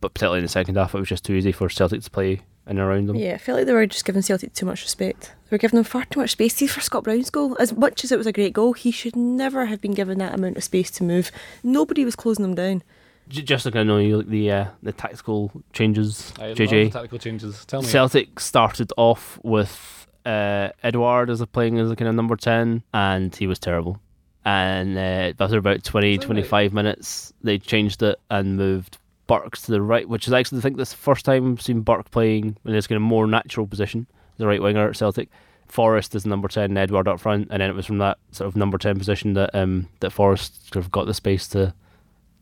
But 0.00 0.14
particularly 0.14 0.38
in 0.38 0.44
the 0.44 0.48
second 0.48 0.76
half, 0.76 0.94
it 0.94 0.98
was 0.98 1.08
just 1.08 1.24
too 1.24 1.32
easy 1.32 1.52
for 1.52 1.68
Celtic 1.68 2.02
to 2.02 2.10
play 2.10 2.42
and 2.66 2.78
around 2.78 3.06
them. 3.06 3.16
Yeah, 3.16 3.34
I 3.34 3.38
felt 3.38 3.58
like 3.58 3.66
they 3.66 3.72
were 3.72 3.86
just 3.86 4.04
giving 4.04 4.22
Celtic 4.22 4.52
too 4.52 4.66
much 4.66 4.82
respect. 4.82 5.32
They 5.48 5.54
were 5.54 5.58
giving 5.58 5.76
them 5.76 5.84
far 5.84 6.04
too 6.04 6.20
much 6.20 6.30
space. 6.32 6.54
See, 6.54 6.66
for 6.66 6.80
Scott 6.80 7.04
Brown's 7.04 7.30
goal, 7.30 7.56
as 7.60 7.72
much 7.72 8.04
as 8.04 8.12
it 8.12 8.18
was 8.18 8.26
a 8.26 8.32
great 8.32 8.52
goal, 8.52 8.72
he 8.72 8.90
should 8.90 9.16
never 9.16 9.66
have 9.66 9.80
been 9.80 9.94
given 9.94 10.18
that 10.18 10.34
amount 10.34 10.56
of 10.56 10.64
space 10.64 10.90
to 10.92 11.04
move. 11.04 11.30
Nobody 11.62 12.04
was 12.04 12.16
closing 12.16 12.42
them 12.42 12.54
down. 12.54 12.82
Just 13.28 13.64
like 13.64 13.74
I 13.74 13.82
know 13.82 13.98
you 13.98 14.18
like 14.18 14.28
the 14.28 14.50
uh, 14.52 14.66
the 14.82 14.92
tactical 14.92 15.50
changes, 15.72 16.32
I 16.38 16.48
love 16.48 16.56
JJ. 16.58 16.70
the 16.70 16.90
tactical 16.90 17.18
changes. 17.18 17.64
Tell 17.64 17.82
me. 17.82 17.88
Celtic 17.88 18.38
started 18.38 18.92
off 18.96 19.40
with 19.42 20.06
uh, 20.24 20.68
Edouard 20.84 21.28
as 21.28 21.40
a 21.40 21.46
playing 21.46 21.80
as 21.80 21.90
a 21.90 21.96
kind 21.96 22.08
of 22.08 22.14
number 22.14 22.36
ten, 22.36 22.84
and 22.94 23.34
he 23.34 23.48
was 23.48 23.58
terrible. 23.58 24.00
And 24.44 24.96
uh, 24.96 25.32
after 25.42 25.58
about 25.58 25.82
20, 25.82 26.12
Is 26.12 26.18
that 26.20 26.26
25 26.26 26.72
minutes, 26.72 27.32
they 27.42 27.58
changed 27.58 28.00
it 28.04 28.16
and 28.30 28.56
moved 28.56 28.96
Burks 29.26 29.62
to 29.62 29.72
the 29.72 29.82
right, 29.82 30.08
which 30.08 30.26
is 30.26 30.32
actually 30.32 30.58
I 30.58 30.60
think 30.62 30.76
this 30.76 30.92
first 30.92 31.24
time 31.24 31.52
I've 31.52 31.62
seen 31.62 31.80
Burke 31.80 32.10
playing 32.10 32.56
in 32.64 32.74
his 32.74 32.86
kind 32.86 32.96
of 32.96 33.02
more 33.02 33.26
natural 33.26 33.66
position, 33.66 34.06
the 34.38 34.46
right 34.46 34.62
winger 34.62 34.88
at 34.88 34.96
Celtic. 34.96 35.28
Forrest 35.66 36.14
is 36.14 36.24
number 36.24 36.46
ten, 36.48 36.76
Edouard 36.76 37.08
up 37.08 37.18
front, 37.18 37.48
and 37.50 37.60
then 37.60 37.68
it 37.68 37.74
was 37.74 37.86
from 37.86 37.98
that 37.98 38.18
sort 38.30 38.46
of 38.46 38.56
number 38.56 38.78
ten 38.78 38.98
position 38.98 39.32
that 39.34 39.54
um 39.54 39.88
that 40.00 40.10
Forrest 40.10 40.72
sort 40.72 40.84
of 40.84 40.92
got 40.92 41.06
the 41.06 41.14
space 41.14 41.48
to 41.48 41.74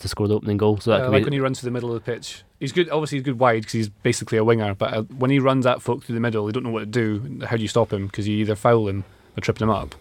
to 0.00 0.08
score 0.08 0.28
the 0.28 0.34
opening 0.34 0.56
goal. 0.56 0.78
So 0.78 0.90
that 0.90 1.04
could 1.04 1.12
like 1.12 1.20
be 1.20 1.24
when 1.24 1.32
he 1.32 1.40
runs 1.40 1.60
to 1.60 1.64
the 1.64 1.70
middle 1.70 1.94
of 1.94 2.04
the 2.04 2.12
pitch. 2.12 2.42
He's 2.60 2.72
good. 2.72 2.90
Obviously, 2.90 3.18
he's 3.18 3.24
good 3.24 3.38
wide 3.38 3.62
because 3.62 3.72
he's 3.72 3.88
basically 3.88 4.38
a 4.38 4.44
winger. 4.44 4.74
but 4.74 4.92
uh, 4.92 5.02
when 5.02 5.30
he 5.30 5.38
runs 5.38 5.64
at 5.66 5.80
folk 5.80 6.04
through 6.04 6.14
the 6.14 6.20
middle, 6.20 6.44
they 6.46 6.52
don't 6.52 6.64
know 6.64 6.70
what 6.70 6.80
to 6.80 6.86
do. 6.86 7.40
How 7.46 7.56
do 7.56 7.62
you 7.62 7.68
stop 7.68 7.92
him? 7.92 8.06
Because 8.06 8.28
you 8.28 8.36
either 8.38 8.56
foul 8.56 8.88
him 8.88 9.04
or 9.36 9.40
trip 9.40 9.60
him 9.60 9.70
up, 9.70 9.94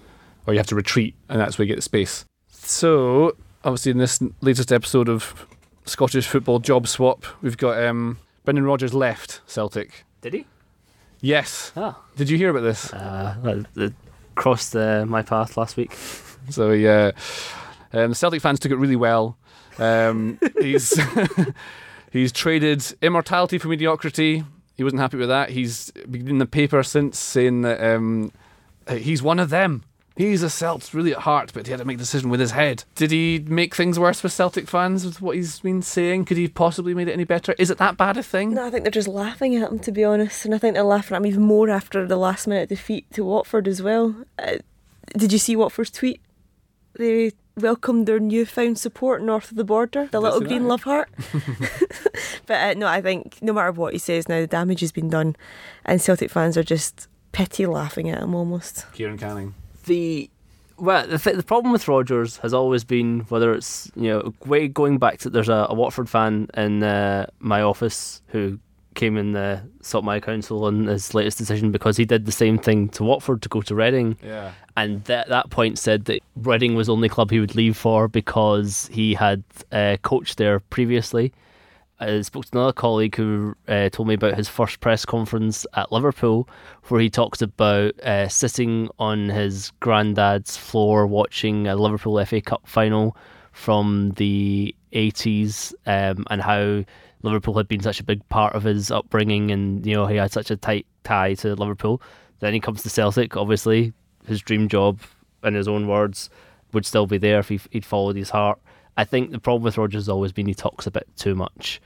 or 0.46 0.54
you 0.54 0.60
have 0.60 0.68
to 0.68 0.76
retreat, 0.76 1.16
and 1.30 1.40
that's 1.40 1.58
where 1.58 1.64
you 1.66 1.70
get 1.72 1.78
the 1.78 1.82
space. 1.82 2.26
So 2.50 3.36
obviously 3.64 3.92
in 3.92 3.98
this 3.98 4.22
latest 4.42 4.72
episode 4.72 5.10
of 5.10 5.48
Scottish 5.86 6.28
football 6.28 6.60
job 6.60 6.88
swap, 6.88 7.26
we've 7.42 7.58
got 7.58 7.82
um, 7.84 8.18
Brendan 8.46 8.66
Rodgers 8.66 8.94
left 8.94 9.42
Celtic. 9.48 10.06
Did 10.22 10.34
he? 10.34 10.46
Yes. 11.22 11.72
Ah. 11.76 12.02
Did 12.16 12.30
you 12.30 12.38
hear 12.38 12.50
about 12.50 12.62
this? 12.62 12.94
Uh, 12.94 13.64
that 13.74 13.94
crossed 14.36 14.76
uh, 14.76 15.06
my 15.06 15.22
path 15.22 15.58
last 15.58 15.78
week. 15.78 15.96
So 16.50 16.72
yeah, 16.72 17.12
um, 17.94 18.10
the 18.10 18.16
Celtic 18.16 18.42
fans 18.42 18.60
took 18.60 18.74
it 18.74 18.76
really 18.76 18.98
well. 18.98 19.38
Um, 19.80 20.38
he's 20.60 21.00
he's 22.12 22.34
traded 22.34 22.84
immortality 23.02 23.58
for 23.58 23.70
mediocrity. 23.70 24.44
He 24.76 24.84
wasn't 24.84 25.02
happy 25.02 25.16
with 25.16 25.30
that. 25.30 25.52
He's 25.52 25.92
been 25.92 26.28
in 26.28 26.40
the 26.40 26.46
paper 26.46 26.84
since 26.84 27.18
saying 27.18 27.62
that 27.62 27.82
um, 27.82 28.34
he's 28.90 29.24
one 29.24 29.40
of 29.40 29.52
them. 29.52 29.84
He's 30.16 30.44
a 30.44 30.50
Celt 30.50 30.94
really 30.94 31.14
at 31.14 31.20
heart, 31.20 31.52
but 31.54 31.66
he 31.66 31.72
had 31.72 31.80
to 31.80 31.86
make 31.86 31.96
a 31.96 32.00
decision 32.00 32.30
with 32.30 32.40
his 32.40 32.52
head. 32.52 32.84
Did 32.94 33.10
he 33.10 33.44
make 33.48 33.74
things 33.74 33.98
worse 33.98 34.22
for 34.22 34.30
Celtic 34.30 34.68
fans 34.68 35.06
with 35.06 35.22
what 35.22 35.36
he's 35.36 35.60
been 35.60 35.82
saying? 35.82 36.26
Could 36.26 36.38
he 36.38 36.48
possibly 36.48 36.94
made 36.94 37.08
it 37.08 37.14
any 37.14 37.24
better? 37.24 37.56
Is 37.58 37.72
it 37.72 37.80
that 37.80 37.98
bad 37.98 38.18
a 38.18 38.24
thing? 38.24 38.54
No, 38.54 38.68
I 38.68 38.70
think 38.70 38.84
they're 38.84 38.92
just 38.92 39.08
laughing 39.08 39.56
at 39.56 39.72
him, 39.72 39.80
to 39.80 39.92
be 39.92 40.04
honest. 40.04 40.46
And 40.46 40.54
I 40.54 40.60
think 40.60 40.76
they're 40.76 40.84
laughing 40.84 41.16
at 41.16 41.18
him 41.18 41.26
even 41.26 41.42
more 41.42 41.70
after 41.70 42.06
the 42.06 42.18
last 42.18 42.48
minute 42.48 42.70
defeat 42.70 43.12
to 43.14 43.26
Watford 43.26 43.68
as 43.68 43.82
well. 43.82 44.16
Uh, 44.38 44.58
did 45.18 45.34
you 45.34 45.40
see 45.40 45.56
Watford's 45.56 45.90
tweet? 45.90 46.22
They 46.94 47.32
welcomed 47.58 48.08
their 48.08 48.20
newfound 48.20 48.78
support 48.78 49.22
north 49.24 49.50
of 49.50 49.58
the 49.58 49.64
border, 49.64 50.08
the 50.12 50.22
little 50.22 50.42
green 50.42 50.64
that, 50.64 50.70
love 50.70 50.84
heart. 50.84 51.10
but 52.46 52.54
uh, 52.54 52.74
no, 52.76 52.86
I 52.86 53.02
think 53.02 53.42
no 53.42 53.54
matter 53.54 53.72
what 53.72 53.94
he 53.94 54.00
says 54.00 54.30
now, 54.30 54.42
the 54.42 54.48
damage 54.48 54.82
has 54.82 54.92
been 54.92 55.10
done, 55.10 55.36
and 55.86 56.00
Celtic 56.00 56.30
fans 56.30 56.56
are 56.56 56.64
just 56.64 57.08
pity 57.32 57.66
laughing 57.66 58.10
at 58.10 58.22
him 58.22 58.36
almost. 58.36 58.86
Kieran 58.94 59.18
Canning. 59.18 59.56
The 59.86 60.30
well, 60.78 61.06
the, 61.08 61.18
th- 61.20 61.36
the 61.36 61.44
problem 61.44 61.72
with 61.72 61.88
Rodgers 61.88 62.38
has 62.38 62.54
always 62.54 62.84
been 62.84 63.22
whether 63.30 63.54
it's 63.54 63.92
you 63.96 64.10
know 64.10 64.34
way 64.46 64.68
going 64.68 64.98
back 64.98 65.20
to 65.20 65.30
there's 65.30 65.50
a, 65.50 65.68
a 65.70 65.74
Watford 65.74 66.10
fan 66.10 66.48
in 66.56 66.82
uh, 66.84 67.28
my 67.40 67.62
office 67.62 68.22
who 68.28 68.60
came 68.96 69.18
and 69.18 69.36
uh, 69.36 69.58
sought 69.82 70.04
my 70.04 70.20
counsel 70.20 70.66
on 70.66 70.86
his 70.86 71.14
latest 71.16 71.38
decision 71.38 71.72
because 71.72 71.98
he 71.98 72.06
did 72.06 72.26
the 72.26 72.32
same 72.32 72.58
thing 72.60 72.90
to 72.90 73.04
Watford 73.04 73.42
to 73.42 73.50
go 73.50 73.62
to 73.62 73.74
Reading, 73.74 74.18
Yeah. 74.24 74.52
and 74.78 75.10
at 75.10 75.30
that 75.30 75.50
point 75.50 75.80
said 75.80 76.06
that 76.06 76.22
Reading 76.36 76.76
was 76.76 76.88
the 76.88 76.94
only 76.94 77.10
club 77.10 77.32
he 77.32 77.40
would 77.40 77.56
leave 77.56 77.76
for 77.76 78.08
because 78.08 78.88
he 78.92 79.16
had 79.16 79.44
uh, 79.72 79.98
coached 80.04 80.38
there 80.38 80.60
previously. 80.60 81.34
I 82.04 82.22
spoke 82.22 82.46
to 82.46 82.58
another 82.58 82.74
colleague 82.74 83.16
who 83.16 83.56
uh, 83.68 83.90
told 83.90 84.08
me 84.08 84.14
about 84.14 84.36
his 84.36 84.50
first 84.50 84.80
press 84.80 85.06
conference 85.06 85.66
at 85.74 85.92
Liverpool, 85.92 86.48
where 86.88 87.02
he 87.02 87.10
talks 87.10 87.42
about 87.42 88.00
uh, 88.02 88.28
sitting 88.28 88.90
on 89.00 89.30
his 89.30 89.72
granddad's 89.80 90.58
floor 90.58 91.08
watching 91.08 91.68
a 91.68 91.76
Liverpool 91.76 92.24
FA 92.26 92.42
Cup 92.42 92.68
final 92.68 93.18
from 93.52 94.12
the 94.18 94.76
80s 94.94 95.74
um, 95.86 96.26
and 96.30 96.42
how 96.42 96.84
Liverpool 97.22 97.56
had 97.56 97.68
been 97.68 97.82
such 97.82 98.00
a 98.00 98.04
big 98.04 98.28
part 98.30 98.56
of 98.56 98.64
his 98.64 98.92
upbringing 98.92 99.52
and 99.52 99.86
you 99.86 99.94
know 99.94 100.06
he 100.06 100.18
had 100.18 100.32
such 100.32 100.52
a 100.52 100.58
tight 100.58 100.86
tie 101.04 101.34
to 101.36 101.56
Liverpool. 101.56 102.02
Then 102.40 102.54
he 102.54 102.60
comes 102.60 102.84
to 102.84 102.90
Celtic, 102.90 103.38
obviously 103.38 103.94
his 104.26 104.42
dream 104.42 104.68
job, 104.68 105.00
in 105.44 105.54
his 105.54 105.68
own 105.68 105.88
words, 105.88 106.30
would 106.72 106.86
still 106.86 107.06
be 107.06 107.18
there 107.18 107.40
if 107.40 107.50
he, 107.50 107.60
he'd 107.72 107.86
followed 107.86 108.16
his 108.16 108.30
heart. 108.30 108.60
I 108.98 109.04
think 109.04 109.32
the 109.32 109.40
problem 109.40 109.64
with 109.64 109.78
Rodgers 109.78 110.04
has 110.04 110.10
always 110.10 110.32
been 110.32 110.48
he 110.48 110.54
talks 110.54 110.86
a 110.86 110.92
bit 110.92 111.08
too 111.16 111.36
much 111.36 111.82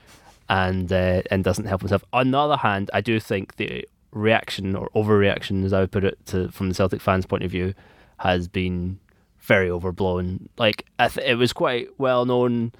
and 0.48 0.92
uh, 0.92 1.22
and 1.30 1.44
doesn't 1.44 1.66
help 1.66 1.80
himself. 1.80 2.04
On 2.12 2.30
the 2.30 2.38
other 2.38 2.56
hand, 2.56 2.90
I 2.92 3.00
do 3.00 3.20
think 3.20 3.56
the 3.56 3.86
reaction 4.12 4.74
or 4.74 4.88
overreaction, 4.94 5.64
as 5.64 5.72
I 5.72 5.80
would 5.80 5.92
put 5.92 6.04
it, 6.04 6.18
to 6.26 6.48
from 6.48 6.68
the 6.68 6.74
Celtic 6.74 7.00
fans' 7.00 7.26
point 7.26 7.44
of 7.44 7.50
view, 7.50 7.74
has 8.18 8.48
been 8.48 8.98
very 9.40 9.70
overblown. 9.70 10.48
Like 10.58 10.86
th- 10.98 11.26
it 11.26 11.36
was 11.36 11.52
quite 11.52 11.88
well 11.98 12.24
known 12.24 12.72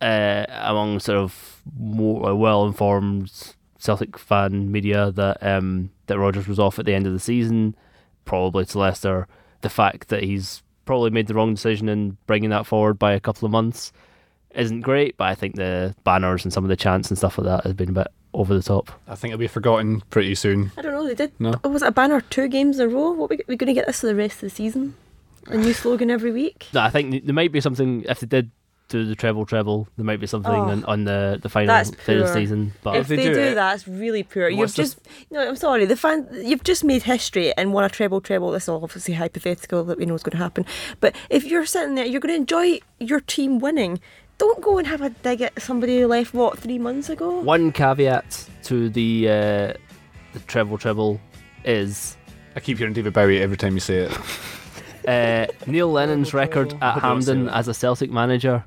uh, 0.00 0.46
among 0.48 1.00
sort 1.00 1.18
of 1.18 1.62
more 1.78 2.34
well 2.34 2.66
informed 2.66 3.54
Celtic 3.78 4.18
fan 4.18 4.70
media 4.70 5.10
that 5.12 5.42
um, 5.42 5.90
that 6.06 6.18
Rodgers 6.18 6.48
was 6.48 6.58
off 6.58 6.78
at 6.78 6.84
the 6.84 6.94
end 6.94 7.06
of 7.06 7.12
the 7.12 7.20
season, 7.20 7.74
probably 8.24 8.64
to 8.66 8.78
Leicester. 8.78 9.26
The 9.60 9.68
fact 9.68 10.08
that 10.08 10.22
he's 10.22 10.62
probably 10.88 11.10
made 11.10 11.26
the 11.26 11.34
wrong 11.34 11.52
decision 11.52 11.86
in 11.86 12.16
bringing 12.26 12.48
that 12.48 12.64
forward 12.64 12.98
by 12.98 13.12
a 13.12 13.20
couple 13.20 13.44
of 13.44 13.52
months 13.52 13.92
isn't 14.54 14.80
great, 14.80 15.18
but 15.18 15.28
I 15.28 15.34
think 15.34 15.56
the 15.56 15.94
banners 16.02 16.46
and 16.46 16.52
some 16.52 16.64
of 16.64 16.70
the 16.70 16.76
chants 16.76 17.10
and 17.10 17.18
stuff 17.18 17.36
like 17.36 17.44
that 17.44 17.64
has 17.64 17.74
been 17.74 17.90
a 17.90 17.92
bit 17.92 18.06
over 18.32 18.54
the 18.54 18.62
top. 18.62 18.90
I 19.06 19.14
think 19.14 19.32
it'll 19.32 19.38
be 19.38 19.48
forgotten 19.48 20.00
pretty 20.08 20.34
soon. 20.34 20.72
I 20.78 20.80
don't 20.80 20.92
know. 20.92 21.06
They 21.06 21.14
did. 21.14 21.32
No. 21.38 21.56
Was 21.62 21.82
it 21.82 21.88
a 21.88 21.92
banner 21.92 22.22
two 22.22 22.48
games 22.48 22.78
in 22.78 22.86
a 22.86 22.88
row? 22.88 23.10
What 23.10 23.28
we 23.28 23.38
we 23.46 23.56
going 23.56 23.68
to 23.68 23.74
get 23.74 23.86
this 23.86 24.00
for 24.00 24.06
the 24.06 24.14
rest 24.14 24.36
of 24.36 24.40
the 24.40 24.50
season? 24.50 24.94
A 25.48 25.58
new 25.58 25.74
slogan 25.74 26.10
every 26.10 26.32
week. 26.32 26.68
No, 26.72 26.80
I 26.80 26.88
think 26.88 27.26
there 27.26 27.34
might 27.34 27.52
be 27.52 27.60
something 27.60 28.06
if 28.08 28.20
they 28.20 28.26
did 28.26 28.50
do 28.88 29.04
the 29.04 29.14
treble 29.14 29.44
treble, 29.44 29.86
there 29.96 30.04
might 30.04 30.18
be 30.20 30.26
something 30.26 30.50
Oh, 30.50 30.62
on, 30.70 30.84
on 30.84 31.04
the 31.04 31.38
the 31.42 31.48
final 31.48 31.68
that's 31.68 31.90
day 31.90 32.16
of 32.16 32.26
the 32.26 32.32
season. 32.32 32.72
But 32.82 32.96
if 32.96 33.08
they, 33.08 33.16
they 33.16 33.24
do 33.24 33.34
do, 33.34 33.40
it- 33.40 33.54
that, 33.54 33.74
it's 33.74 33.86
really 33.86 34.22
poor. 34.22 34.48
You've 34.48 34.58
What's 34.60 34.74
the- 34.74 34.82
just 34.82 35.00
no. 35.30 35.46
I'm 35.46 35.56
sorry. 35.56 35.84
The 35.84 35.96
fan. 35.96 36.26
You've 36.32 36.64
just 36.64 36.84
made 36.84 37.02
history 37.02 37.52
and 37.56 37.72
won 37.72 37.84
a 37.84 37.88
treble 37.90 38.20
treble. 38.20 38.50
This 38.50 38.64
is 38.64 38.68
obviously 38.70 39.14
hypothetical 39.14 39.84
that 39.84 39.98
we 39.98 40.06
know 40.06 40.14
is 40.14 40.22
going 40.22 40.32
to 40.32 40.42
happen. 40.42 40.64
But 41.00 41.14
if 41.28 41.44
you're 41.44 41.66
sitting 41.66 41.94
there, 41.96 42.06
you're 42.06 42.20
going 42.20 42.32
to 42.34 42.40
enjoy 42.40 42.80
your 42.98 43.20
team 43.20 43.58
winning. 43.58 44.00
Don't 44.38 44.60
go 44.62 44.78
and 44.78 44.86
have 44.86 45.02
a 45.02 45.10
dig 45.10 45.42
at 45.42 45.60
somebody 45.60 46.00
who 46.00 46.06
left 46.06 46.32
what 46.32 46.58
three 46.58 46.78
months 46.78 47.08
ago. 47.10 47.40
one 47.40 47.72
caveat 47.72 48.48
to 48.64 48.88
the 48.88 49.28
uh, 49.28 49.72
the 50.32 50.40
treble 50.46 50.78
treble 50.78 51.20
is 51.64 52.16
I 52.56 52.60
keep 52.60 52.78
hearing 52.78 52.92
David 52.94 53.12
Bowie 53.12 53.40
every 53.42 53.56
time 53.56 53.74
you 53.74 53.80
say 53.80 54.08
it. 54.08 54.18
uh, 55.08 55.46
Neil 55.66 55.90
Lennon's 55.90 56.32
record 56.34 56.72
at 56.80 56.94
Hope 56.94 57.04
I 57.04 57.08
don't 57.08 57.22
say 57.22 57.32
Hampden 57.34 57.48
as 57.54 57.68
a 57.68 57.74
Celtic 57.74 58.10
manager. 58.10 58.64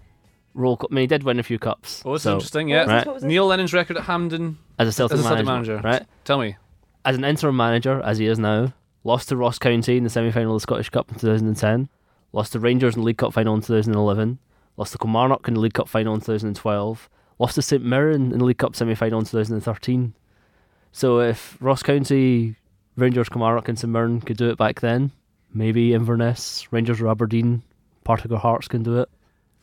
Roll 0.53 0.77
cup. 0.77 0.89
I 0.91 0.95
mean, 0.95 1.03
he 1.03 1.07
did 1.07 1.23
win 1.23 1.39
a 1.39 1.43
few 1.43 1.59
cups. 1.59 2.01
Oh, 2.05 2.13
that's 2.13 2.23
so, 2.23 2.33
interesting. 2.33 2.69
Yeah. 2.69 2.85
Right. 2.85 3.05
What 3.05 3.15
this? 3.15 3.23
Neil 3.23 3.45
Lennon's 3.45 3.73
record 3.73 3.97
at 3.97 4.03
Hampden 4.03 4.57
As 4.77 4.87
a 4.87 4.91
Celtic, 4.91 5.17
as 5.17 5.25
a 5.25 5.27
Celtic 5.27 5.45
manager, 5.45 5.75
manager. 5.75 5.87
right? 5.87 6.05
Tell 6.25 6.39
me. 6.39 6.57
As 7.05 7.15
an 7.15 7.23
interim 7.23 7.55
manager, 7.55 8.01
as 8.01 8.17
he 8.17 8.27
is 8.27 8.37
now, 8.37 8.73
lost 9.03 9.29
to 9.29 9.37
Ross 9.37 9.57
County 9.57 9.97
in 9.97 10.03
the 10.03 10.09
semi-final 10.09 10.55
of 10.55 10.61
the 10.61 10.63
Scottish 10.63 10.89
Cup 10.89 11.09
in 11.11 11.19
2010. 11.19 11.89
Lost 12.33 12.53
to 12.53 12.59
Rangers 12.59 12.95
in 12.95 13.01
the 13.01 13.05
League 13.05 13.17
Cup 13.17 13.33
final 13.33 13.55
in 13.55 13.61
2011. 13.61 14.39
Lost 14.77 14.91
to 14.91 14.97
Kilmarnock 14.97 15.47
in 15.47 15.55
the 15.55 15.59
League 15.59 15.73
Cup 15.73 15.87
final 15.87 16.13
in 16.13 16.21
2012. 16.21 17.09
Lost 17.39 17.55
to 17.55 17.61
St 17.61 17.83
Mirren 17.83 18.31
in 18.31 18.39
the 18.39 18.45
League 18.45 18.57
Cup 18.57 18.75
semi-final 18.75 19.19
in 19.19 19.25
2013. 19.25 20.13
So 20.91 21.21
if 21.21 21.57
Ross 21.59 21.81
County, 21.81 22.55
Rangers, 22.97 23.29
Kilmarnock, 23.29 23.67
and 23.67 23.79
St 23.79 23.91
Mirren 23.91 24.21
could 24.21 24.37
do 24.37 24.49
it 24.49 24.57
back 24.57 24.81
then, 24.81 25.11
maybe 25.53 25.93
Inverness, 25.93 26.67
Rangers, 26.71 27.01
or 27.01 27.07
Aberdeen, 27.07 27.63
Particle 28.03 28.37
Hearts 28.37 28.67
can 28.67 28.83
do 28.83 28.99
it 28.99 29.09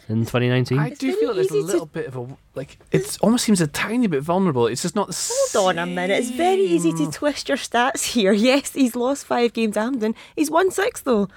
in 0.09 0.21
2019. 0.21 0.79
I 0.79 0.89
It's 0.89 0.99
do 0.99 1.09
very 1.09 1.19
feel 1.21 1.29
like 1.29 1.37
there's 1.37 1.51
a 1.51 1.55
easy 1.55 1.61
to- 1.61 1.67
little 1.73 1.87
bit 1.87 2.07
of 2.07 2.17
a 2.17 2.27
like. 2.55 2.79
It 2.93 3.19
almost 3.21 3.45
seems 3.45 3.61
a 3.61 3.67
tiny 3.67 4.07
bit 4.07 4.23
vulnerable. 4.23 4.67
It's 4.67 4.83
just 4.83 4.95
not. 4.97 5.09
The 5.09 5.59
Hold 5.59 5.79
on 5.79 5.79
a 5.79 5.87
minute. 5.87 6.19
It's 6.19 6.31
very 6.31 6.63
easy 6.63 6.93
to 6.93 7.11
twist 7.11 7.49
your 7.49 7.59
stats 7.59 8.13
here. 8.13 8.33
Yes, 8.49 8.73
he's 8.73 8.97
lost 8.97 9.27
five 9.27 9.53
games 9.53 9.77
at 9.77 9.83
Hampden. 9.85 10.15
He's 10.37 10.51
won 10.51 10.71
six 10.71 11.01
though, 11.03 11.29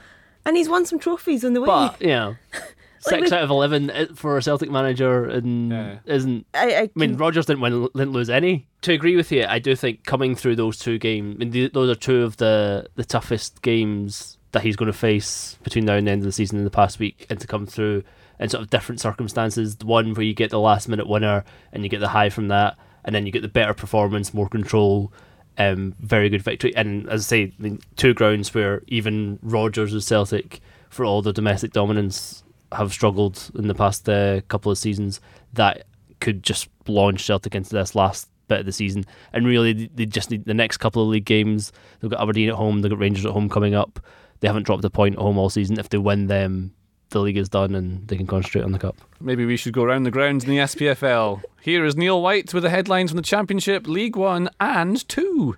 and 0.46 0.56
he's 0.58 0.70
won 0.70 0.86
some 0.86 1.00
trophies 1.00 1.44
on 1.46 1.54
the 1.54 1.62
way. 1.62 1.68
But 1.68 2.02
yeah, 2.02 2.36
six 3.00 3.22
with- 3.24 3.34
out 3.34 3.44
of 3.44 3.50
eleven 3.50 3.90
i- 3.92 4.06
for 4.16 4.38
a 4.38 4.42
Celtic 4.42 4.70
manager 4.72 5.26
and 5.26 5.72
Yeah. 5.72 5.98
isn't. 6.06 6.46
I, 6.54 6.72
I, 6.76 6.82
I 6.84 6.90
mean, 6.96 7.18
Rodgers 7.18 7.46
didn't 7.48 7.62
win, 7.62 7.88
didn't 7.96 8.14
lose 8.14 8.30
any. 8.30 8.68
To 8.84 8.94
agree 8.94 9.16
with 9.16 9.32
you, 9.32 9.46
I 9.48 9.60
do 9.60 9.76
think 9.76 10.06
coming 10.06 10.36
through 10.36 10.56
those 10.56 10.78
two 10.80 10.98
games, 10.98 11.36
I 11.36 11.38
mean, 11.40 11.52
the, 11.52 11.68
those 11.70 11.90
are 11.90 12.00
two 12.00 12.24
of 12.24 12.38
the 12.38 12.88
the 12.96 13.04
toughest 13.06 13.62
games 13.62 14.38
that 14.52 14.64
he's 14.64 14.76
going 14.76 14.92
to 14.92 14.98
face 14.98 15.58
between 15.64 15.86
now 15.86 15.96
and 15.96 16.08
the 16.08 16.12
end 16.12 16.22
of 16.22 16.26
the 16.26 16.32
season 16.32 16.58
in 16.58 16.64
the 16.64 16.70
past 16.70 17.00
week, 17.00 17.26
and 17.30 17.40
to 17.40 17.48
come 17.48 17.66
through 17.66 18.04
in 18.40 18.50
sort 18.50 18.64
of 18.64 18.70
different 18.70 19.00
circumstances. 19.00 19.78
The 19.78 19.86
one 19.86 20.14
where 20.14 20.26
you 20.26 20.34
get 20.34 20.50
the 20.50 20.60
last 20.60 20.90
minute 20.90 21.08
winner 21.08 21.44
and 21.72 21.84
you 21.84 21.90
get 21.90 22.00
the 22.00 22.10
high 22.10 22.30
from 22.30 22.48
that, 22.50 22.78
and 23.06 23.16
then 23.16 23.26
you 23.26 23.32
get 23.32 23.42
the 23.42 23.48
better 23.48 23.74
performance, 23.74 24.34
more 24.34 24.50
control. 24.50 25.12
Um, 25.58 25.96
very 26.00 26.30
good 26.30 26.42
victory, 26.42 26.74
and 26.76 27.10
as 27.10 27.28
I 27.32 27.52
say, 27.52 27.78
two 27.98 28.14
grounds 28.14 28.54
where 28.54 28.82
even 28.88 29.38
Rodgers 29.42 29.94
as 29.94 30.06
Celtic, 30.06 30.62
for 30.90 31.06
all 31.06 31.22
the 31.22 31.34
domestic 31.34 31.74
dominance, 31.74 32.44
have 32.72 32.94
struggled 32.94 33.52
in 33.56 33.68
the 33.68 33.76
past 33.76 34.08
uh, 34.08 34.42
couple 34.48 34.72
of 34.72 34.78
seasons. 34.78 35.20
That 35.54 35.86
could 36.22 36.42
just 36.42 36.70
launch 36.88 37.26
Celtic 37.26 37.54
into 37.54 37.72
this 37.72 37.96
last 37.96 38.30
bit 38.48 38.62
of 38.62 38.66
the 38.66 38.72
season. 38.72 39.06
And 39.34 39.46
really, 39.46 39.90
they 39.94 40.06
just 40.06 40.32
need 40.32 40.46
the 40.46 40.54
next 40.54 40.78
couple 40.78 41.04
of 41.04 41.10
league 41.10 41.26
games. 41.26 41.72
They've 42.00 42.10
got 42.10 42.22
Aberdeen 42.22 42.50
at 42.50 42.56
home, 42.56 42.82
they've 42.82 42.90
got 42.90 43.00
Rangers 43.00 43.26
at 43.26 43.34
home 43.34 43.50
coming 43.50 43.76
up. 43.76 44.00
They 44.42 44.48
haven't 44.48 44.64
dropped 44.64 44.84
a 44.84 44.90
point 44.90 45.16
home 45.18 45.38
all 45.38 45.50
season. 45.50 45.80
If 45.80 45.90
they 45.90 46.00
win 46.00 46.26
them, 46.28 46.74
the 47.12 47.20
league 47.20 47.38
is 47.38 47.48
done 47.48 47.76
and 47.76 48.08
they 48.08 48.18
can 48.18 48.26
concentrate 48.26 48.64
on 48.64 48.72
the 48.72 48.80
cup. 48.80 48.98
Maybe 49.20 49.46
we 49.46 49.56
should 49.56 49.74
go 49.74 49.84
around 49.84 50.04
the 50.04 50.12
grounds 50.12 50.44
in 50.44 50.50
the 50.50 50.58
SPFL. 50.58 51.44
Here 51.62 51.86
is 51.86 51.96
Neil 51.96 52.20
White 52.22 52.52
with 52.54 52.64
the 52.64 52.72
headlines 52.72 53.12
from 53.12 53.18
the 53.18 53.24
Championship, 53.24 53.88
League 53.88 54.16
One, 54.16 54.50
and 54.60 55.08
Two. 55.08 55.58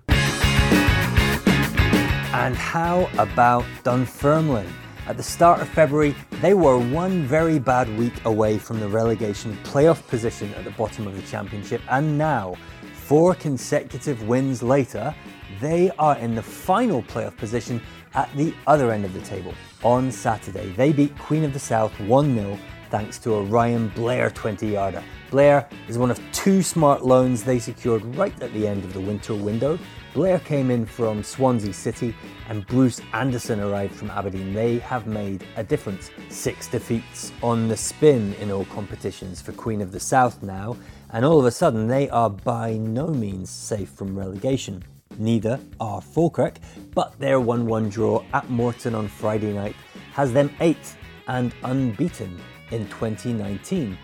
And 2.36 2.56
how 2.58 3.10
about 3.18 3.64
Dunfermline? 3.84 4.68
At 5.08 5.16
the 5.16 5.24
start 5.24 5.62
of 5.62 5.70
February, 5.70 6.14
they 6.42 6.54
were 6.54 6.78
one 6.78 7.24
very 7.24 7.60
bad 7.60 7.98
week 7.98 8.26
away 8.26 8.58
from 8.58 8.82
the 8.82 8.88
relegation 8.90 9.58
playoff 9.64 10.06
position 10.08 10.54
at 10.56 10.66
the 10.66 10.72
bottom 10.72 11.08
of 11.08 11.16
the 11.16 11.22
Championship, 11.24 11.82
and 11.90 12.18
now, 12.18 12.56
four 12.94 13.34
consecutive 13.36 14.28
wins 14.28 14.62
later, 14.64 15.16
they 15.62 15.92
are 16.00 16.18
in 16.18 16.36
the 16.36 16.42
final 16.42 17.04
playoff 17.04 17.38
position 17.38 17.82
at 18.14 18.34
the 18.36 18.54
other 18.68 18.92
end 18.92 19.06
of 19.06 19.14
the 19.14 19.22
table. 19.22 19.54
On 19.84 20.12
Saturday, 20.12 20.72
they 20.72 20.92
beat 20.92 21.18
Queen 21.18 21.44
of 21.44 21.54
the 21.54 21.60
South 21.60 21.98
1 22.02 22.36
0 22.36 22.58
thanks 22.90 23.18
to 23.18 23.34
a 23.34 23.42
Ryan 23.42 23.88
Blair 23.90 24.30
20 24.30 24.68
yarder. 24.68 25.04
Blair 25.32 25.68
is 25.88 25.98
one 25.98 26.12
of 26.12 26.22
two 26.32 26.62
smart 26.62 27.04
loans 27.04 27.44
they 27.44 27.58
secured 27.58 28.06
right 28.16 28.40
at 28.40 28.54
the 28.54 28.68
end 28.68 28.84
of 28.84 28.94
the 28.94 29.02
winter 29.02 29.34
window. 29.34 29.80
Blair 30.14 30.38
came 30.38 30.70
in 30.70 30.86
from 30.86 31.24
Swansea 31.24 31.74
City 31.74 32.16
and 32.50 32.68
Bruce 32.68 33.02
Anderson 33.14 33.60
arrived 33.60 33.96
from 33.96 34.12
Aberdeen. 34.12 34.54
They 34.54 34.78
have 34.78 35.08
made 35.08 35.44
a 35.56 35.64
difference. 35.64 36.12
Six 36.30 36.68
defeats 36.68 37.32
on 37.42 37.68
the 37.68 37.76
spin 37.76 38.36
in 38.36 38.52
all 38.52 38.66
competitions 38.66 39.42
for 39.42 39.54
Queen 39.54 39.82
of 39.82 39.92
the 39.92 40.00
South 40.00 40.44
now, 40.44 40.78
and 41.10 41.26
all 41.26 41.40
of 41.40 41.48
a 41.48 41.52
sudden 41.52 41.88
they 41.88 42.10
are 42.12 42.30
by 42.30 42.74
no 42.78 43.08
means 43.08 43.50
safe 43.50 43.90
from 43.90 44.16
relegation. 44.16 44.84
Neither 45.18 45.60
are 45.80 46.02
Falkirk, 46.02 46.56
but 46.94 47.18
their 47.20 47.40
1 47.40 47.66
1 47.66 47.90
draw 47.90 48.24
at 48.34 48.50
Morton 48.50 48.96
on 48.96 49.08
Friday 49.08 49.54
night 49.54 49.76
has 50.14 50.34
them 50.34 50.50
eighth 50.60 50.98
and 51.28 51.54
unbeaten 51.64 52.40
in 52.72 52.88
2019. 52.88 53.98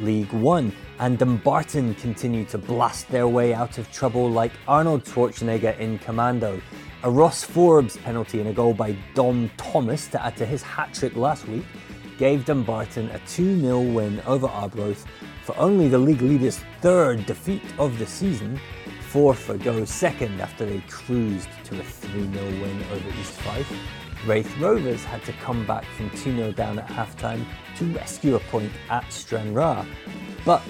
League 0.00 0.32
One, 0.32 0.72
and 0.98 1.18
Dumbarton 1.18 1.94
continue 1.94 2.44
to 2.46 2.58
blast 2.58 3.08
their 3.08 3.28
way 3.28 3.54
out 3.54 3.78
of 3.78 3.90
trouble 3.92 4.28
like 4.28 4.52
Arnold 4.66 5.04
Schwarzenegger 5.04 5.78
in 5.78 5.98
Commando. 5.98 6.60
A 7.04 7.10
Ross 7.10 7.44
Forbes 7.44 7.96
penalty 7.98 8.40
and 8.40 8.48
a 8.48 8.52
goal 8.52 8.74
by 8.74 8.96
Dom 9.14 9.50
Thomas 9.56 10.08
to 10.08 10.24
add 10.24 10.36
to 10.36 10.46
his 10.46 10.62
hat 10.62 10.94
trick 10.94 11.16
last 11.16 11.46
week 11.48 11.64
gave 12.18 12.44
Dumbarton 12.44 13.10
a 13.10 13.18
2 13.26 13.60
0 13.60 13.80
win 13.80 14.20
over 14.26 14.46
Arbroath 14.46 15.04
for 15.42 15.56
only 15.58 15.88
the 15.88 15.98
league 15.98 16.22
leader's 16.22 16.58
third 16.80 17.26
defeat 17.26 17.62
of 17.78 17.98
the 17.98 18.06
season. 18.06 18.58
Forfar 19.14 19.62
goes 19.62 19.90
second 19.90 20.40
after 20.40 20.66
they 20.66 20.80
cruised 20.88 21.48
to 21.66 21.78
a 21.78 21.84
3 21.84 22.32
0 22.32 22.44
win 22.60 22.82
over 22.90 23.08
East 23.10 23.34
Fife. 23.42 23.72
Raith 24.26 24.58
Rovers 24.58 25.04
had 25.04 25.22
to 25.22 25.32
come 25.34 25.64
back 25.66 25.84
from 25.84 26.10
2 26.10 26.34
0 26.34 26.50
down 26.50 26.80
at 26.80 26.88
halftime 26.88 27.44
to 27.76 27.84
rescue 27.92 28.34
a 28.34 28.40
point 28.40 28.72
at 28.90 29.04
Stranraer. 29.12 29.86
But 30.44 30.64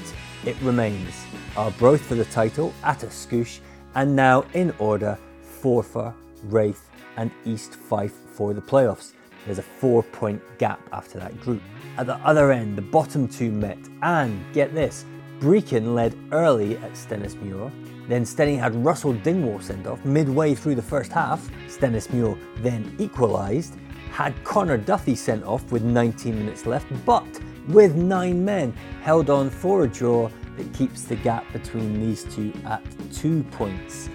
it 0.45 0.61
remains 0.61 1.25
Arbroath 1.57 2.03
for 2.03 2.17
the 2.17 2.27
title 2.27 2.75
at 2.83 3.03
a 3.03 3.07
scoosh, 3.07 3.61
and 3.95 4.15
now 4.15 4.45
in 4.53 4.75
order 4.79 5.19
Forfar, 5.63 6.13
Raith, 6.43 6.91
and 7.17 7.31
East 7.47 7.75
Fife 7.75 8.13
for 8.35 8.53
the 8.53 8.61
playoffs. 8.61 9.13
There's 9.47 9.59
a 9.59 9.63
four 9.63 10.03
point 10.03 10.43
gap 10.59 10.87
after 10.93 11.19
that 11.19 11.41
group. 11.41 11.63
At 11.97 12.05
the 12.05 12.17
other 12.17 12.53
end, 12.53 12.77
the 12.77 12.83
bottom 12.83 13.27
two 13.27 13.51
met, 13.51 13.79
and 14.03 14.45
get 14.53 14.75
this 14.75 15.07
Brechin 15.41 15.95
led 15.95 16.15
early 16.31 16.77
at 16.77 16.93
Stenhousemuir. 16.93 17.94
Then 18.09 18.25
Stenny 18.25 18.59
had 18.59 18.75
Russell 18.85 19.15
Dingwall 19.15 19.61
sent 19.61 19.87
off 19.87 20.05
midway 20.05 20.55
through 20.55 20.75
the 20.75 20.83
first 20.83 21.13
half. 21.13 21.49
Stenhousemuir 21.69 22.39
then 22.59 22.95
equalised, 22.99 23.77
had 24.11 24.35
Connor 24.45 24.77
Duffy 24.77 25.15
sent 25.15 25.45
off 25.45 25.73
with 25.73 25.83
19 25.83 26.39
minutes 26.39 26.67
left, 26.67 26.87
but 27.05 27.27
with 27.69 27.95
nine 27.95 28.45
men 28.45 28.73
held 29.03 29.31
on 29.31 29.51
for 29.51 29.85
a 29.85 29.89
draw 29.89 30.31
that 30.57 30.73
keeps 30.73 31.03
the 31.03 31.17
gap 31.17 31.51
between 31.53 31.99
these 31.99 32.25
two 32.25 32.53
at 32.65 32.83
two 33.13 33.43
points. 33.53 34.09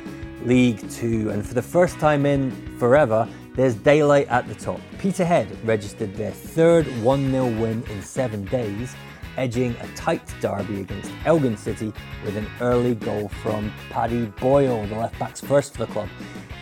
League 0.46 0.90
Two, 0.90 1.32
and 1.32 1.46
for 1.46 1.54
the 1.54 1.62
first 1.62 2.00
time 2.00 2.26
in 2.26 2.52
forever, 2.78 3.28
there's 3.56 3.76
daylight 3.76 4.28
at 4.30 4.48
the 4.48 4.56
top. 4.56 4.80
Peterhead 5.00 5.50
registered 5.66 6.16
their 6.16 6.32
third 6.32 6.88
1 7.04 7.32
0 7.32 7.44
win 7.60 7.84
in 7.90 8.02
seven 8.02 8.46
days, 8.46 8.96
edging 9.38 9.76
a 9.78 9.88
tight 9.96 10.22
derby 10.42 10.82
against 10.82 11.12
Elgin 11.26 11.58
City 11.58 11.94
with 12.24 12.38
an 12.38 12.48
early 12.62 12.96
goal 12.96 13.30
from 13.42 13.72
Paddy 13.90 14.26
Boyle, 14.40 14.86
the 14.88 14.96
left 14.96 15.18
back's 15.20 15.42
first 15.42 15.74
for 15.74 15.86
the 15.86 15.92
club. 15.92 16.10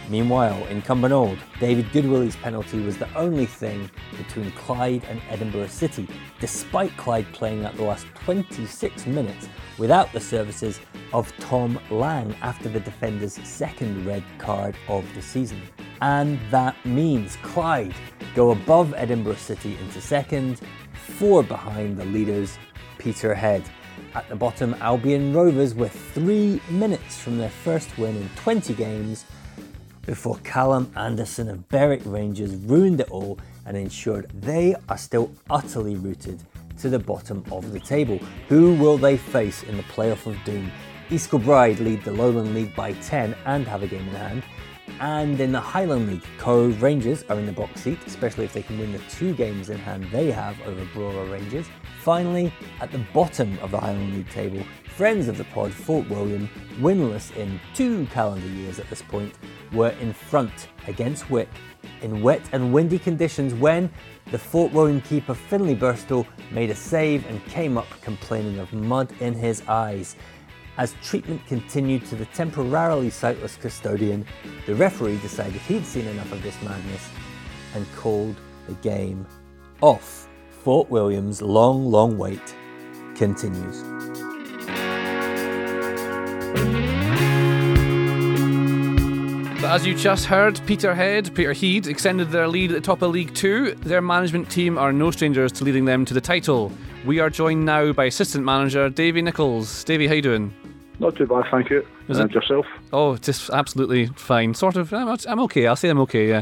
Meanwhile, 0.10 0.66
in 0.68 0.82
Cumbernauld, 0.82 1.38
David 1.60 1.86
Goodwillie's 1.88 2.38
penalty 2.38 2.80
was 2.80 2.98
the 2.98 3.14
only 3.14 3.46
thing 3.46 3.90
between 4.18 4.52
Clyde 4.52 5.04
and 5.10 5.22
Edinburgh 5.30 5.68
City, 5.68 6.08
despite 6.40 6.96
Clyde 6.96 7.26
playing 7.34 7.66
out 7.66 7.76
the 7.76 7.84
last 7.84 8.08
26 8.24 9.06
minutes 9.06 9.50
without 9.78 10.14
the 10.14 10.20
services 10.22 10.80
of 11.12 11.36
Tom 11.40 11.78
Lang 11.90 12.34
after 12.42 12.70
the 12.70 12.80
defender's 12.80 13.34
second 13.46 14.06
red 14.06 14.24
card 14.38 14.78
of 14.88 15.04
the 15.14 15.22
season. 15.22 15.62
And 16.02 16.40
that 16.52 16.76
means 16.86 17.36
Clyde 17.38 17.94
go 18.34 18.52
above 18.52 18.94
Edinburgh 18.94 19.36
City 19.36 19.76
into 19.78 20.00
second, 20.00 20.62
four 21.08 21.44
behind 21.44 21.98
the 21.98 22.06
leaders, 22.06 22.58
Peterhead. 22.98 23.64
At 24.14 24.28
the 24.30 24.36
bottom, 24.36 24.76
Albion 24.82 25.34
Rovers 25.34 25.74
were 25.74 25.88
three 25.88 26.62
minutes 26.70 27.18
from 27.18 27.38
their 27.38 27.50
first 27.50 27.98
win 27.98 28.16
in 28.16 28.30
20 28.36 28.74
games 28.74 29.26
before 30.06 30.38
Callum 30.44 30.92
Anderson 30.96 31.50
of 31.50 31.68
Berwick 31.70 32.02
Rangers 32.06 32.56
ruined 32.56 33.02
it 33.02 33.10
all 33.12 33.40
and 33.66 33.76
ensured 33.76 34.30
they 34.34 34.76
are 34.88 34.98
still 34.98 35.32
utterly 35.50 35.96
rooted 35.96 36.40
to 36.80 36.90
the 36.90 37.00
bottom 37.00 37.44
of 37.52 37.72
the 37.72 37.80
table. 37.80 38.18
Who 38.48 38.76
will 38.76 38.98
they 38.98 39.18
face 39.18 39.64
in 39.64 39.78
the 39.78 39.84
playoff 39.84 40.26
of 40.26 40.42
doom? 40.44 40.72
East 41.10 41.30
Kilbride 41.30 41.80
lead 41.80 42.04
the 42.04 42.12
Lowland 42.12 42.54
League 42.54 42.76
by 42.76 42.94
10 42.94 43.36
and 43.46 43.68
have 43.68 43.84
a 43.84 43.88
game 43.88 44.08
in 44.08 44.16
hand. 44.16 44.44
And 45.00 45.40
in 45.40 45.52
the 45.52 45.60
Highland 45.60 46.08
League, 46.10 46.24
Cove 46.38 46.82
Rangers 46.82 47.24
are 47.30 47.38
in 47.38 47.46
the 47.46 47.52
box 47.52 47.82
seat, 47.82 48.00
especially 48.06 48.46
if 48.46 48.54
they 48.54 48.64
can 48.64 48.80
win 48.80 48.92
the 48.92 49.00
two 49.10 49.34
games 49.34 49.70
in 49.70 49.78
hand 49.78 50.08
they 50.12 50.32
have 50.32 50.60
over 50.62 50.84
Brora 50.86 51.32
Rangers. 51.32 51.68
Finally, 52.02 52.52
at 52.80 52.92
the 52.92 53.00
bottom 53.14 53.58
of 53.60 53.72
the 53.72 53.80
Highland 53.80 54.14
League 54.16 54.30
table, 54.30 54.64
friends 54.96 55.28
of 55.28 55.38
the 55.38 55.44
pod, 55.46 55.72
Fort 55.72 56.10
William, 56.10 56.50
winless 56.80 57.36
in 57.36 57.60
two 57.74 58.06
calendar 58.08 58.48
years 58.48 58.80
at 58.80 58.90
this 58.90 59.02
point, 59.02 59.36
were 59.74 59.92
in 60.02 60.14
front 60.14 60.70
against 60.88 61.30
Wick 61.30 61.50
in 62.02 62.22
wet 62.22 62.42
and 62.52 62.74
windy 62.74 63.00
conditions 63.00 63.54
when 63.54 63.90
the 64.32 64.38
Fort 64.38 64.72
William 64.74 65.02
keeper 65.02 65.34
Finlay 65.34 65.76
Burstall 65.76 66.26
made 66.52 66.70
a 66.70 66.76
save 66.76 67.26
and 67.28 67.44
came 67.46 67.78
up 67.78 67.88
complaining 68.02 68.60
of 68.60 68.72
mud 68.74 69.14
in 69.20 69.34
his 69.34 69.62
eyes. 69.68 70.16
As 70.78 70.94
treatment 71.02 71.44
continued 71.48 72.06
to 72.06 72.16
the 72.16 72.26
temporarily 72.28 73.10
sightless 73.10 73.56
custodian, 73.56 74.24
the 74.68 74.76
referee 74.76 75.18
decided 75.18 75.60
he'd 75.62 75.84
seen 75.84 76.06
enough 76.06 76.32
of 76.32 76.44
this 76.44 76.62
madness 76.62 77.10
and 77.74 77.84
called 77.96 78.36
the 78.68 78.76
game 78.76 79.26
off. 79.82 80.30
Fort 80.64 80.88
William's 80.92 81.42
long, 81.42 81.90
long 81.90 82.20
wait 82.20 82.56
continues. 83.16 83.82
But 89.60 89.72
as 89.72 89.88
you 89.88 89.96
just 89.96 90.26
heard, 90.26 90.62
Peterhead, 90.68 91.34
Peterhead 91.34 91.88
extended 91.88 92.30
their 92.30 92.48
lead 92.48 92.72
at 92.72 92.76
the 92.76 92.82
top 92.82 93.02
of 93.02 93.10
League 93.10 93.34
Two. 93.34 93.74
Their 93.74 94.04
management 94.04 94.52
team 94.52 94.78
are 94.78 94.94
no 94.94 95.10
strangers 95.10 95.52
to 95.54 95.64
leading 95.64 95.86
them 95.86 96.06
to 96.06 96.14
the 96.14 96.22
title. 96.22 96.72
We 97.04 97.20
are 97.20 97.32
joined 97.32 97.66
now 97.66 97.94
by 97.94 98.06
assistant 98.06 98.46
manager 98.46 98.90
Davy 98.90 99.24
Nichols. 99.24 99.84
Davy, 99.84 100.08
how 100.08 100.14
you 100.14 100.22
doing? 100.22 100.54
Not 101.00 101.16
too 101.16 101.28
bad, 101.28 101.46
thank 101.52 101.70
you. 101.70 101.86
Is 102.10 102.18
and 102.18 102.30
it- 102.30 102.36
yourself? 102.36 102.66
Oh, 102.92 103.18
just 103.18 103.50
absolutely 103.52 104.08
fine. 104.08 104.54
Sort 104.54 104.76
of. 104.78 104.92
I'm, 104.94 105.16
I'm 105.28 105.40
okay. 105.42 105.68
I'll 105.68 105.76
say 105.76 105.90
I'm 105.90 106.00
okay. 106.00 106.30
Yeah. 106.30 106.42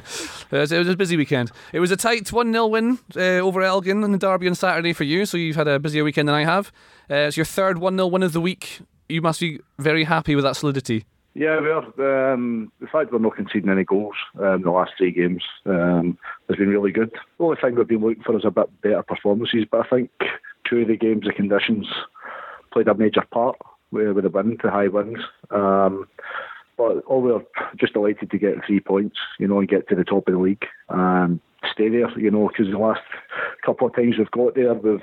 Uh, 0.52 0.58
It 0.58 0.60
was, 0.60 0.72
it 0.72 0.78
was 0.80 0.90
a 0.90 0.96
busy 0.96 1.18
weekend. 1.18 1.52
It 1.74 1.80
was 1.80 1.92
a 1.92 1.98
tight 1.98 2.32
1 2.32 2.52
0 2.52 2.68
win 2.68 3.00
uh, 3.18 3.40
over 3.40 3.62
Elgin 3.62 4.04
in 4.04 4.12
the 4.12 4.18
derby 4.18 4.48
on 4.48 4.56
Saturday 4.56 4.94
for 4.94 5.04
you. 5.04 5.26
So 5.26 5.38
you've 5.38 5.58
had 5.58 5.68
a 5.68 5.80
busier 5.80 6.04
weekend 6.04 6.30
than 6.30 6.36
I 6.36 6.46
have. 6.46 6.72
Uh, 7.10 7.28
it's 7.28 7.38
your 7.38 7.46
third 7.46 7.80
1 7.80 7.98
0 7.98 8.08
win 8.08 8.24
of 8.24 8.32
the 8.34 8.42
week. 8.42 8.80
You 9.10 9.22
must 9.22 9.40
be 9.42 9.60
very 9.78 10.06
happy 10.06 10.36
with 10.36 10.46
that 10.46 10.56
solidity. 10.56 11.06
Yeah, 11.34 11.60
we 11.60 11.70
are. 11.70 12.34
Um, 12.34 12.72
the 12.80 12.88
fact 12.88 13.12
we're 13.12 13.20
not 13.20 13.36
conceding 13.36 13.70
any 13.70 13.84
goals 13.84 14.16
um, 14.42 14.62
the 14.62 14.72
last 14.72 14.94
three 14.98 15.12
games 15.12 15.44
um, 15.66 16.18
has 16.48 16.58
been 16.58 16.70
really 16.70 16.94
good. 16.94 17.12
The 17.38 17.44
only 17.44 17.58
thing 17.58 17.76
we've 17.76 17.86
been 17.86 18.00
looking 18.00 18.24
for 18.24 18.38
is 18.38 18.46
a 18.46 18.52
bit 18.52 18.70
better 18.82 19.04
performances, 19.04 19.66
but 19.70 19.86
I 19.86 19.90
think 19.90 20.12
two 20.64 20.80
of 20.80 20.88
the 20.88 20.96
games, 20.96 21.26
the 21.26 21.34
conditions 21.34 21.88
played 22.72 22.88
a 22.88 22.94
major 22.94 23.24
part 23.32 23.58
with, 23.92 24.22
the 24.22 24.30
wind, 24.30 24.60
the 24.64 24.72
high 24.72 24.88
winds. 24.88 25.20
Um, 25.52 26.08
but 26.78 27.00
all 27.06 27.22
we're 27.22 27.42
just 27.78 27.94
delighted 27.94 28.32
to 28.32 28.38
get 28.38 28.66
three 28.66 28.80
points, 28.80 29.18
you 29.40 29.48
know, 29.48 29.60
and 29.60 29.70
get 29.70 29.88
to 29.90 29.96
the 29.96 30.04
top 30.04 30.28
of 30.28 30.34
the 30.34 30.40
league 30.40 30.66
and 30.90 31.40
stay 31.72 31.90
there, 31.90 32.18
you 32.20 32.32
know, 32.32 32.50
because 32.50 32.72
the 32.72 32.78
last 32.78 33.02
couple 33.66 33.88
of 33.88 33.96
times 33.96 34.18
we've 34.18 34.32
got 34.32 34.56
there, 34.56 34.74
we've 34.74 35.00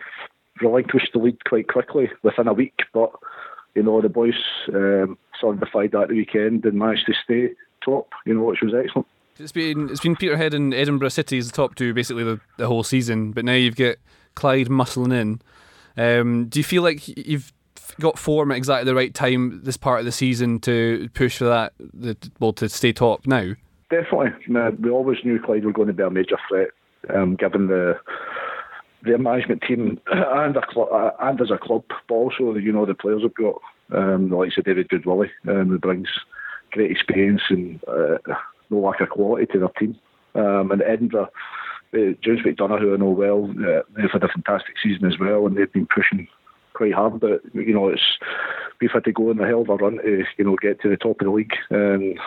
relinquished 0.61 1.11
the 1.13 1.19
lead 1.19 1.45
quite 1.45 1.69
quickly 1.69 2.11
within 2.23 2.49
a 2.49 2.53
week. 2.53 2.81
But 2.93 3.13
you 3.75 3.83
know, 3.83 4.01
the 4.01 4.09
boys 4.09 4.35
um, 4.69 5.17
solidified 5.41 5.93
that 5.93 6.03
at 6.03 6.09
the 6.09 6.17
weekend 6.17 6.65
and 6.65 6.79
managed 6.79 7.07
to 7.07 7.15
stay 7.25 7.55
top, 7.85 8.11
you 8.27 8.35
know, 8.35 8.45
which 8.45 8.61
was 8.63 8.75
excellent. 8.75 9.07
It's 9.39 9.53
been 9.53 9.89
it's 9.89 10.01
been 10.01 10.17
Peterhead 10.17 10.55
and 10.55 10.75
Edinburgh 10.75 11.09
City 11.09 11.39
as 11.39 11.51
the 11.51 11.57
top 11.57 11.75
two 11.75 11.95
basically 11.95 12.25
the, 12.25 12.41
the 12.59 12.67
whole 12.67 12.83
season, 12.83 13.33
but 13.33 13.45
now 13.45 13.55
you've 13.55 13.77
got 13.77 13.97
Clyde 14.35 14.69
muscling 14.69 15.13
in. 15.13 15.41
Um, 15.97 16.47
do 16.47 16.61
you 16.61 16.65
feel 16.65 16.83
like 16.83 17.09
you've 17.09 17.53
got 18.01 18.19
form 18.19 18.51
at 18.51 18.57
exactly 18.57 18.85
the 18.85 18.95
right 18.95 19.15
time 19.15 19.61
this 19.65 19.77
part 19.77 20.01
of 20.01 20.05
the 20.05 20.13
season 20.13 20.59
to 20.61 21.09
push 21.15 21.39
for 21.39 21.45
that, 21.45 21.73
the, 21.79 22.17
well, 22.41 22.53
to 22.55 22.69
stay 22.69 22.93
top 22.93 23.27
now? 23.27 23.55
Definitely. 23.91 24.31
No, 24.49 24.75
we 24.81 24.91
always 24.91 25.19
knew 25.25 25.41
Clyde 25.41 25.65
were 25.65 25.73
going 25.73 25.89
to 25.89 25.95
be 25.95 26.03
a 26.03 26.11
major 26.11 26.39
threat, 26.49 26.69
um, 27.15 27.37
given 27.37 27.69
the 27.69 27.99
their 29.05 29.19
management 29.19 29.63
team 29.63 30.01
and 30.07 30.57
a 30.57 30.63
cl- 30.73 31.17
and 31.21 31.41
as 31.41 31.51
a 31.51 31.59
club, 31.59 31.83
but 31.89 32.15
also 32.15 32.55
you 32.55 32.73
know 32.73 32.87
the 32.87 32.95
players 32.95 33.23
have 33.23 33.35
got 33.35 33.61
um, 33.93 34.29
the 34.29 34.37
likes 34.37 34.57
of 34.57 34.65
David 34.65 34.89
Goodwillie, 34.89 35.31
um, 35.49 35.69
who 35.69 35.79
brings 35.79 36.09
great 36.71 36.91
experience 36.91 37.43
and 37.51 37.83
uh, 37.89 38.19
no 38.71 38.79
lack 38.79 39.01
of 39.01 39.11
quality 39.11 39.47
to 39.47 39.59
their 39.59 39.69
team. 39.69 39.99
Um, 40.35 40.71
and 40.71 40.83
Edinburgh 40.83 41.29
uh, 41.95 42.17
James 42.23 42.41
McDonaugh, 42.41 42.81
who 42.81 42.95
I 42.95 42.97
know 42.97 43.11
well, 43.11 43.51
uh, 43.51 43.83
they've 43.95 44.11
had 44.11 44.25
a 44.25 44.29
fantastic 44.29 44.77
season 44.83 45.05
as 45.05 45.19
well, 45.19 45.47
and 45.47 45.57
they've 45.57 45.73
been 45.73 45.87
pushing 45.87 46.27
quite 46.75 46.95
hard. 46.95 47.21
But 47.21 47.43
you 47.55 47.75
know, 47.75 47.89
it's 47.89 48.03
we've 48.81 48.91
had 48.91 49.05
to 49.05 49.13
go 49.13 49.31
on 49.31 49.41
a 49.41 49.47
hell 49.47 49.63
of 49.63 49.69
a 49.69 49.77
run 49.77 49.99
to 49.99 50.25
you 50.37 50.45
know 50.45 50.57
get 50.57 50.81
to 50.83 50.89
the 50.89 50.97
top 50.97 51.21
of 51.21 51.27
the 51.27 51.31
league, 51.31 51.55
and 51.71 52.19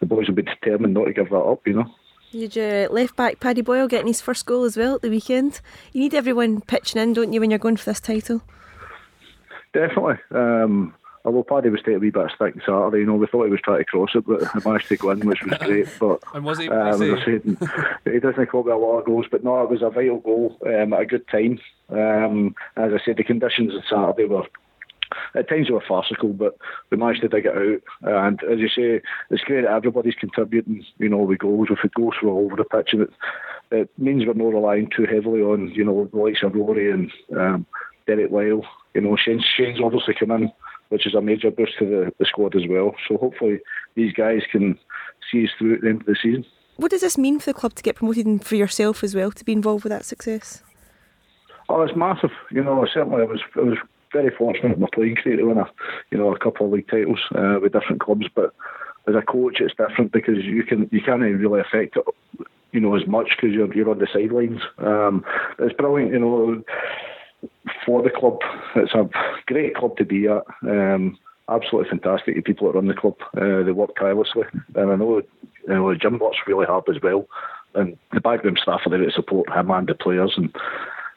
the 0.00 0.06
boys 0.06 0.28
will 0.28 0.34
be 0.34 0.42
determined 0.42 0.94
not 0.94 1.04
to 1.04 1.12
give 1.12 1.30
that 1.30 1.36
up. 1.36 1.66
You 1.66 1.74
know. 1.74 1.94
You 2.30 2.42
had 2.42 2.56
your 2.56 2.88
left 2.90 3.16
back 3.16 3.40
Paddy 3.40 3.62
Boyle 3.62 3.88
getting 3.88 4.06
his 4.06 4.20
first 4.20 4.44
goal 4.44 4.64
as 4.64 4.76
well 4.76 4.96
at 4.96 5.02
the 5.02 5.08
weekend. 5.08 5.62
You 5.92 6.02
need 6.02 6.14
everyone 6.14 6.60
pitching 6.60 7.00
in, 7.00 7.14
don't 7.14 7.32
you, 7.32 7.40
when 7.40 7.50
you're 7.50 7.58
going 7.58 7.78
for 7.78 7.86
this 7.86 8.00
title? 8.00 8.42
Definitely. 9.72 10.18
Um, 10.30 10.94
although 11.24 11.42
Paddy 11.42 11.70
was 11.70 11.80
taking 11.80 11.94
a 11.94 11.98
wee 11.98 12.10
bit 12.10 12.24
of 12.24 12.30
stick 12.32 12.54
Saturday, 12.66 12.98
you 12.98 13.06
know, 13.06 13.14
we 13.14 13.26
thought 13.26 13.44
he 13.44 13.50
was 13.50 13.60
trying 13.62 13.78
to 13.78 13.84
cross 13.84 14.10
it, 14.14 14.26
but 14.26 14.40
he 14.40 14.68
managed 14.68 14.88
to 14.88 14.96
go 14.96 15.10
in, 15.10 15.26
which 15.26 15.42
was 15.42 15.58
great. 15.60 15.88
But 15.98 16.22
and 16.34 16.44
was 16.44 16.58
he? 16.58 16.68
um, 16.68 16.88
as 16.88 17.00
I 17.00 17.24
said, 17.24 17.58
he 18.04 18.20
doesn't 18.20 18.46
come 18.46 18.60
up 18.60 18.66
with 18.66 18.74
a 18.74 18.76
lot 18.76 18.98
of 18.98 19.06
goals, 19.06 19.26
but 19.30 19.42
no, 19.42 19.62
it 19.62 19.70
was 19.70 19.82
a 19.82 19.90
vital 19.90 20.18
goal 20.18 20.58
um, 20.66 20.92
at 20.92 21.00
a 21.00 21.06
good 21.06 21.26
time. 21.28 21.60
Um, 21.90 22.54
as 22.76 22.92
I 22.92 23.04
said, 23.04 23.16
the 23.16 23.24
conditions 23.24 23.72
on 23.74 23.82
Saturday 23.88 24.28
were 24.28 24.44
at 25.34 25.48
times 25.48 25.68
they 25.68 25.72
were 25.72 25.82
farcical, 25.86 26.32
but 26.32 26.56
we 26.90 26.96
managed 26.96 27.22
to 27.22 27.28
dig 27.28 27.46
it 27.46 27.56
out. 27.56 28.26
And 28.26 28.42
as 28.44 28.58
you 28.58 28.68
say, 28.68 29.02
it's 29.30 29.44
great 29.44 29.62
that 29.62 29.72
everybody's 29.72 30.14
contributing, 30.14 30.84
you 30.98 31.08
know, 31.08 31.18
with 31.18 31.38
goals. 31.38 31.68
We've 31.68 31.78
had 31.78 31.94
goals 31.94 32.14
from 32.18 32.30
all 32.30 32.46
over 32.46 32.56
the 32.56 32.64
pitch, 32.64 32.90
and 32.92 33.02
it, 33.02 33.10
it 33.70 33.90
means 33.98 34.24
we're 34.26 34.34
not 34.34 34.54
relying 34.54 34.90
too 34.94 35.06
heavily 35.06 35.40
on, 35.40 35.70
you 35.70 35.84
know, 35.84 36.08
the 36.12 36.18
likes 36.18 36.42
of 36.42 36.54
Rory 36.54 36.90
and 36.90 37.10
um, 37.36 37.66
Derek 38.06 38.30
Lyle. 38.30 38.64
You 38.94 39.00
know, 39.00 39.16
Shane, 39.16 39.42
Shane's 39.56 39.80
obviously 39.82 40.14
come 40.18 40.30
in, 40.30 40.52
which 40.88 41.06
is 41.06 41.14
a 41.14 41.20
major 41.20 41.50
boost 41.50 41.78
to 41.78 41.86
the, 41.86 42.12
the 42.18 42.24
squad 42.24 42.56
as 42.56 42.66
well. 42.68 42.94
So 43.08 43.16
hopefully 43.16 43.60
these 43.94 44.12
guys 44.12 44.42
can 44.50 44.78
see 45.30 45.44
us 45.44 45.50
through 45.58 45.76
at 45.76 45.80
the 45.82 45.88
end 45.88 46.00
of 46.02 46.06
the 46.06 46.16
season. 46.20 46.44
What 46.76 46.92
does 46.92 47.00
this 47.00 47.18
mean 47.18 47.40
for 47.40 47.46
the 47.46 47.58
club 47.58 47.74
to 47.74 47.82
get 47.82 47.96
promoted 47.96 48.26
and 48.26 48.44
for 48.44 48.54
yourself 48.54 49.02
as 49.02 49.14
well 49.14 49.32
to 49.32 49.44
be 49.44 49.52
involved 49.52 49.84
with 49.84 49.90
that 49.90 50.04
success? 50.04 50.62
Oh, 51.68 51.82
it's 51.82 51.96
massive. 51.96 52.30
You 52.50 52.64
know, 52.64 52.86
certainly 52.92 53.22
I 53.22 53.26
was, 53.26 53.40
I 53.56 53.60
was 53.60 53.78
very 54.12 54.34
fortunate 54.34 54.74
in 54.74 54.80
my 54.80 54.88
playing 54.92 55.16
career 55.16 55.36
to 55.36 55.44
win 55.44 55.58
a, 55.58 55.70
you 56.10 56.18
know, 56.18 56.34
a 56.34 56.38
couple 56.38 56.66
of 56.66 56.72
league 56.72 56.88
titles 56.88 57.20
uh, 57.34 57.58
with 57.60 57.72
different 57.72 58.00
clubs. 58.00 58.26
But 58.34 58.54
as 59.06 59.14
a 59.14 59.22
coach, 59.22 59.60
it's 59.60 59.74
different 59.74 60.12
because 60.12 60.44
you 60.44 60.64
can 60.64 60.88
you 60.92 61.00
can't 61.02 61.20
really 61.20 61.60
affect 61.60 61.96
it, 61.96 62.46
you 62.72 62.80
know, 62.80 62.96
as 62.96 63.06
much 63.06 63.30
because 63.36 63.54
you're 63.54 63.72
you're 63.74 63.90
on 63.90 63.98
the 63.98 64.08
sidelines. 64.12 64.60
Um, 64.78 65.24
it's 65.58 65.76
brilliant, 65.76 66.12
you 66.12 66.20
know, 66.20 66.62
for 67.84 68.02
the 68.02 68.10
club. 68.10 68.38
It's 68.76 68.94
a 68.94 69.08
great 69.46 69.74
club 69.74 69.96
to 69.98 70.04
be 70.04 70.26
at. 70.26 70.42
Um, 70.62 71.18
absolutely 71.48 71.90
fantastic. 71.90 72.34
The 72.36 72.42
people 72.42 72.66
that 72.66 72.74
run 72.74 72.88
the 72.88 72.94
club, 72.94 73.16
uh, 73.36 73.62
they 73.64 73.72
work 73.72 73.96
tirelessly, 73.96 74.44
and 74.74 74.90
I 74.90 74.96
know, 74.96 75.22
you 75.66 75.74
know 75.74 75.94
Jim 75.94 76.18
works 76.18 76.38
really 76.46 76.66
hard 76.66 76.84
as 76.88 77.02
well. 77.02 77.26
And 77.74 77.98
the 78.12 78.20
backroom 78.20 78.56
staff 78.60 78.80
are 78.86 78.90
there 78.90 79.04
to 79.04 79.10
support 79.12 79.52
him 79.52 79.70
and 79.70 79.86
the 79.86 79.94
players 79.94 80.32
and 80.36 80.54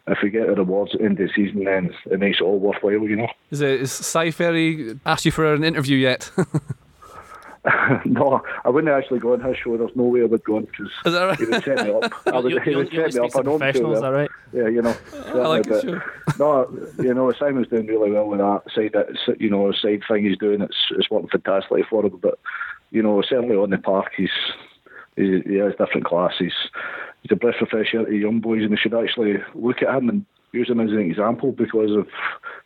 if 0.08 0.20
we 0.24 0.30
get 0.30 0.48
the 0.48 0.56
rewards 0.56 0.94
at 0.94 1.00
the 1.00 1.06
end 1.06 1.20
of 1.20 1.28
the 1.28 1.34
season, 1.34 1.64
then 1.64 1.94
it 2.10 2.20
makes 2.20 2.40
it 2.40 2.44
all 2.44 2.60
worthwhile, 2.60 3.08
you 3.08 3.16
know. 3.16 3.28
Is, 3.52 3.62
it, 3.62 3.82
is 3.82 3.92
Si 3.92 4.32
Ferry 4.32 5.00
asked 5.06 5.26
you 5.26 5.32
for 5.32 5.54
an 5.54 5.64
interview 5.64 5.98
yet? 5.98 6.32
no, 8.06 8.42
I 8.66 8.70
wouldn't 8.70 8.92
actually 8.92 9.20
go 9.20 9.34
on 9.34 9.42
his 9.42 9.56
show. 9.58 9.78
There's 9.78 9.96
no 9.96 10.06
way 10.06 10.22
I 10.22 10.26
would 10.26 10.44
go 10.44 10.58
on 10.58 10.66
because 10.66 10.92
right? 11.06 11.38
he 11.38 11.46
would 11.46 11.64
set 11.64 11.86
me 11.86 11.92
up. 11.94 12.28
I 12.28 12.40
would, 12.40 12.64
he 12.64 12.76
would 12.76 12.90
set 12.90 13.14
me 13.14 13.20
up. 13.20 13.36
I 13.36 13.42
know 13.42 13.60
him 13.60 13.74
too 13.74 13.88
well. 13.88 14.12
right? 14.12 14.30
Yeah, 14.52 14.68
you 14.68 14.82
know. 14.82 14.96
I 15.28 15.32
like 15.34 15.68
but, 15.68 15.84
show. 15.84 16.02
no, 16.40 16.90
you 16.98 17.14
know, 17.14 17.32
Simon's 17.34 17.68
doing 17.68 17.86
really 17.86 18.12
well 18.12 18.28
with 18.28 18.40
that 18.40 18.64
side. 18.74 18.94
That 18.94 19.40
you 19.40 19.50
know, 19.50 19.72
side 19.74 20.02
thing 20.08 20.26
he's 20.26 20.40
doing. 20.40 20.62
It's 20.62 20.78
it's 20.92 21.12
working 21.12 21.30
fantastically 21.30 21.84
for 21.88 22.04
him. 22.04 22.18
But 22.18 22.40
you 22.90 23.04
know, 23.04 23.22
certainly 23.22 23.56
on 23.56 23.70
the 23.70 23.78
park, 23.78 24.12
he's 24.18 24.32
he, 25.16 25.42
he 25.46 25.56
has 25.58 25.74
different 25.78 26.06
class. 26.06 26.34
He's 27.22 27.32
a 27.32 27.36
breath 27.36 27.62
of 27.62 27.70
fresh 27.70 27.94
air 27.94 28.06
to 28.06 28.16
young 28.16 28.40
boys, 28.40 28.64
and 28.64 28.72
they 28.72 28.78
should 28.78 28.94
actually 28.94 29.36
look 29.54 29.82
at 29.82 29.96
him 29.96 30.10
and 30.10 30.26
use 30.54 30.70
him 30.70 30.80
as 30.80 30.92
an 30.92 31.00
example 31.00 31.52
because 31.52 31.92
of 31.92 32.08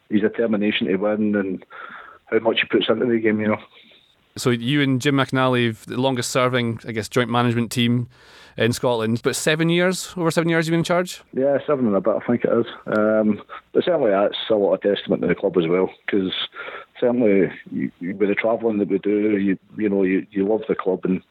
his 0.09 0.21
determination 0.21 0.87
to 0.87 0.95
win 0.95 1.35
and 1.35 1.65
how 2.27 2.39
much 2.39 2.61
he 2.61 2.67
puts 2.67 2.89
into 2.89 3.05
the 3.05 3.19
game. 3.19 3.39
You 3.39 3.49
know. 3.49 3.57
So 4.37 4.49
you 4.49 4.81
and 4.81 5.01
Jim 5.01 5.15
McInally, 5.15 5.77
the 5.85 5.99
longest 5.99 6.31
serving, 6.31 6.79
I 6.85 6.91
guess, 6.91 7.07
joint 7.07 7.29
management 7.29 7.71
team 7.71 8.09
in 8.57 8.73
Scotland, 8.73 9.21
but 9.23 9.35
seven 9.35 9.69
years, 9.69 10.13
over 10.17 10.31
seven 10.31 10.49
years 10.49 10.65
you've 10.65 10.73
been 10.73 10.79
in 10.79 10.85
charge? 10.85 11.21
Yeah, 11.33 11.57
seven 11.65 11.87
and 11.87 11.95
a 11.95 12.01
bit, 12.01 12.15
I 12.15 12.25
think 12.25 12.45
it 12.45 12.51
is. 12.51 12.65
Um, 12.85 13.41
but 13.73 13.83
certainly 13.83 14.11
that's 14.11 14.37
a 14.49 14.55
lot 14.55 14.73
of 14.73 14.81
testament 14.81 15.21
to 15.21 15.27
the 15.27 15.35
club 15.35 15.57
as 15.57 15.67
well, 15.67 15.89
because 16.05 16.33
certainly 16.99 17.51
you, 17.71 17.91
with 18.01 18.29
the 18.29 18.35
travelling 18.35 18.77
that 18.79 18.89
we 18.89 18.97
do, 18.99 19.37
you 19.37 19.57
you 19.77 19.89
know, 19.89 20.03
you, 20.03 20.25
you 20.31 20.47
love 20.47 20.61
the 20.67 20.75
club 20.75 21.01
and 21.03 21.21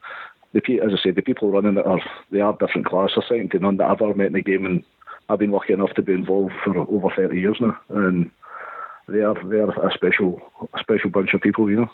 the 0.55 0.81
as 0.81 0.93
I 0.93 1.03
said, 1.03 1.17
the 1.17 1.23
people 1.23 1.51
running 1.51 1.77
it 1.77 1.87
are 1.87 2.01
they 2.31 2.41
are 2.41 2.57
different 2.59 2.87
class. 2.87 3.11
They're 3.15 3.25
second 3.29 3.51
to 3.51 3.59
none 3.59 3.77
that 3.79 3.91
I've 3.91 4.01
ever 4.01 4.15
met 4.15 4.29
in 4.29 4.33
the 4.35 4.43
game, 4.43 4.65
and 4.65 4.85
I've 5.29 5.39
been 5.39 5.51
lucky 5.51 5.73
enough 5.73 5.93
to 5.97 6.03
be 6.03 6.13
involved 6.13 6.55
for 6.65 6.77
over 6.79 7.09
thirty 7.15 7.41
years 7.41 7.59
now, 7.61 7.79
and 7.91 8.31
they 9.09 9.21
are 9.21 9.35
they 9.49 9.59
are 9.59 9.71
a 9.71 9.93
special 9.93 10.41
a 10.73 10.79
special 10.79 11.11
bunch 11.11 11.35
of 11.35 11.41
people, 11.41 11.71
you 11.71 11.77
know. 11.77 11.91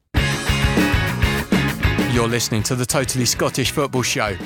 You're 2.13 2.29
listening 2.29 2.63
to 2.65 2.75
the 2.75 2.87
Totally 2.87 3.25
Scottish 3.25 3.71
Football 3.71 4.03
Show. 4.03 4.37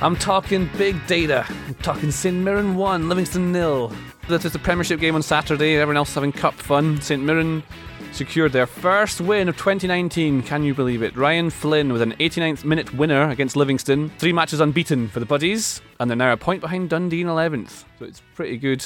I'm 0.00 0.16
talking 0.16 0.68
big 0.76 1.06
data. 1.06 1.46
I'm 1.48 1.74
talking 1.76 2.10
St 2.10 2.36
Mirren 2.36 2.74
1, 2.74 3.08
Livingston 3.08 3.52
nil. 3.52 3.92
That 4.28 4.44
is 4.44 4.52
the 4.52 4.58
Premiership 4.58 4.98
game 4.98 5.14
on 5.14 5.22
Saturday. 5.22 5.76
Everyone 5.76 5.96
else 5.96 6.14
having 6.14 6.32
cup 6.32 6.54
fun. 6.54 7.00
St 7.00 7.22
Mirren 7.22 7.62
secured 8.12 8.52
their 8.52 8.66
first 8.66 9.20
win 9.20 9.48
of 9.48 9.56
2019. 9.56 10.42
Can 10.42 10.62
you 10.62 10.74
believe 10.74 11.02
it? 11.02 11.16
Ryan 11.16 11.50
Flynn 11.50 11.92
with 11.92 12.02
an 12.02 12.12
89th 12.14 12.64
minute 12.64 12.94
winner 12.94 13.28
against 13.28 13.56
Livingston. 13.56 14.10
Three 14.18 14.32
matches 14.32 14.60
unbeaten 14.60 15.08
for 15.08 15.20
the 15.20 15.26
Buddies, 15.26 15.80
and 15.98 16.10
they're 16.10 16.16
now 16.16 16.32
a 16.32 16.36
point 16.36 16.60
behind 16.60 16.90
Dundee 16.90 17.22
in 17.22 17.26
11th. 17.26 17.84
So 17.98 18.04
it's 18.04 18.22
pretty 18.34 18.58
good 18.58 18.84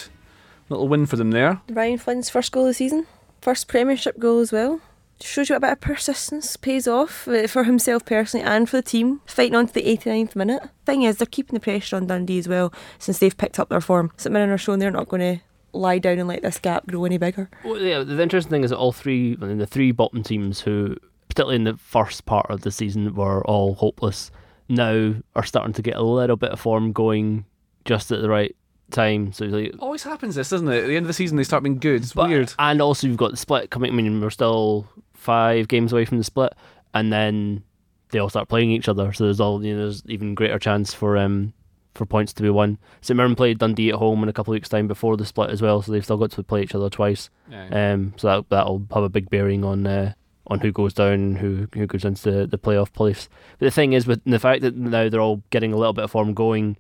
little 0.68 0.88
win 0.88 1.06
for 1.06 1.16
them 1.16 1.30
there. 1.30 1.60
Ryan 1.68 1.98
Flynn's 1.98 2.30
first 2.30 2.52
goal 2.52 2.64
of 2.64 2.70
the 2.70 2.74
season, 2.74 3.06
first 3.40 3.68
Premiership 3.68 4.18
goal 4.18 4.40
as 4.40 4.52
well. 4.52 4.80
Shows 5.20 5.48
you 5.48 5.56
a 5.56 5.60
bit 5.60 5.72
of 5.72 5.80
persistence 5.80 6.56
pays 6.56 6.86
off 6.86 7.26
uh, 7.26 7.46
for 7.46 7.64
himself 7.64 8.04
personally 8.04 8.44
and 8.44 8.68
for 8.68 8.76
the 8.76 8.82
team, 8.82 9.22
fighting 9.24 9.54
on 9.54 9.66
to 9.66 9.72
the 9.72 9.82
89th 9.82 10.36
minute. 10.36 10.62
Thing 10.84 11.02
is, 11.02 11.16
they're 11.16 11.26
keeping 11.26 11.54
the 11.54 11.60
pressure 11.60 11.96
on 11.96 12.06
Dundee 12.06 12.38
as 12.38 12.48
well 12.48 12.70
since 12.98 13.18
they've 13.18 13.36
picked 13.36 13.58
up 13.58 13.70
their 13.70 13.80
form. 13.80 14.12
St 14.18 14.30
Mirren 14.30 14.50
are 14.50 14.58
showing 14.58 14.78
they're 14.78 14.90
not 14.90 15.08
going 15.08 15.38
to 15.38 15.42
lie 15.72 15.98
down 15.98 16.18
and 16.18 16.28
let 16.28 16.42
this 16.42 16.58
gap 16.58 16.86
grow 16.86 17.04
any 17.04 17.18
bigger. 17.18 17.50
Well, 17.64 17.78
yeah, 17.80 18.02
the 18.02 18.20
interesting 18.22 18.50
thing 18.50 18.64
is 18.64 18.70
that 18.70 18.78
all 18.78 18.92
three, 18.92 19.36
I 19.40 19.44
mean, 19.46 19.58
the 19.58 19.66
three 19.66 19.92
bottom 19.92 20.22
teams 20.22 20.60
who, 20.60 20.96
particularly 21.28 21.56
in 21.56 21.64
the 21.64 21.76
first 21.76 22.24
part 22.26 22.50
of 22.50 22.62
the 22.62 22.70
season, 22.70 23.14
were 23.14 23.44
all 23.46 23.74
hopeless, 23.74 24.30
now 24.68 25.14
are 25.34 25.44
starting 25.44 25.72
to 25.74 25.82
get 25.82 25.96
a 25.96 26.02
little 26.02 26.36
bit 26.36 26.50
of 26.50 26.60
form 26.60 26.92
going 26.92 27.44
just 27.84 28.10
at 28.10 28.20
the 28.22 28.28
right 28.28 28.54
time. 28.90 29.32
So 29.32 29.44
like, 29.46 29.74
Always 29.80 30.02
happens 30.02 30.34
this, 30.34 30.48
doesn't 30.50 30.68
it? 30.68 30.84
At 30.84 30.86
the 30.86 30.96
end 30.96 31.04
of 31.04 31.08
the 31.08 31.14
season, 31.14 31.36
they 31.36 31.44
start 31.44 31.62
being 31.62 31.78
good. 31.78 32.02
It's 32.02 32.12
but- 32.12 32.28
weird. 32.28 32.52
And 32.58 32.80
also, 32.80 33.06
you've 33.06 33.16
got 33.16 33.30
the 33.32 33.36
split 33.36 33.70
coming. 33.70 33.92
I 33.92 33.94
mean, 33.94 34.20
we're 34.20 34.30
still 34.30 34.88
five 35.14 35.68
games 35.68 35.92
away 35.92 36.04
from 36.04 36.18
the 36.18 36.24
split, 36.24 36.52
and 36.94 37.12
then 37.12 37.62
they 38.10 38.18
all 38.18 38.28
start 38.30 38.48
playing 38.48 38.70
each 38.70 38.88
other. 38.88 39.12
So 39.12 39.24
there's 39.24 39.40
all 39.40 39.64
you 39.64 39.74
know, 39.74 39.82
there's 39.82 40.02
even 40.06 40.34
greater 40.34 40.58
chance 40.58 40.94
for 40.94 41.16
um 41.16 41.52
for 41.96 42.06
points 42.06 42.32
to 42.34 42.42
be 42.42 42.50
won. 42.50 42.78
St 43.00 43.16
Mirren 43.16 43.34
played 43.34 43.58
Dundee 43.58 43.90
at 43.90 43.96
home 43.96 44.22
in 44.22 44.28
a 44.28 44.32
couple 44.32 44.52
of 44.52 44.56
weeks' 44.56 44.68
time 44.68 44.86
before 44.88 45.16
the 45.16 45.24
split 45.24 45.50
as 45.50 45.62
well, 45.62 45.82
so 45.82 45.92
they've 45.92 46.04
still 46.04 46.16
got 46.16 46.30
to 46.32 46.42
play 46.42 46.62
each 46.62 46.74
other 46.74 46.90
twice. 46.90 47.30
Yeah. 47.50 47.92
Um, 47.92 48.14
so 48.16 48.28
that 48.28 48.48
that'll 48.50 48.86
have 48.92 49.04
a 49.04 49.08
big 49.08 49.30
bearing 49.30 49.64
on 49.64 49.86
uh, 49.86 50.12
on 50.48 50.60
who 50.60 50.72
goes 50.72 50.94
down, 50.94 51.36
who 51.36 51.68
who 51.74 51.86
goes 51.86 52.04
into 52.04 52.30
the, 52.30 52.46
the 52.46 52.58
playoff 52.58 52.92
place. 52.92 53.28
But 53.58 53.66
the 53.66 53.70
thing 53.70 53.92
is, 53.92 54.06
with 54.06 54.22
the 54.24 54.38
fact 54.38 54.62
that 54.62 54.76
now 54.76 55.08
they're 55.08 55.20
all 55.20 55.42
getting 55.50 55.72
a 55.72 55.76
little 55.76 55.92
bit 55.92 56.04
of 56.04 56.10
form 56.10 56.34
going 56.34 56.76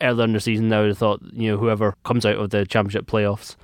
earlier 0.00 0.24
in 0.24 0.32
the 0.32 0.40
season, 0.40 0.68
now 0.68 0.84
I 0.84 0.92
thought 0.92 1.20
you 1.32 1.50
know 1.50 1.58
whoever 1.58 1.96
comes 2.04 2.24
out 2.24 2.36
of 2.36 2.50
the 2.50 2.66
championship 2.66 3.06
playoffs 3.06 3.56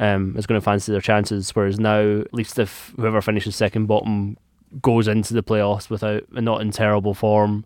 um, 0.00 0.36
is 0.36 0.46
going 0.46 0.60
to 0.60 0.64
fancy 0.64 0.92
their 0.92 1.00
chances. 1.00 1.54
Whereas 1.54 1.78
now, 1.78 2.20
at 2.20 2.34
least 2.34 2.58
if 2.58 2.92
whoever 2.96 3.20
finishes 3.20 3.56
second 3.56 3.86
bottom 3.86 4.36
goes 4.82 5.08
into 5.08 5.34
the 5.34 5.42
playoffs 5.42 5.88
without 5.88 6.24
not 6.32 6.60
in 6.60 6.70
terrible 6.70 7.14
form, 7.14 7.64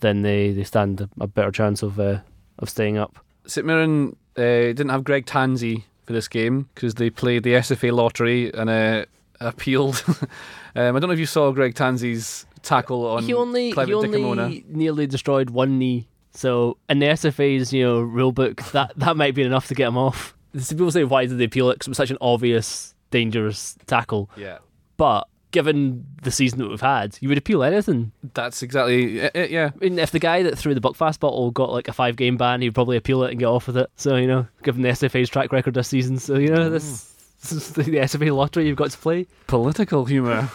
then 0.00 0.22
they, 0.22 0.52
they 0.52 0.64
stand 0.64 1.08
a, 1.20 1.26
better 1.26 1.50
chance 1.50 1.82
of 1.82 1.98
uh, 2.00 2.18
of 2.58 2.68
staying 2.68 2.98
up. 2.98 3.18
St 3.46 3.66
Mirren 3.66 4.16
uh, 4.36 4.72
didn't 4.72 4.90
have 4.90 5.04
Greg 5.04 5.26
Tansey 5.26 5.84
for 6.04 6.12
this 6.12 6.28
game 6.28 6.68
because 6.74 6.94
they 6.94 7.10
played 7.10 7.42
the 7.42 7.54
SFA 7.54 7.92
lottery 7.92 8.52
and 8.52 8.68
uh, 8.68 9.04
appealed. 9.40 10.02
um, 10.08 10.26
I 10.74 10.98
don't 10.98 11.02
know 11.02 11.12
if 11.12 11.18
you 11.18 11.26
saw 11.26 11.50
Greg 11.52 11.74
Tansey's 11.74 12.46
tackle 12.62 13.06
on 13.06 13.22
he 13.22 13.32
only 13.32 13.72
Clevid 13.72 13.88
he 13.88 13.94
only 13.94 14.18
Dikamona. 14.18 14.66
nearly 14.66 15.06
destroyed 15.06 15.50
one 15.50 15.78
knee. 15.78 16.08
So 16.32 16.76
in 16.88 16.98
the 16.98 17.06
SFA's 17.06 17.72
you 17.72 17.84
know 17.84 18.00
rule 18.00 18.32
book, 18.32 18.62
that 18.72 18.92
that 18.96 19.16
might 19.16 19.34
be 19.34 19.42
enough 19.42 19.68
to 19.68 19.74
get 19.74 19.88
him 19.88 19.96
off. 19.96 20.36
Some 20.56 20.78
people 20.78 20.90
say 20.90 21.04
why 21.04 21.26
did 21.26 21.38
they 21.38 21.44
appeal 21.44 21.70
it? 21.70 21.74
Because 21.74 21.88
it 21.88 21.90
was 21.90 21.96
such 21.96 22.10
an 22.10 22.18
obvious 22.20 22.94
dangerous 23.10 23.76
tackle. 23.86 24.30
Yeah. 24.36 24.58
But 24.96 25.26
given 25.50 26.06
the 26.22 26.30
season 26.30 26.58
that 26.58 26.68
we've 26.68 26.80
had, 26.80 27.18
you 27.20 27.28
would 27.28 27.38
appeal 27.38 27.62
anything. 27.62 28.12
That's 28.34 28.62
exactly 28.62 29.18
it, 29.18 29.32
it, 29.34 29.50
yeah. 29.50 29.70
I 29.74 29.78
mean, 29.84 29.98
if 29.98 30.10
the 30.10 30.18
guy 30.18 30.42
that 30.42 30.56
threw 30.56 30.74
the 30.74 30.80
Buckfast 30.80 31.20
bottle 31.20 31.50
got 31.50 31.72
like 31.72 31.88
a 31.88 31.92
five 31.92 32.16
game 32.16 32.36
ban, 32.36 32.60
he'd 32.60 32.74
probably 32.74 32.96
appeal 32.96 33.22
it 33.24 33.30
and 33.30 33.38
get 33.38 33.46
off 33.46 33.66
with 33.66 33.76
it. 33.76 33.90
So 33.96 34.16
you 34.16 34.26
know, 34.26 34.46
given 34.62 34.82
the 34.82 34.90
SFA's 34.90 35.28
track 35.28 35.52
record 35.52 35.74
this 35.74 35.88
season, 35.88 36.18
so 36.18 36.36
you 36.36 36.48
know 36.48 36.70
this, 36.70 37.12
this 37.42 37.52
is 37.52 37.72
the 37.72 37.82
SFA 37.82 38.34
lottery 38.34 38.66
you've 38.66 38.76
got 38.76 38.90
to 38.90 38.98
play. 38.98 39.26
Political 39.46 40.04
humour. 40.06 40.48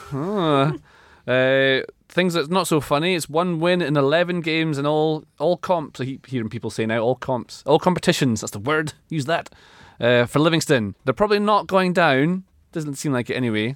Uh, 1.28 1.82
things 2.10 2.34
that's 2.34 2.48
not 2.50 2.68
so 2.68 2.80
funny. 2.80 3.16
It's 3.16 3.30
one 3.30 3.60
win 3.60 3.82
in 3.82 3.98
11 3.98 4.41
games 4.41 4.78
in 4.78 4.86
all 4.86 5.26
all 5.39 5.58
comps. 5.58 6.00
I 6.00 6.06
keep 6.06 6.26
hearing 6.28 6.50
people 6.50 6.70
say 6.70 6.86
now 6.86 7.00
all 7.00 7.16
comps, 7.16 7.64
all 7.66 7.80
competitions. 7.80 8.41
That's 8.41 8.52
the 8.52 8.60
word. 8.60 8.93
Use 9.10 9.26
that 9.26 9.50
uh, 10.00 10.26
for 10.26 10.39
Livingston. 10.39 10.96
They're 11.04 11.14
probably 11.14 11.39
not 11.39 11.68
going 11.68 11.93
down. 11.93 12.43
Doesn't 12.72 12.96
seem 12.96 13.14
like 13.14 13.30
it 13.30 13.36
anyway. 13.36 13.76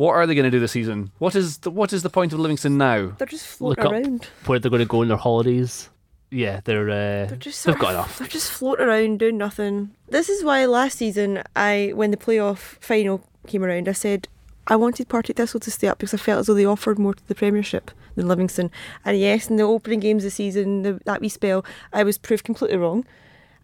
What 0.00 0.14
are 0.14 0.26
they 0.26 0.34
going 0.34 0.44
to 0.46 0.50
do 0.50 0.60
this 0.60 0.72
season? 0.72 1.10
What 1.18 1.34
is 1.34 1.58
the, 1.58 1.70
what 1.70 1.92
is 1.92 2.02
the 2.02 2.08
point 2.08 2.32
of 2.32 2.40
Livingston 2.40 2.78
now? 2.78 3.08
They're 3.18 3.26
just 3.26 3.60
Look 3.60 3.82
floating 3.82 3.84
up 3.84 4.06
around. 4.06 4.28
where 4.46 4.58
they're 4.58 4.70
going 4.70 4.80
to 4.80 4.86
go 4.86 5.02
on 5.02 5.08
their 5.08 5.18
holidays. 5.18 5.90
Yeah, 6.30 6.60
they're 6.64 6.88
uh, 6.88 7.26
They're 7.26 7.36
just 7.36 7.66
they've 7.66 7.78
got 7.78 7.90
enough. 7.90 8.16
They're 8.16 8.26
just 8.26 8.50
floating 8.50 8.86
around 8.86 9.18
doing 9.18 9.36
nothing. 9.36 9.90
This 10.08 10.30
is 10.30 10.42
why 10.42 10.64
last 10.64 10.96
season, 10.96 11.42
I 11.54 11.92
when 11.94 12.12
the 12.12 12.16
playoff 12.16 12.78
final 12.80 13.22
came 13.46 13.62
around, 13.62 13.90
I 13.90 13.92
said 13.92 14.26
I 14.68 14.76
wanted 14.76 15.10
Partick 15.10 15.36
Thistle 15.36 15.60
to 15.60 15.70
stay 15.70 15.88
up 15.88 15.98
because 15.98 16.14
I 16.14 16.16
felt 16.16 16.40
as 16.40 16.46
though 16.46 16.54
they 16.54 16.64
offered 16.64 16.98
more 16.98 17.12
to 17.12 17.28
the 17.28 17.34
Premiership 17.34 17.90
than 18.14 18.26
Livingston. 18.26 18.70
And 19.04 19.18
yes, 19.18 19.50
in 19.50 19.56
the 19.56 19.64
opening 19.64 20.00
games 20.00 20.24
of 20.24 20.28
the 20.28 20.34
season, 20.34 20.80
the, 20.80 20.98
that 21.04 21.20
wee 21.20 21.28
spell, 21.28 21.62
I 21.92 22.04
was 22.04 22.16
proved 22.16 22.44
completely 22.44 22.78
wrong. 22.78 23.04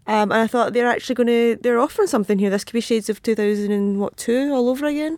Um, 0.05 0.31
and 0.31 0.41
I 0.41 0.45
thought 0.45 0.73
they're 0.73 0.87
actually 0.87 1.15
going 1.15 1.27
to 1.29 1.57
they're 1.63 1.79
offering 1.79 2.07
something 2.07 2.37
here. 2.37 2.51
This 2.51 2.63
could 2.63 2.73
be 2.73 2.81
shades 2.81 3.09
of 3.09 3.23
two 3.23 3.33
thousand 3.33 3.71
and 3.71 3.99
what 3.99 4.17
two 4.17 4.53
all 4.53 4.69
over 4.69 4.85
again. 4.85 5.17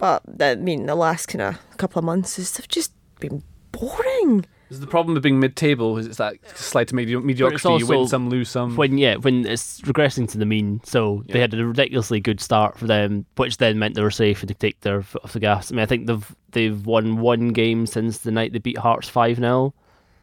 But 0.00 0.22
I 0.40 0.54
mean, 0.56 0.86
the 0.86 0.94
last 0.94 1.26
kind 1.26 1.42
of 1.42 1.76
couple 1.76 1.98
of 1.98 2.04
months 2.04 2.36
has 2.36 2.56
have 2.56 2.68
just 2.68 2.92
been 3.20 3.42
boring. 3.70 4.46
Is 4.70 4.80
the 4.80 4.86
problem 4.86 5.14
with 5.14 5.22
being 5.24 5.40
mid-table? 5.40 5.98
Is 5.98 6.06
it's 6.06 6.18
that 6.18 6.36
slide 6.56 6.88
to 6.88 6.94
medi- 6.94 7.16
mediocrity? 7.16 7.74
it's 7.74 7.80
you 7.80 7.86
win 7.86 8.06
some, 8.06 8.30
lose 8.30 8.48
some. 8.48 8.76
When 8.76 8.96
yeah, 8.98 9.16
when 9.16 9.44
it's 9.44 9.80
regressing 9.82 10.30
to 10.30 10.38
the 10.38 10.46
mean. 10.46 10.80
So 10.84 11.24
they 11.28 11.40
had 11.40 11.52
a 11.52 11.66
ridiculously 11.66 12.20
good 12.20 12.40
start 12.40 12.78
for 12.78 12.86
them, 12.86 13.26
which 13.36 13.58
then 13.58 13.78
meant 13.78 13.94
they 13.94 14.02
were 14.02 14.10
safe 14.10 14.40
and 14.40 14.48
to 14.48 14.54
take 14.54 14.80
their 14.80 15.02
foot 15.02 15.24
off 15.24 15.32
the 15.32 15.40
gas. 15.40 15.70
I 15.70 15.74
mean, 15.74 15.82
I 15.82 15.86
think 15.86 16.06
they've 16.06 16.36
they've 16.52 16.86
won 16.86 17.18
one 17.18 17.48
game 17.48 17.84
since 17.84 18.18
the 18.18 18.30
night 18.30 18.52
they 18.52 18.58
beat 18.58 18.78
Hearts 18.78 19.08
five 19.08 19.36
0 19.36 19.74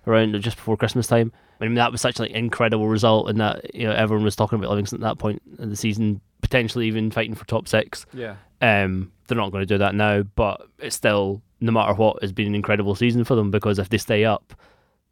around 0.07 0.41
just 0.41 0.55
before 0.55 0.78
Christmas 0.78 1.07
time. 1.07 1.32
I 1.59 1.65
mean, 1.65 1.75
that 1.75 1.91
was 1.91 2.01
such 2.01 2.19
an 2.19 2.28
incredible 2.28 2.88
result, 2.88 3.30
and 3.30 3.39
that 3.41 3.75
you 3.75 3.86
know 3.86 3.93
everyone 3.93 4.23
was 4.23 4.36
talking 4.36 4.57
about 4.57 4.69
Livingston 4.69 5.03
at 5.03 5.07
that 5.07 5.19
point 5.19 5.41
in 5.59 5.69
the 5.69 5.75
season, 5.75 6.21
potentially 6.41 6.88
even 6.88 7.11
fighting 7.11 7.36
for 7.36 7.45
top 7.45 7.67
six. 7.67 8.05
Yeah. 8.13 8.38
Um, 8.61 9.11
they're 9.28 9.38
not 9.38 9.51
going 9.51 9.61
to 9.61 9.65
do 9.65 9.78
that 9.78 9.95
now, 9.95 10.23
but 10.23 10.67
it's 10.80 10.95
still 10.95 11.41
no 11.59 11.71
matter 11.71 11.93
what, 11.93 12.19
it's 12.21 12.32
been 12.32 12.47
an 12.47 12.55
incredible 12.55 12.95
season 12.95 13.23
for 13.23 13.36
them 13.36 13.51
because 13.51 13.80
if 13.80 13.89
they 13.89 13.97
stay 13.97 14.25
up, 14.25 14.53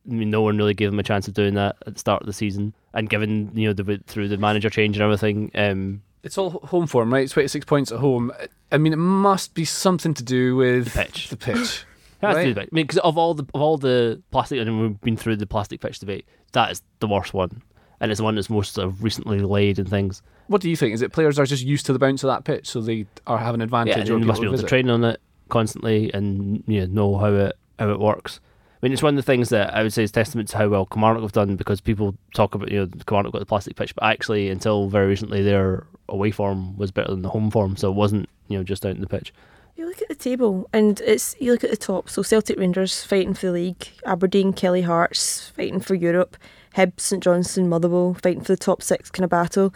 I 0.08 0.14
mean, 0.14 0.30
no 0.30 0.42
one 0.42 0.58
really 0.58 0.74
gave 0.74 0.92
them 0.92 1.00
a 1.00 1.04
chance 1.04 1.28
of 1.28 1.34
doing 1.34 1.56
that 1.56 1.76
at 1.88 1.94
the 1.94 2.00
start 2.00 2.22
of 2.22 2.28
the 2.28 2.34
season, 2.34 2.74
and 2.94 3.10
given 3.10 3.52
you 3.56 3.68
know 3.68 3.74
the 3.74 4.02
through 4.06 4.28
the 4.28 4.38
manager 4.38 4.70
change 4.70 4.96
and 4.98 5.04
everything, 5.04 5.52
um, 5.56 6.04
It's 6.24 6.38
all 6.38 6.52
home 6.52 6.88
form, 6.88 7.12
right? 7.12 7.30
26 7.30 7.66
points 7.66 7.92
at 7.92 8.00
home. 8.00 8.32
I 8.72 8.78
mean, 8.78 8.94
it 8.94 8.98
must 8.98 9.56
be 9.56 9.66
something 9.66 10.14
to 10.14 10.24
do 10.24 10.56
with 10.56 10.94
The 10.94 11.04
pitch. 11.04 11.30
The 11.30 11.38
pitch. 11.38 11.86
Has 12.22 12.36
right? 12.36 12.44
do 12.44 12.50
with 12.50 12.58
it. 12.60 12.70
I 12.72 12.76
mean, 12.76 12.86
because 12.86 13.00
of 13.00 13.18
all 13.18 13.34
the 13.34 13.46
of 13.54 13.62
all 13.62 13.78
the 13.78 14.22
plastic, 14.32 14.60
and 14.60 14.82
we've 14.82 15.02
been 15.02 15.18
through 15.18 15.38
the 15.38 15.48
plastic 15.48 15.82
pitch 15.82 16.00
debate. 16.00 16.28
That 16.54 16.72
is 16.72 16.82
the 17.00 17.08
worst 17.08 17.34
one, 17.34 17.62
and 18.00 18.12
it's 18.12 18.20
the 18.20 18.24
one 18.24 18.36
that's 18.36 18.50
most 18.50 18.76
sort 18.76 18.88
of 18.88 19.04
recently 19.04 19.40
laid 19.40 19.80
and 19.80 19.90
things. 19.90 20.22
What 20.48 20.62
do 20.62 20.70
you 20.70 20.76
think? 20.76 20.94
Is 20.94 21.02
it 21.02 21.12
players 21.12 21.40
are 21.40 21.46
just 21.46 21.64
used 21.64 21.86
to 21.88 21.94
the 21.94 22.00
bounce 22.00 22.24
of 22.24 22.28
that 22.28 22.44
pitch, 22.44 22.68
so 22.68 22.82
they 22.82 23.08
are 23.26 23.38
have 23.38 23.56
an 23.56 23.62
advantage? 23.62 23.96
Yeah, 23.96 24.02
and 24.02 24.10
over 24.12 24.20
you 24.20 24.26
must 24.26 24.42
people 24.42 24.54
be 24.54 24.58
who 24.58 24.62
able 24.62 24.64
to 24.64 24.70
train 24.70 24.90
on 24.90 25.04
it 25.04 25.22
constantly 25.50 26.12
and 26.14 26.64
you 26.68 26.82
know, 26.82 27.12
know 27.12 27.18
how 27.18 27.34
it 27.34 27.58
how 27.80 27.90
it 27.90 28.00
works. 28.00 28.40
I 28.82 28.86
mean, 28.86 28.94
it's 28.94 29.02
one 29.02 29.14
of 29.14 29.18
the 29.18 29.32
things 29.32 29.50
that 29.50 29.74
I 29.74 29.82
would 29.82 29.94
say 29.94 30.04
is 30.04 30.12
testament 30.12 30.50
to 30.50 30.58
how 30.58 30.68
well 30.68 30.86
Kilmarnock 30.86 31.24
have 31.24 31.32
done 31.32 31.56
because 31.56 31.82
people 31.82 32.16
talk 32.34 32.54
about 32.54 32.72
you 32.72 32.80
know 32.80 32.90
Kilmarnock 33.08 33.34
got 33.34 33.40
the 33.40 33.46
plastic 33.46 33.76
pitch, 33.76 33.96
but 33.96 34.04
actually 34.04 34.50
until 34.50 34.90
very 34.90 35.08
recently 35.08 35.42
their 35.42 35.88
away 36.10 36.32
form 36.32 36.78
was 36.78 36.92
better 36.92 37.10
than 37.10 37.22
the 37.22 37.30
home 37.30 37.50
form, 37.50 37.76
so 37.78 37.90
it 37.90 37.96
wasn't 37.96 38.30
you 38.48 38.58
know 38.58 38.64
just 38.64 38.86
out 38.86 38.96
in 38.96 39.02
the 39.02 39.08
pitch. 39.08 39.34
You 39.76 39.88
look 39.88 40.02
at 40.02 40.08
the 40.08 40.16
table, 40.16 40.70
and 40.72 41.02
it's 41.02 41.36
you 41.40 41.52
look 41.52 41.64
at 41.64 41.70
the 41.70 41.78
top. 41.78 42.10
So 42.10 42.22
Celtic 42.22 42.58
Rangers 42.58 43.04
fighting 43.04 43.34
for 43.34 43.48
the 43.48 43.52
league, 43.52 43.90
Aberdeen, 44.06 44.54
Killie 44.54 44.86
Hearts 44.86 45.50
fighting 45.50 45.80
for 45.82 45.96
Europe, 45.96 46.38
Hibs, 46.76 47.02
St 47.02 47.24
Johnstone, 47.24 47.68
Motherwell 47.68 48.14
fighting 48.14 48.42
for 48.42 48.54
the 48.54 48.58
top 48.58 48.82
six 48.82 49.10
kind 49.10 49.26
of 49.26 49.30
battle, 49.30 49.74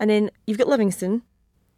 and 0.00 0.10
then 0.10 0.30
you've 0.46 0.58
got 0.58 0.66
Livingston, 0.66 1.22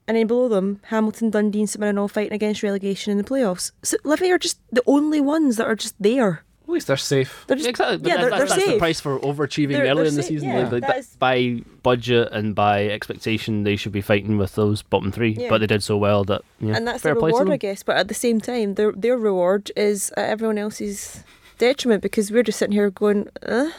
and 0.08 0.16
then 0.16 0.26
below 0.26 0.48
them 0.48 0.80
Hamilton, 0.84 1.28
Dundee, 1.30 1.60
and 1.60 1.68
St 1.68 1.78
Mirren 1.80 1.98
all 1.98 2.08
fighting 2.08 2.32
against 2.32 2.62
relegation 2.62 3.10
in 3.12 3.18
the 3.18 3.24
playoffs. 3.24 3.72
So 3.82 3.98
Livy 4.04 4.30
are 4.32 4.38
just 4.38 4.58
the 4.70 4.82
only 4.86 5.20
ones 5.20 5.56
that 5.56 5.66
are 5.66 5.76
just 5.76 5.94
there. 6.00 6.44
At 6.62 6.68
least 6.68 6.86
they're 6.86 6.96
safe. 6.96 7.44
They're 7.48 7.56
just, 7.56 7.68
exactly, 7.68 7.98
but 7.98 8.08
yeah, 8.08 8.16
they're, 8.18 8.30
that's, 8.30 8.38
they're 8.38 8.48
that's 8.48 8.64
safe. 8.64 8.72
the 8.74 8.78
price 8.78 9.00
for 9.00 9.18
overachieving 9.18 9.72
They're- 9.72 9.82
early 9.86 9.94
they're 9.94 10.04
in 10.06 10.14
the 10.14 10.22
safe, 10.22 10.28
season. 10.40 10.48
yeah, 10.48 10.58
Like, 10.60 10.70
that 10.70 10.80
that- 10.86 10.96
is- 10.98 11.16
by 11.18 11.60
budget 11.82 12.28
and 12.32 12.54
by 12.54 12.86
expectation, 12.86 13.64
they 13.64 13.76
should 13.76 13.92
be 13.92 14.00
fighting 14.00 14.38
with 14.38 14.54
those 14.54 14.80
bottom 14.80 15.10
three, 15.12 15.32
Yeah. 15.38 15.48
but 15.50 15.58
they 15.58 15.66
did 15.66 15.82
so 15.82 15.96
well 15.98 16.24
that 16.24 16.40
yeah, 16.60 16.74
and 16.76 16.86
that's 16.86 17.02
fair 17.02 17.14
the 17.14 17.20
play 17.20 17.30
to 17.30 17.34
reward, 17.34 17.48
them. 17.48 17.52
I 17.52 17.56
guess. 17.58 17.82
But 17.82 17.96
at 17.96 18.08
the 18.08 18.14
same 18.14 18.40
time, 18.40 18.74
their 18.74 18.92
their 18.92 19.18
reward 19.18 19.70
is 19.76 20.10
at 20.16 20.30
everyone 20.30 20.56
else's 20.56 21.24
detriment 21.58 22.00
because 22.00 22.30
we're 22.30 22.42
just 22.44 22.58
sitting 22.58 22.72
here 22.72 22.90
going, 22.90 23.28
uh, 23.46 23.70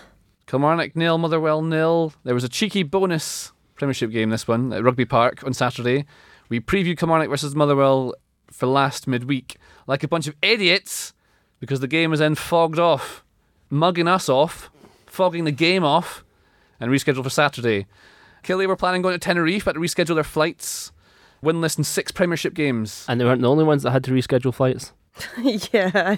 Kilmarnock 0.45 0.95
nil, 0.95 1.17
Motherwell 1.17 1.61
nil. 1.61 2.13
There 2.23 2.35
was 2.35 2.43
a 2.43 2.49
cheeky 2.49 2.83
bonus 2.83 3.51
Premiership 3.75 4.11
game 4.11 4.29
this 4.29 4.47
one 4.47 4.71
at 4.73 4.83
Rugby 4.83 5.05
Park 5.05 5.43
on 5.43 5.53
Saturday. 5.53 6.05
We 6.49 6.59
previewed 6.59 6.97
Kilmarnock 6.97 7.29
versus 7.29 7.55
Motherwell 7.55 8.13
for 8.47 8.67
last 8.67 9.07
midweek 9.07 9.57
like 9.87 10.03
a 10.03 10.07
bunch 10.07 10.27
of 10.27 10.35
idiots 10.41 11.13
because 11.59 11.79
the 11.79 11.87
game 11.87 12.11
was 12.11 12.19
then 12.19 12.35
fogged 12.35 12.79
off, 12.79 13.23
mugging 13.69 14.07
us 14.07 14.29
off, 14.29 14.69
fogging 15.05 15.45
the 15.45 15.51
game 15.51 15.83
off, 15.83 16.23
and 16.79 16.91
rescheduled 16.91 17.23
for 17.23 17.29
Saturday. 17.29 17.87
Killie 18.43 18.67
were 18.67 18.75
planning 18.75 19.01
going 19.01 19.13
to 19.13 19.19
Tenerife, 19.19 19.65
but 19.65 19.73
to 19.73 19.79
reschedule 19.79 20.15
their 20.15 20.23
flights. 20.23 20.91
Winless 21.43 21.77
in 21.77 21.83
six 21.83 22.11
Premiership 22.11 22.53
games. 22.53 23.05
And 23.07 23.19
they 23.19 23.25
weren't 23.25 23.41
the 23.41 23.49
only 23.49 23.63
ones 23.63 23.83
that 23.83 23.91
had 23.91 24.03
to 24.05 24.11
reschedule 24.11 24.53
flights. 24.53 24.93
yeah, 25.71 26.15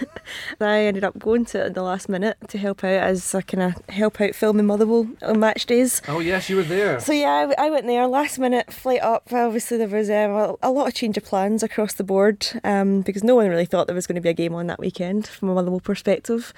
I 0.60 0.80
ended 0.80 1.04
up 1.04 1.18
going 1.18 1.44
to 1.46 1.60
it 1.60 1.66
at 1.66 1.74
the 1.74 1.82
last 1.82 2.08
minute 2.08 2.36
to 2.48 2.58
help 2.58 2.82
out 2.82 3.02
as 3.02 3.34
I 3.34 3.42
kind 3.42 3.62
of 3.62 3.88
help 3.88 4.20
out 4.20 4.34
filming 4.34 4.66
Motherwell 4.66 5.08
on 5.22 5.38
match 5.38 5.66
days. 5.66 6.02
Oh 6.08 6.18
yes, 6.18 6.50
you 6.50 6.56
were 6.56 6.62
there. 6.62 6.98
So 6.98 7.12
yeah, 7.12 7.52
I 7.56 7.70
went 7.70 7.86
there 7.86 8.06
last 8.08 8.38
minute 8.38 8.72
flight 8.72 9.00
up. 9.02 9.32
Obviously, 9.32 9.76
there 9.76 9.88
was 9.88 10.10
um, 10.10 10.32
a, 10.32 10.54
a 10.62 10.70
lot 10.70 10.88
of 10.88 10.94
change 10.94 11.16
of 11.16 11.24
plans 11.24 11.62
across 11.62 11.94
the 11.94 12.04
board 12.04 12.46
um, 12.64 13.02
because 13.02 13.22
no 13.22 13.36
one 13.36 13.48
really 13.48 13.66
thought 13.66 13.86
there 13.86 13.94
was 13.94 14.06
going 14.06 14.16
to 14.16 14.20
be 14.20 14.30
a 14.30 14.34
game 14.34 14.54
on 14.54 14.66
that 14.66 14.80
weekend 14.80 15.26
from 15.28 15.48
a 15.48 15.54
Motherwell 15.54 15.80
perspective, 15.80 16.52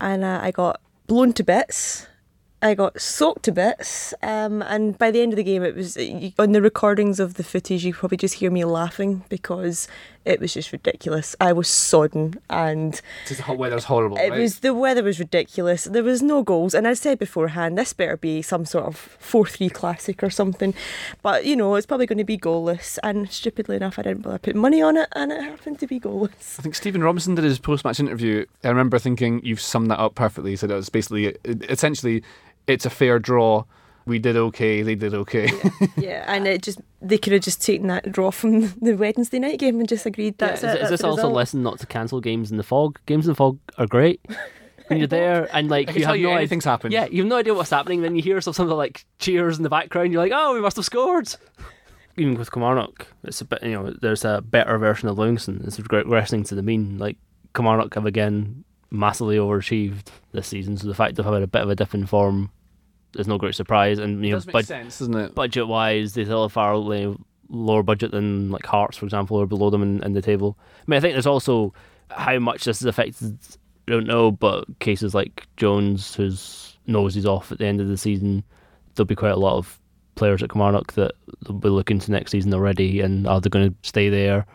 and 0.00 0.24
uh, 0.24 0.40
I 0.42 0.50
got 0.50 0.80
blown 1.06 1.32
to 1.34 1.42
bits. 1.42 2.06
I 2.62 2.74
got 2.74 3.00
soaked 3.00 3.44
to 3.44 3.52
bits, 3.52 4.12
um, 4.22 4.60
and 4.60 4.98
by 4.98 5.10
the 5.10 5.22
end 5.22 5.32
of 5.32 5.38
the 5.38 5.42
game, 5.42 5.62
it 5.62 5.74
was 5.74 5.96
on 6.38 6.52
the 6.52 6.60
recordings 6.60 7.18
of 7.18 7.34
the 7.34 7.42
footage. 7.42 7.86
You 7.86 7.94
probably 7.94 8.18
just 8.18 8.34
hear 8.34 8.50
me 8.50 8.66
laughing 8.66 9.24
because 9.30 9.88
it 10.24 10.40
was 10.40 10.52
just 10.52 10.72
ridiculous. 10.72 11.34
I 11.40 11.52
was 11.52 11.68
sodden, 11.68 12.34
and 12.50 13.00
the 13.28 13.42
hot 13.42 13.58
weather's 13.58 13.84
horrible. 13.84 14.18
it 14.18 14.30
right? 14.30 14.40
was 14.40 14.60
the 14.60 14.74
weather 14.74 15.02
was 15.02 15.18
ridiculous. 15.18 15.84
There 15.84 16.02
was 16.02 16.22
no 16.22 16.42
goals, 16.42 16.74
and 16.74 16.86
I 16.86 16.94
said 16.94 17.18
beforehand 17.18 17.78
this 17.78 17.92
better 17.92 18.16
be 18.16 18.42
some 18.42 18.64
sort 18.64 18.84
of 18.84 18.96
four-three 18.96 19.70
classic 19.70 20.22
or 20.22 20.30
something. 20.30 20.74
But 21.22 21.46
you 21.46 21.56
know, 21.56 21.74
it's 21.74 21.86
probably 21.86 22.06
going 22.06 22.18
to 22.18 22.24
be 22.24 22.38
goalless. 22.38 22.98
And 23.02 23.30
stupidly 23.30 23.76
enough, 23.76 23.98
I 23.98 24.02
didn't 24.02 24.22
bother 24.22 24.38
putting 24.38 24.60
money 24.60 24.82
on 24.82 24.96
it, 24.96 25.08
and 25.12 25.32
it 25.32 25.42
happened 25.42 25.78
to 25.80 25.86
be 25.86 25.98
goalless. 25.98 26.58
I 26.58 26.62
think 26.62 26.74
Stephen 26.74 27.02
Robinson 27.02 27.34
did 27.34 27.44
his 27.44 27.58
post-match 27.58 27.98
interview. 27.98 28.44
I 28.62 28.68
remember 28.68 28.98
thinking 28.98 29.40
you've 29.42 29.60
summed 29.60 29.90
that 29.90 29.98
up 29.98 30.14
perfectly. 30.14 30.50
He 30.50 30.56
said 30.56 30.70
it 30.70 30.74
was 30.74 30.90
basically, 30.90 31.36
essentially, 31.44 32.22
it's 32.66 32.84
a 32.84 32.90
fair 32.90 33.18
draw. 33.18 33.64
We 34.10 34.18
did 34.18 34.36
okay. 34.36 34.82
They 34.82 34.96
did 34.96 35.14
okay. 35.14 35.48
yeah, 35.96 36.24
and 36.26 36.44
it 36.44 36.62
just 36.64 36.80
they 37.00 37.16
could 37.16 37.32
have 37.32 37.42
just 37.42 37.62
taken 37.64 37.86
that 37.86 38.10
draw 38.10 38.32
from 38.32 38.60
the 38.82 38.94
Wednesday 38.94 39.38
night 39.38 39.60
game 39.60 39.78
and 39.78 39.88
just 39.88 40.04
agreed 40.04 40.34
Yeah, 40.40 40.48
that's 40.48 40.64
is, 40.64 40.64
it. 40.64 40.68
is 40.68 40.78
that's 40.80 40.90
this 40.90 41.00
the 41.02 41.06
also 41.06 41.28
a 41.28 41.30
lesson 41.30 41.62
not 41.62 41.78
to 41.78 41.86
cancel 41.86 42.20
games 42.20 42.50
in 42.50 42.56
the 42.56 42.64
fog? 42.64 42.98
Games 43.06 43.26
in 43.26 43.30
the 43.30 43.36
fog 43.36 43.60
are 43.78 43.86
great. 43.86 44.20
When 44.88 44.98
you're 44.98 45.06
there 45.06 45.48
and 45.52 45.70
like 45.70 45.90
I 45.90 45.92
can 45.92 46.00
you 46.00 46.04
tell 46.04 46.14
have 46.14 46.20
you 46.20 46.26
no 46.26 46.34
anything's 46.34 46.66
idea, 46.66 46.72
happened. 46.72 46.92
Yeah, 46.92 47.04
you 47.04 47.22
have 47.22 47.28
no 47.28 47.36
idea 47.36 47.54
what's 47.54 47.70
happening. 47.70 48.02
Then 48.02 48.16
you 48.16 48.22
hear 48.22 48.40
some 48.40 48.52
something 48.52 48.76
like 48.76 49.04
cheers 49.20 49.56
in 49.56 49.62
the 49.62 49.68
background. 49.70 50.10
You're 50.12 50.20
like, 50.20 50.32
oh, 50.34 50.52
we 50.52 50.60
must 50.60 50.74
have 50.74 50.84
scored. 50.84 51.32
Even 52.16 52.34
with 52.34 52.50
Kilmarnock, 52.50 53.06
it's 53.22 53.40
a 53.40 53.44
bit 53.44 53.62
you 53.62 53.70
know 53.70 53.94
there's 54.02 54.24
a 54.24 54.40
better 54.40 54.76
version 54.78 55.08
of 55.08 55.16
Livingston. 55.16 55.62
It's 55.64 55.78
regressing 55.78 56.44
to 56.48 56.56
the 56.56 56.62
mean. 56.64 56.98
Like 56.98 57.18
Kilmarnock 57.54 57.94
have 57.94 58.04
again 58.04 58.64
massively 58.90 59.36
overachieved 59.36 60.08
this 60.32 60.48
season. 60.48 60.76
So 60.76 60.88
the 60.88 60.94
fact 60.96 61.20
of 61.20 61.24
having 61.24 61.44
a 61.44 61.46
bit 61.46 61.62
of 61.62 61.70
a 61.70 61.76
dip 61.76 61.94
in 61.94 62.06
form 62.06 62.50
is 63.16 63.26
no 63.26 63.38
great 63.38 63.54
surprise. 63.54 63.98
And 63.98 64.24
you 64.24 64.30
know, 64.30 64.36
does 64.36 64.46
bud- 64.46 64.66
sense, 64.66 64.98
doesn't 64.98 65.14
it? 65.16 65.34
budget 65.34 65.66
wise, 65.66 66.14
they 66.14 66.24
still 66.24 66.42
have 66.42 66.52
far 66.52 66.76
lower 66.76 67.82
budget 67.82 68.12
than 68.12 68.50
like 68.50 68.66
Hearts, 68.66 68.96
for 68.96 69.04
example, 69.04 69.36
or 69.36 69.46
below 69.46 69.70
them 69.70 69.82
in, 69.82 70.02
in 70.02 70.12
the 70.12 70.22
table. 70.22 70.56
I 70.60 70.84
mean, 70.86 70.98
I 70.98 71.00
think 71.00 71.14
there's 71.14 71.26
also 71.26 71.74
how 72.10 72.38
much 72.38 72.64
this 72.64 72.80
has 72.80 72.86
affected. 72.86 73.38
I 73.88 73.92
don't 73.92 74.06
know, 74.06 74.30
but 74.30 74.66
cases 74.78 75.14
like 75.14 75.46
Jones, 75.56 76.14
whose 76.14 76.78
nose 76.86 77.16
is 77.16 77.26
off 77.26 77.50
at 77.50 77.58
the 77.58 77.66
end 77.66 77.80
of 77.80 77.88
the 77.88 77.96
season, 77.96 78.44
there'll 78.94 79.06
be 79.06 79.16
quite 79.16 79.32
a 79.32 79.36
lot 79.36 79.56
of 79.56 79.80
players 80.14 80.42
at 80.42 80.50
Kilmarnock 80.50 80.92
that 80.92 81.12
will 81.46 81.54
be 81.54 81.68
looking 81.68 81.98
to 81.98 82.10
next 82.12 82.30
season 82.30 82.54
already, 82.54 83.00
and 83.00 83.26
are 83.26 83.40
they 83.40 83.48
going 83.48 83.70
to 83.70 83.76
stay 83.82 84.08
there 84.08 84.46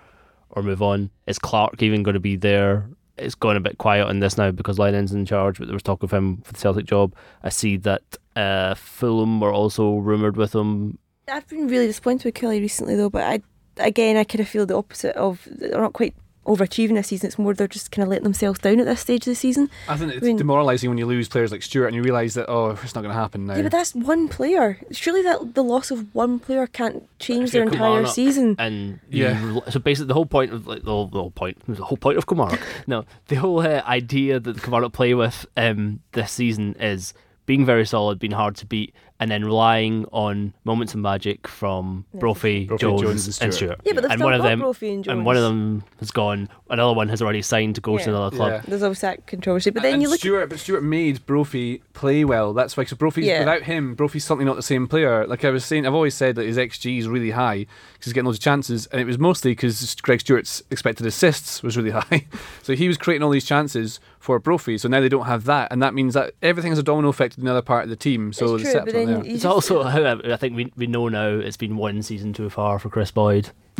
or 0.51 0.63
move 0.63 0.81
on? 0.81 1.09
Is 1.27 1.39
Clarke 1.39 1.81
even 1.81 2.03
going 2.03 2.13
to 2.13 2.19
be 2.19 2.35
there? 2.35 2.87
It's 3.17 3.35
going 3.35 3.57
a 3.57 3.61
bit 3.61 3.77
quiet 3.77 4.07
on 4.07 4.19
this 4.19 4.37
now 4.37 4.51
because 4.51 4.77
Lennon's 4.77 5.13
in 5.13 5.25
charge, 5.25 5.57
but 5.57 5.67
there 5.67 5.73
was 5.73 5.83
talk 5.83 6.03
of 6.03 6.13
him 6.13 6.41
for 6.43 6.53
the 6.53 6.59
Celtic 6.59 6.85
job. 6.85 7.15
I 7.43 7.49
see 7.49 7.77
that 7.77 8.17
uh, 8.35 8.75
Fulham 8.75 9.39
were 9.39 9.53
also 9.53 9.95
rumoured 9.97 10.37
with 10.37 10.53
him 10.53 10.97
I've 11.27 11.47
been 11.47 11.67
really 11.67 11.87
disappointed 11.87 12.25
with 12.25 12.35
Killie 12.35 12.59
recently, 12.61 12.95
though. 12.95 13.09
But 13.09 13.23
I, 13.23 13.41
again, 13.77 14.15
I 14.17 14.23
kind 14.23 14.41
of 14.41 14.47
feel 14.47 14.65
the 14.65 14.75
opposite 14.77 15.15
of 15.15 15.47
they're 15.49 15.81
not 15.81 15.93
quite 15.93 16.13
overachieving 16.45 16.93
this 16.93 17.07
season. 17.07 17.25
It's 17.25 17.39
more 17.39 17.55
they're 17.55 17.67
just 17.67 17.89
kind 17.91 18.03
of 18.03 18.09
letting 18.09 18.23
themselves 18.25 18.59
down 18.59 18.79
at 18.79 18.85
this 18.85 19.01
stage 19.01 19.21
of 19.23 19.31
the 19.31 19.35
season. 19.35 19.71
I 19.89 19.97
think 19.97 20.13
it's 20.13 20.21
I 20.23 20.27
mean- 20.27 20.37
demoralising 20.37 20.87
when 20.91 20.99
you 20.99 21.07
lose 21.07 21.27
players 21.27 21.51
like 21.51 21.63
Stewart 21.63 21.87
and 21.87 21.95
you 21.95 22.03
realise 22.03 22.35
that 22.35 22.47
oh, 22.47 22.77
it's 22.83 22.93
not 22.93 23.01
going 23.01 23.13
to 23.15 23.19
happen 23.19 23.47
now. 23.47 23.55
Yeah, 23.55 23.63
but 23.63 23.71
that's 23.71 23.95
one 23.95 24.27
player. 24.27 24.77
Surely 24.91 25.23
that 25.23 25.55
the 25.55 25.63
loss 25.63 25.89
of 25.89 26.13
one 26.13 26.37
player 26.39 26.67
can't 26.67 27.07
change 27.17 27.51
their 27.51 27.63
entire 27.63 27.79
Kilmarnock 27.79 28.11
season. 28.13 28.55
And 28.59 28.99
Yeah. 29.09 29.43
you, 29.43 29.63
so 29.71 29.79
basically, 29.79 30.09
the 30.09 30.13
whole 30.13 30.27
point 30.27 30.53
of 30.53 30.67
like 30.67 30.83
the 30.83 30.91
whole, 30.91 31.07
the 31.07 31.19
whole 31.19 31.31
point, 31.31 31.57
the 31.67 31.83
whole 31.83 31.97
point 31.97 32.19
of 32.19 32.27
Kilmarnock. 32.27 32.61
no, 32.87 33.05
the 33.29 33.35
whole 33.37 33.61
uh, 33.61 33.81
idea 33.87 34.39
that 34.39 34.61
Kilmarnock 34.61 34.93
play 34.93 35.15
with 35.15 35.47
um, 35.57 36.01
this 36.11 36.31
season 36.31 36.75
is 36.79 37.15
being 37.45 37.65
very 37.65 37.85
solid, 37.85 38.19
being 38.19 38.31
hard 38.31 38.55
to 38.57 38.65
beat, 38.65 38.93
and 39.19 39.31
then 39.31 39.45
relying 39.45 40.05
on 40.11 40.53
moments 40.65 40.93
of 40.93 40.99
magic 40.99 41.47
from 41.47 42.05
Brophy, 42.13 42.65
Brophy, 42.65 42.81
Jones, 42.81 43.01
Jones 43.01 43.25
and 43.27 43.43
and 43.45 43.53
Stewart. 43.53 43.53
Stewart. 43.53 43.79
Yeah, 43.85 43.93
but 43.93 44.01
they've 44.01 44.11
and 44.11 44.19
still 44.19 44.25
one 44.27 44.33
of 44.33 44.43
them, 44.43 44.59
Brophy 44.59 44.91
and 44.93 45.03
Jones. 45.05 45.17
and 45.17 45.25
one 45.25 45.37
of 45.37 45.43
them 45.43 45.83
has 45.99 46.11
gone. 46.11 46.49
Another 46.69 46.93
one 46.93 47.07
has 47.09 47.21
already 47.21 47.41
signed 47.41 47.75
to 47.75 47.81
go 47.81 47.97
to 47.97 48.09
another 48.09 48.35
club. 48.35 48.51
Yeah. 48.51 48.61
There's 48.67 48.83
obviously 48.83 49.07
that 49.09 49.27
controversy, 49.27 49.69
but 49.69 49.83
then 49.83 49.93
and 49.93 50.01
you 50.01 50.09
look. 50.09 50.19
Stewart, 50.19 50.49
but 50.49 50.59
Stewart 50.59 50.83
made 50.83 51.25
Brophy 51.25 51.81
play 51.93 52.25
well. 52.25 52.53
That's 52.53 52.75
why. 52.75 52.83
So 52.83 52.95
Brophy's 52.97 53.25
Yeah. 53.25 53.39
without 53.39 53.63
him, 53.63 53.95
Brophy's 53.95 54.25
certainly 54.25 54.45
not 54.45 54.57
the 54.57 54.61
same 54.63 54.87
player. 54.87 55.25
Like 55.27 55.45
I 55.45 55.49
was 55.49 55.63
saying, 55.63 55.85
I've 55.87 55.93
always 55.93 56.13
said 56.15 56.35
that 56.35 56.45
his 56.45 56.57
xG 56.57 56.97
is 56.99 57.07
really 57.07 57.31
high 57.31 57.59
because 57.93 58.05
he's 58.07 58.13
getting 58.13 58.25
loads 58.25 58.39
of 58.39 58.43
chances, 58.43 58.85
and 58.87 58.99
it 58.99 59.05
was 59.05 59.17
mostly 59.17 59.51
because 59.51 59.95
Greg 60.01 60.19
Stewart's 60.19 60.61
expected 60.71 61.05
assists 61.07 61.63
was 61.63 61.77
really 61.77 61.91
high. 62.01 62.25
so 62.63 62.73
he 62.75 62.87
was 62.89 62.97
creating 62.97 63.23
all 63.23 63.29
these 63.31 63.45
chances 63.45 63.99
for 64.19 64.39
Brophy. 64.39 64.77
So 64.77 64.89
now 64.89 64.99
they 64.99 65.09
don't 65.09 65.25
have 65.27 65.45
that, 65.45 65.71
and 65.71 65.81
that 65.81 65.93
means 65.93 66.15
that 66.15 66.33
everything 66.41 66.71
has 66.71 66.79
a 66.79 66.83
domino 66.83 67.07
effect 67.09 67.37
in 67.37 67.43
another 67.43 67.61
part 67.61 67.83
of 67.83 67.89
the 67.89 67.95
team. 67.95 68.33
So 68.33 68.55
It's 68.55 68.63
the 68.63 68.63
true, 68.63 68.71
setup's 68.71 68.93
but 68.93 68.99
not 68.99 69.04
then 69.05 69.15
there. 69.21 69.25
you 69.25 69.33
It's 69.35 69.43
just- 69.43 69.53
also, 69.53 69.83
however, 69.83 70.33
I 70.33 70.35
think 70.37 70.55
we 70.55 70.71
we 70.75 70.87
know 70.87 71.07
now 71.09 71.27
it's 71.27 71.57
been 71.57 71.77
one 71.77 72.01
season 72.03 72.33
too 72.33 72.49
far 72.49 72.79
for 72.79 72.89
Kris 72.89 73.11
Boyd. 73.11 73.49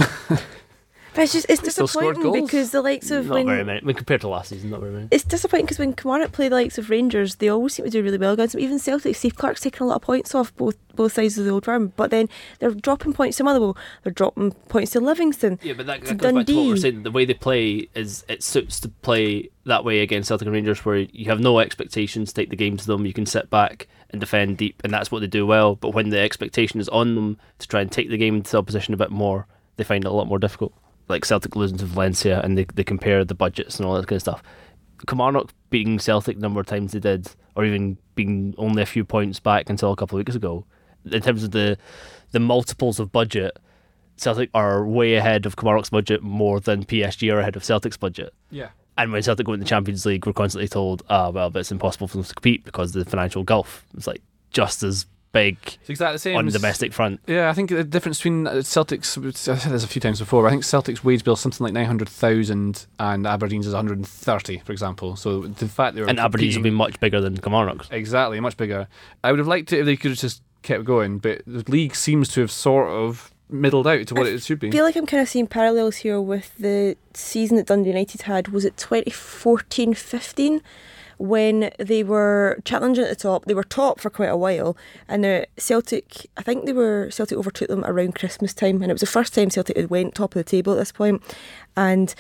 But 1.13 1.21
it's 1.23 1.32
just 1.32 1.45
it's 1.47 1.61
He 1.61 1.65
disappointing 1.67 2.43
because 2.43 2.71
the 2.71 2.82
likes 2.82 3.09
of 3.09 3.28
Not 3.28 3.36
when 3.36 3.45
very 3.45 3.63
many. 3.63 3.80
I 3.80 3.86
mean, 3.86 3.95
compared 3.95 4.19
to 4.21 4.28
last 4.28 4.49
season, 4.49 4.69
not 4.69 4.82
very 4.82 4.91
many. 4.91 5.07
it's 5.11 5.23
disappointing 5.23 5.65
because 5.65 5.80
when 5.80 5.93
Kilmarnock 5.93 6.34
play 6.34 6.49
the 6.49 6.55
likes 6.55 6.78
of 6.78 6.89
Rangers, 6.89 7.36
they 7.36 7.47
always 7.47 7.73
seem 7.73 7.86
to 7.86 7.89
do 7.89 8.03
really 8.03 8.17
well 8.17 8.34
against 8.34 8.51
them. 8.51 8.59
Even 8.61 8.80
Celtic, 8.80 9.15
Steve 9.15 9.38
Clarke's 9.38 9.61
taking 9.61 9.86
a 9.86 9.88
lot 9.88 9.95
of 9.95 10.01
points 10.01 10.36
off 10.36 10.53
both 10.57 10.76
both 10.93 11.13
sides 11.13 11.38
of 11.38 11.45
the 11.45 11.51
old 11.51 11.63
firm, 11.63 11.93
but 11.95 12.11
then 12.11 12.28
they're 12.59 12.71
dropping 12.71 13.13
points 13.13 13.38
to 13.38 13.45
Motherwell, 13.45 13.78
they're 14.03 14.11
dropping 14.11 14.51
points 14.67 14.91
to 14.91 14.99
Livingston. 14.99 15.57
Yeah, 15.63 15.73
but 15.78 15.86
that, 15.86 16.01
to 16.01 16.15
that 16.15 16.17
goes 16.17 16.34
back 16.34 16.45
to 16.47 16.55
what 16.57 16.67
we're 16.67 16.76
saying. 16.78 17.03
The 17.03 17.11
way 17.11 17.23
they 17.23 17.34
play 17.34 17.88
is 17.95 18.26
it 18.28 18.43
suits 18.43 18.82
to 18.82 18.89
play 18.89 19.49
that 19.65 19.86
way 19.86 20.01
against 20.01 20.28
Celtic 20.28 20.47
and 20.47 20.53
Rangers, 20.53 20.84
where 20.84 20.97
you 20.97 21.26
have 21.28 21.39
no 21.39 21.59
expectations 21.59 22.34
take 22.34 22.49
the 22.49 22.57
game 22.57 22.76
to 22.76 22.86
them. 22.86 23.05
You 23.05 23.13
can 23.13 23.26
sit 23.26 23.49
back 23.49 23.88
and 24.09 24.19
defend 24.19 24.57
deep, 24.57 24.81
and 24.83 24.93
that's 24.93 25.11
what 25.11 25.19
they 25.19 25.27
do 25.27 25.45
well. 25.45 25.75
But 25.75 25.93
when 25.93 26.09
the 26.09 26.19
expectation 26.19 26.79
is 26.79 26.89
on 26.89 27.15
them 27.15 27.37
to 27.59 27.67
try 27.67 27.81
and 27.81 27.91
take 27.91 28.09
the 28.09 28.17
game 28.17 28.35
into 28.35 28.51
the 28.51 28.57
opposition 28.57 28.93
a 28.93 28.97
bit 28.97 29.11
more, 29.11 29.47
they 29.77 29.83
find 29.83 30.05
it 30.05 30.07
a 30.07 30.13
lot 30.13 30.27
more 30.27 30.39
difficult. 30.39 30.73
Like 31.07 31.25
Celtic 31.25 31.55
losing 31.55 31.77
to 31.77 31.85
Valencia, 31.85 32.41
and 32.41 32.57
they 32.57 32.65
they 32.73 32.83
compare 32.83 33.23
the 33.23 33.35
budgets 33.35 33.77
and 33.77 33.85
all 33.85 33.95
that 33.95 34.07
kind 34.07 34.17
of 34.17 34.21
stuff. 34.21 34.43
Kilmarnock 35.07 35.51
beating 35.69 35.99
Celtic 35.99 36.37
the 36.37 36.41
number 36.41 36.59
of 36.59 36.65
times 36.65 36.93
they 36.93 36.99
did, 36.99 37.29
or 37.55 37.65
even 37.65 37.97
being 38.15 38.55
only 38.57 38.81
a 38.81 38.87
few 38.87 39.03
points 39.03 39.39
back 39.39 39.69
until 39.69 39.91
a 39.91 39.95
couple 39.95 40.17
of 40.17 40.21
weeks 40.21 40.35
ago, 40.35 40.65
in 41.11 41.21
terms 41.21 41.43
of 41.43 41.51
the 41.51 41.77
the 42.31 42.39
multiples 42.39 42.99
of 42.99 43.11
budget, 43.11 43.57
Celtic 44.17 44.49
are 44.53 44.85
way 44.85 45.15
ahead 45.15 45.45
of 45.45 45.55
Kilmarnock's 45.55 45.89
budget 45.89 46.23
more 46.23 46.59
than 46.59 46.85
PSG 46.85 47.31
are 47.31 47.39
ahead 47.39 47.55
of 47.55 47.63
Celtic's 47.63 47.97
budget. 47.97 48.33
Yeah. 48.49 48.69
And 48.97 49.11
when 49.11 49.21
Celtic 49.23 49.45
go 49.45 49.53
in 49.53 49.59
the 49.59 49.65
Champions 49.65 50.05
League, 50.05 50.25
we're 50.25 50.33
constantly 50.33 50.67
told, 50.67 51.03
ah, 51.09 51.29
well, 51.29 51.49
but 51.49 51.59
it's 51.59 51.71
impossible 51.71 52.07
for 52.07 52.17
them 52.17 52.23
to 52.23 52.33
compete 52.33 52.63
because 52.63 52.95
of 52.95 53.03
the 53.03 53.09
financial 53.09 53.43
gulf. 53.43 53.85
It's 53.95 54.07
like 54.07 54.21
just 54.51 54.83
as 54.83 55.05
big 55.33 55.57
It's 55.81 55.89
exactly 55.89 56.15
the 56.15 56.19
same 56.19 56.37
on 56.37 56.47
as- 56.47 56.53
domestic 56.53 56.93
front. 56.93 57.19
Yeah, 57.27 57.49
I 57.49 57.53
think 57.53 57.69
the 57.69 57.83
difference 57.83 58.19
between 58.19 58.47
uh, 58.47 58.61
Celtic's, 58.61 59.17
I've 59.17 59.35
said 59.35 59.59
this 59.73 59.83
a 59.83 59.87
few 59.87 59.99
times 59.99 60.19
before, 60.19 60.43
but 60.43 60.47
I 60.47 60.51
think 60.51 60.63
Celtic's 60.63 61.03
wage 61.03 61.25
bill 61.25 61.33
is 61.33 61.41
something 61.41 61.61
like 61.61 61.73
900,000 61.73 62.85
and 62.99 63.27
Aberdeen's 63.27 63.67
is 63.67 63.73
130, 63.73 64.59
for 64.59 64.71
example. 64.71 65.15
So 65.17 65.41
the 65.41 65.67
fact 65.67 65.95
they 65.95 66.01
were 66.01 66.07
And 66.09 66.19
Aberdeen's 66.19 66.55
will 66.55 66.63
be 66.63 66.69
much 66.69 66.99
bigger 67.01 67.19
than 67.19 67.37
Kilmarnock's. 67.37 67.89
Exactly, 67.91 68.39
much 68.39 68.55
bigger. 68.55 68.87
I 69.25 69.31
would 69.31 69.39
have 69.39 69.47
liked 69.47 69.73
it 69.73 69.79
if 69.79 69.85
they 69.85 69.97
could 69.97 70.11
have 70.11 70.19
just 70.19 70.41
kept 70.61 70.85
going, 70.85 71.17
but 71.19 71.41
the 71.45 71.69
league 71.69 71.95
seems 71.95 72.29
to 72.29 72.41
have 72.41 72.49
sort 72.51 72.87
of 72.87 73.31
middled 73.49 73.87
out 73.87 74.07
to 74.07 74.15
what 74.15 74.27
it 74.27 74.41
should 74.41 74.59
be. 74.59 74.69
I 74.69 74.71
feel 74.71 74.83
like 74.83 74.95
I'm 74.95 75.05
kind 75.05 75.21
of 75.21 75.29
seeing 75.29 75.47
parallels 75.47 75.97
here 75.97 76.19
with 76.19 76.55
the 76.57 76.97
season 77.13 77.57
that 77.57 77.67
Dundee 77.67 77.89
United 77.89 78.23
had. 78.23 78.49
Was 78.49 78.65
it 78.65 78.77
2014 78.77 79.93
15? 79.93 80.61
When 81.17 81.71
they 81.79 82.03
were 82.03 82.59
challenging 82.65 83.05
at 83.05 83.09
the 83.09 83.15
top, 83.15 83.45
they 83.45 83.53
were 83.53 83.63
top 83.63 84.01
for 84.01 84.09
quite 84.09 84.27
a 84.27 84.35
while, 84.35 84.75
and 85.07 85.23
the 85.23 85.47
Celtic, 85.57 86.27
I 86.35 86.41
think 86.41 86.65
they 86.65 86.73
were 86.73 87.09
Celtic 87.09 87.37
overtook 87.37 87.69
them 87.69 87.85
around 87.85 88.15
Christmas 88.15 88.53
time, 88.53 88.81
and 88.81 88.91
it 88.91 88.93
was 88.93 88.99
the 88.99 89.07
first 89.07 89.33
time 89.33 89.49
Celtic 89.49 89.77
had 89.77 89.89
went 89.89 90.13
top 90.13 90.35
of 90.35 90.39
the 90.39 90.43
table 90.43 90.73
at 90.73 90.79
this 90.79 90.91
point, 90.91 91.23
and 91.77 92.13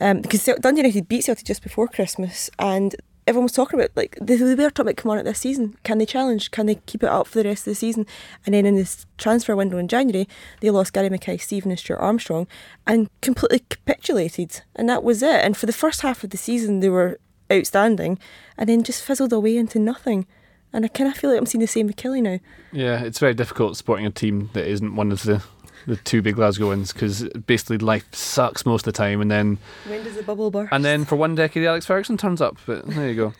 um, 0.00 0.20
because 0.20 0.44
Dundee 0.44 0.82
United 0.82 1.08
beat 1.08 1.24
Celtic 1.24 1.44
just 1.44 1.60
before 1.60 1.88
Christmas, 1.88 2.48
and 2.60 2.94
everyone 3.26 3.44
was 3.44 3.52
talking 3.52 3.78
about 3.78 3.90
like 3.96 4.16
they, 4.20 4.36
they 4.36 4.54
were 4.54 4.70
talking 4.70 4.86
about 4.86 4.96
come 4.96 5.10
on 5.10 5.18
at 5.18 5.24
this 5.24 5.40
season. 5.40 5.76
Can 5.82 5.98
they 5.98 6.06
challenge? 6.06 6.50
Can 6.50 6.66
they 6.66 6.76
keep 6.86 7.02
it 7.02 7.08
up 7.08 7.26
for 7.26 7.42
the 7.42 7.48
rest 7.48 7.66
of 7.66 7.72
the 7.72 7.74
season? 7.74 8.06
And 8.44 8.54
then 8.54 8.66
in 8.66 8.76
this 8.76 9.06
transfer 9.18 9.56
window 9.56 9.78
in 9.78 9.88
January, 9.88 10.28
they 10.60 10.70
lost 10.70 10.92
Gary 10.92 11.10
Mackay-Steven, 11.10 11.70
and 11.70 11.78
Stuart 11.78 11.98
Armstrong, 11.98 12.46
and 12.86 13.10
completely 13.20 13.62
capitulated. 13.68 14.62
And 14.74 14.88
that 14.88 15.02
was 15.02 15.22
it. 15.22 15.44
And 15.44 15.56
for 15.56 15.66
the 15.66 15.72
first 15.72 16.02
half 16.02 16.22
of 16.22 16.30
the 16.30 16.36
season, 16.36 16.80
they 16.80 16.88
were 16.88 17.18
outstanding, 17.52 18.18
and 18.56 18.68
then 18.68 18.82
just 18.82 19.02
fizzled 19.02 19.32
away 19.32 19.56
into 19.56 19.78
nothing. 19.78 20.26
And 20.72 20.84
I 20.84 20.88
kind 20.88 21.10
of 21.10 21.16
feel 21.16 21.30
like 21.30 21.38
I'm 21.38 21.46
seeing 21.46 21.60
the 21.60 21.66
same 21.66 21.86
with 21.86 21.96
Killie 21.96 22.22
now. 22.22 22.38
Yeah, 22.72 23.02
it's 23.02 23.18
very 23.18 23.34
difficult 23.34 23.76
supporting 23.76 24.04
a 24.04 24.10
team 24.10 24.50
that 24.52 24.66
isn't 24.66 24.94
one 24.94 25.10
of 25.10 25.22
the, 25.22 25.42
the 25.86 25.96
two 25.96 26.20
big 26.22 26.34
Glasgow 26.34 26.66
ones 26.68 26.92
because 26.92 27.28
basically 27.46 27.78
life 27.78 28.06
sucks 28.14 28.66
most 28.66 28.86
of 28.86 28.92
the 28.92 28.98
time, 28.98 29.20
and 29.20 29.30
then 29.30 29.58
When 29.86 30.02
does 30.04 30.16
the 30.16 30.22
bubble 30.22 30.50
burst? 30.50 30.72
and 30.72 30.84
then 30.84 31.04
for 31.04 31.16
one 31.16 31.34
decade 31.34 31.64
Alex 31.64 31.86
Ferguson 31.86 32.16
turns 32.16 32.40
up. 32.40 32.56
But 32.66 32.86
there 32.86 33.08
you 33.08 33.14
go. 33.14 33.34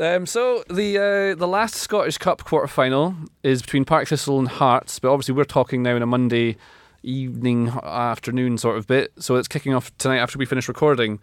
um, 0.16 0.26
so 0.26 0.64
the 0.68 0.98
uh, 0.98 1.34
the 1.38 1.48
last 1.48 1.74
Scottish 1.76 2.18
Cup 2.18 2.44
quarter 2.44 2.66
final 2.66 3.14
is 3.42 3.62
between 3.62 3.84
Partick 3.84 4.08
Thistle 4.08 4.38
and 4.38 4.48
Hearts, 4.48 4.98
but 4.98 5.10
obviously 5.12 5.34
we're 5.34 5.44
talking 5.44 5.82
now 5.82 5.96
in 5.96 6.02
a 6.02 6.06
Monday 6.06 6.56
evening 7.04 7.68
afternoon 7.82 8.58
sort 8.58 8.76
of 8.78 8.86
bit, 8.86 9.12
so 9.18 9.36
it's 9.36 9.48
kicking 9.48 9.74
off 9.74 9.96
tonight 9.98 10.18
after 10.18 10.38
we 10.38 10.46
finish 10.46 10.68
recording. 10.68 11.18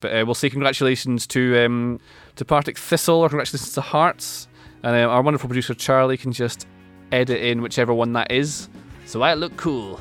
But 0.00 0.14
uh, 0.14 0.24
we'll 0.26 0.34
say 0.34 0.50
congratulations 0.50 1.26
to 1.28 1.64
um, 1.64 2.00
to 2.36 2.44
Partick 2.44 2.76
Thistle 2.78 3.16
or 3.20 3.28
congratulations 3.28 3.72
to 3.74 3.80
Hearts, 3.80 4.46
and 4.82 4.94
uh, 4.94 5.08
our 5.08 5.22
wonderful 5.22 5.48
producer 5.48 5.74
Charlie 5.74 6.16
can 6.18 6.32
just 6.32 6.66
edit 7.12 7.40
in 7.40 7.62
whichever 7.62 7.94
one 7.94 8.12
that 8.12 8.30
is, 8.30 8.68
so 9.06 9.22
I 9.22 9.32
look 9.34 9.56
cool. 9.56 9.98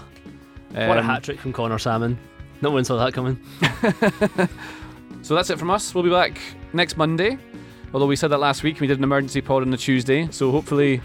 what 0.71 0.97
a 0.97 0.99
Um, 0.99 1.05
hat 1.05 1.23
trick 1.23 1.39
from 1.39 1.53
Connor 1.53 1.79
Salmon. 1.79 2.17
No 2.61 2.71
one 2.71 2.83
saw 2.83 2.97
that 3.03 3.13
coming. 3.13 3.39
So 5.21 5.33
that's 5.33 5.49
it 5.49 5.57
from 5.57 5.71
us. 5.71 5.95
We'll 5.95 6.03
be 6.03 6.11
back 6.11 6.37
next 6.71 6.97
Monday. 6.97 7.39
Although 7.95 8.05
we 8.05 8.15
said 8.15 8.27
that 8.27 8.37
last 8.39 8.61
week, 8.61 8.79
we 8.79 8.85
did 8.85 8.99
an 8.99 9.03
emergency 9.03 9.41
pod 9.41 9.63
on 9.63 9.71
the 9.71 9.77
Tuesday. 9.77 10.27
So 10.29 10.51
hopefully, 10.51 11.01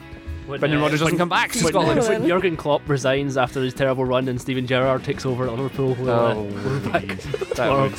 Brendan 0.46 0.74
uh, 0.78 0.82
Rodgers 0.82 1.00
doesn't 1.00 1.14
when- 1.14 1.18
come 1.18 1.28
back 1.30 1.52
to 1.52 1.58
Scotland. 1.58 2.00
When 2.06 2.28
Jurgen 2.28 2.54
Klopp 2.54 2.86
resigns 2.86 3.38
after 3.38 3.62
his 3.62 3.72
terrible 3.72 4.04
run 4.04 4.28
and 4.28 4.38
Steven 4.38 4.66
Gerrard 4.66 5.04
takes 5.04 5.24
over 5.24 5.46
at 5.46 5.52
Liverpool, 5.52 5.94
we'll, 5.98 6.10
uh, 6.10 6.34
Oh, 6.34 6.42
we'll 6.42 6.80
be 6.80 6.88
back 6.90 7.06
that 7.06 7.54
tomorrow. 7.56 7.82
would. 7.84 7.94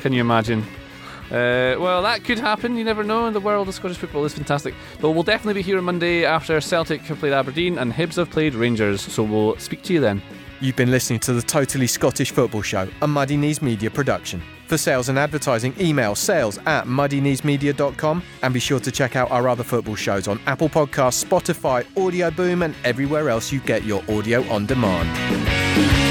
Can 0.00 0.12
you 0.12 0.20
imagine? 0.20 0.64
Uh, 1.30 1.76
well, 1.78 2.02
that 2.02 2.24
could 2.24 2.38
happen. 2.38 2.76
You 2.76 2.84
never 2.84 3.02
know. 3.02 3.30
The 3.30 3.40
world 3.40 3.68
of 3.68 3.74
Scottish 3.74 3.96
football 3.96 4.24
is 4.24 4.34
fantastic. 4.34 4.74
But 5.00 5.10
we'll 5.10 5.22
definitely 5.22 5.54
be 5.54 5.62
here 5.62 5.78
on 5.78 5.84
Monday 5.84 6.24
after 6.24 6.60
Celtic 6.60 7.00
have 7.02 7.18
played 7.18 7.32
Aberdeen 7.32 7.78
and 7.78 7.92
Hibs 7.92 8.16
have 8.16 8.30
played 8.30 8.54
Rangers. 8.54 9.00
So 9.00 9.22
we'll 9.22 9.56
speak 9.58 9.82
to 9.82 9.92
you 9.92 10.00
then. 10.00 10.22
You've 10.60 10.76
been 10.76 10.90
listening 10.90 11.18
to 11.20 11.32
the 11.32 11.42
Totally 11.42 11.86
Scottish 11.86 12.30
Football 12.30 12.62
Show, 12.62 12.88
a 13.02 13.06
Muddy 13.06 13.36
Knees 13.36 13.60
Media 13.60 13.90
production. 13.90 14.40
For 14.66 14.78
sales 14.78 15.08
and 15.10 15.18
advertising, 15.18 15.74
email 15.78 16.14
sales 16.14 16.58
at 16.64 16.86
muddykneesmedia.com 16.86 18.22
and 18.42 18.54
be 18.54 18.60
sure 18.60 18.80
to 18.80 18.90
check 18.90 19.14
out 19.14 19.30
our 19.30 19.48
other 19.48 19.64
football 19.64 19.94
shows 19.94 20.26
on 20.26 20.40
Apple 20.46 20.68
Podcasts, 20.68 21.22
Spotify, 21.22 21.84
Audio 22.02 22.30
Boom, 22.30 22.62
and 22.62 22.74
everywhere 22.84 23.28
else 23.28 23.52
you 23.52 23.60
get 23.60 23.84
your 23.84 24.02
audio 24.08 24.42
on 24.48 24.64
demand. 24.64 26.03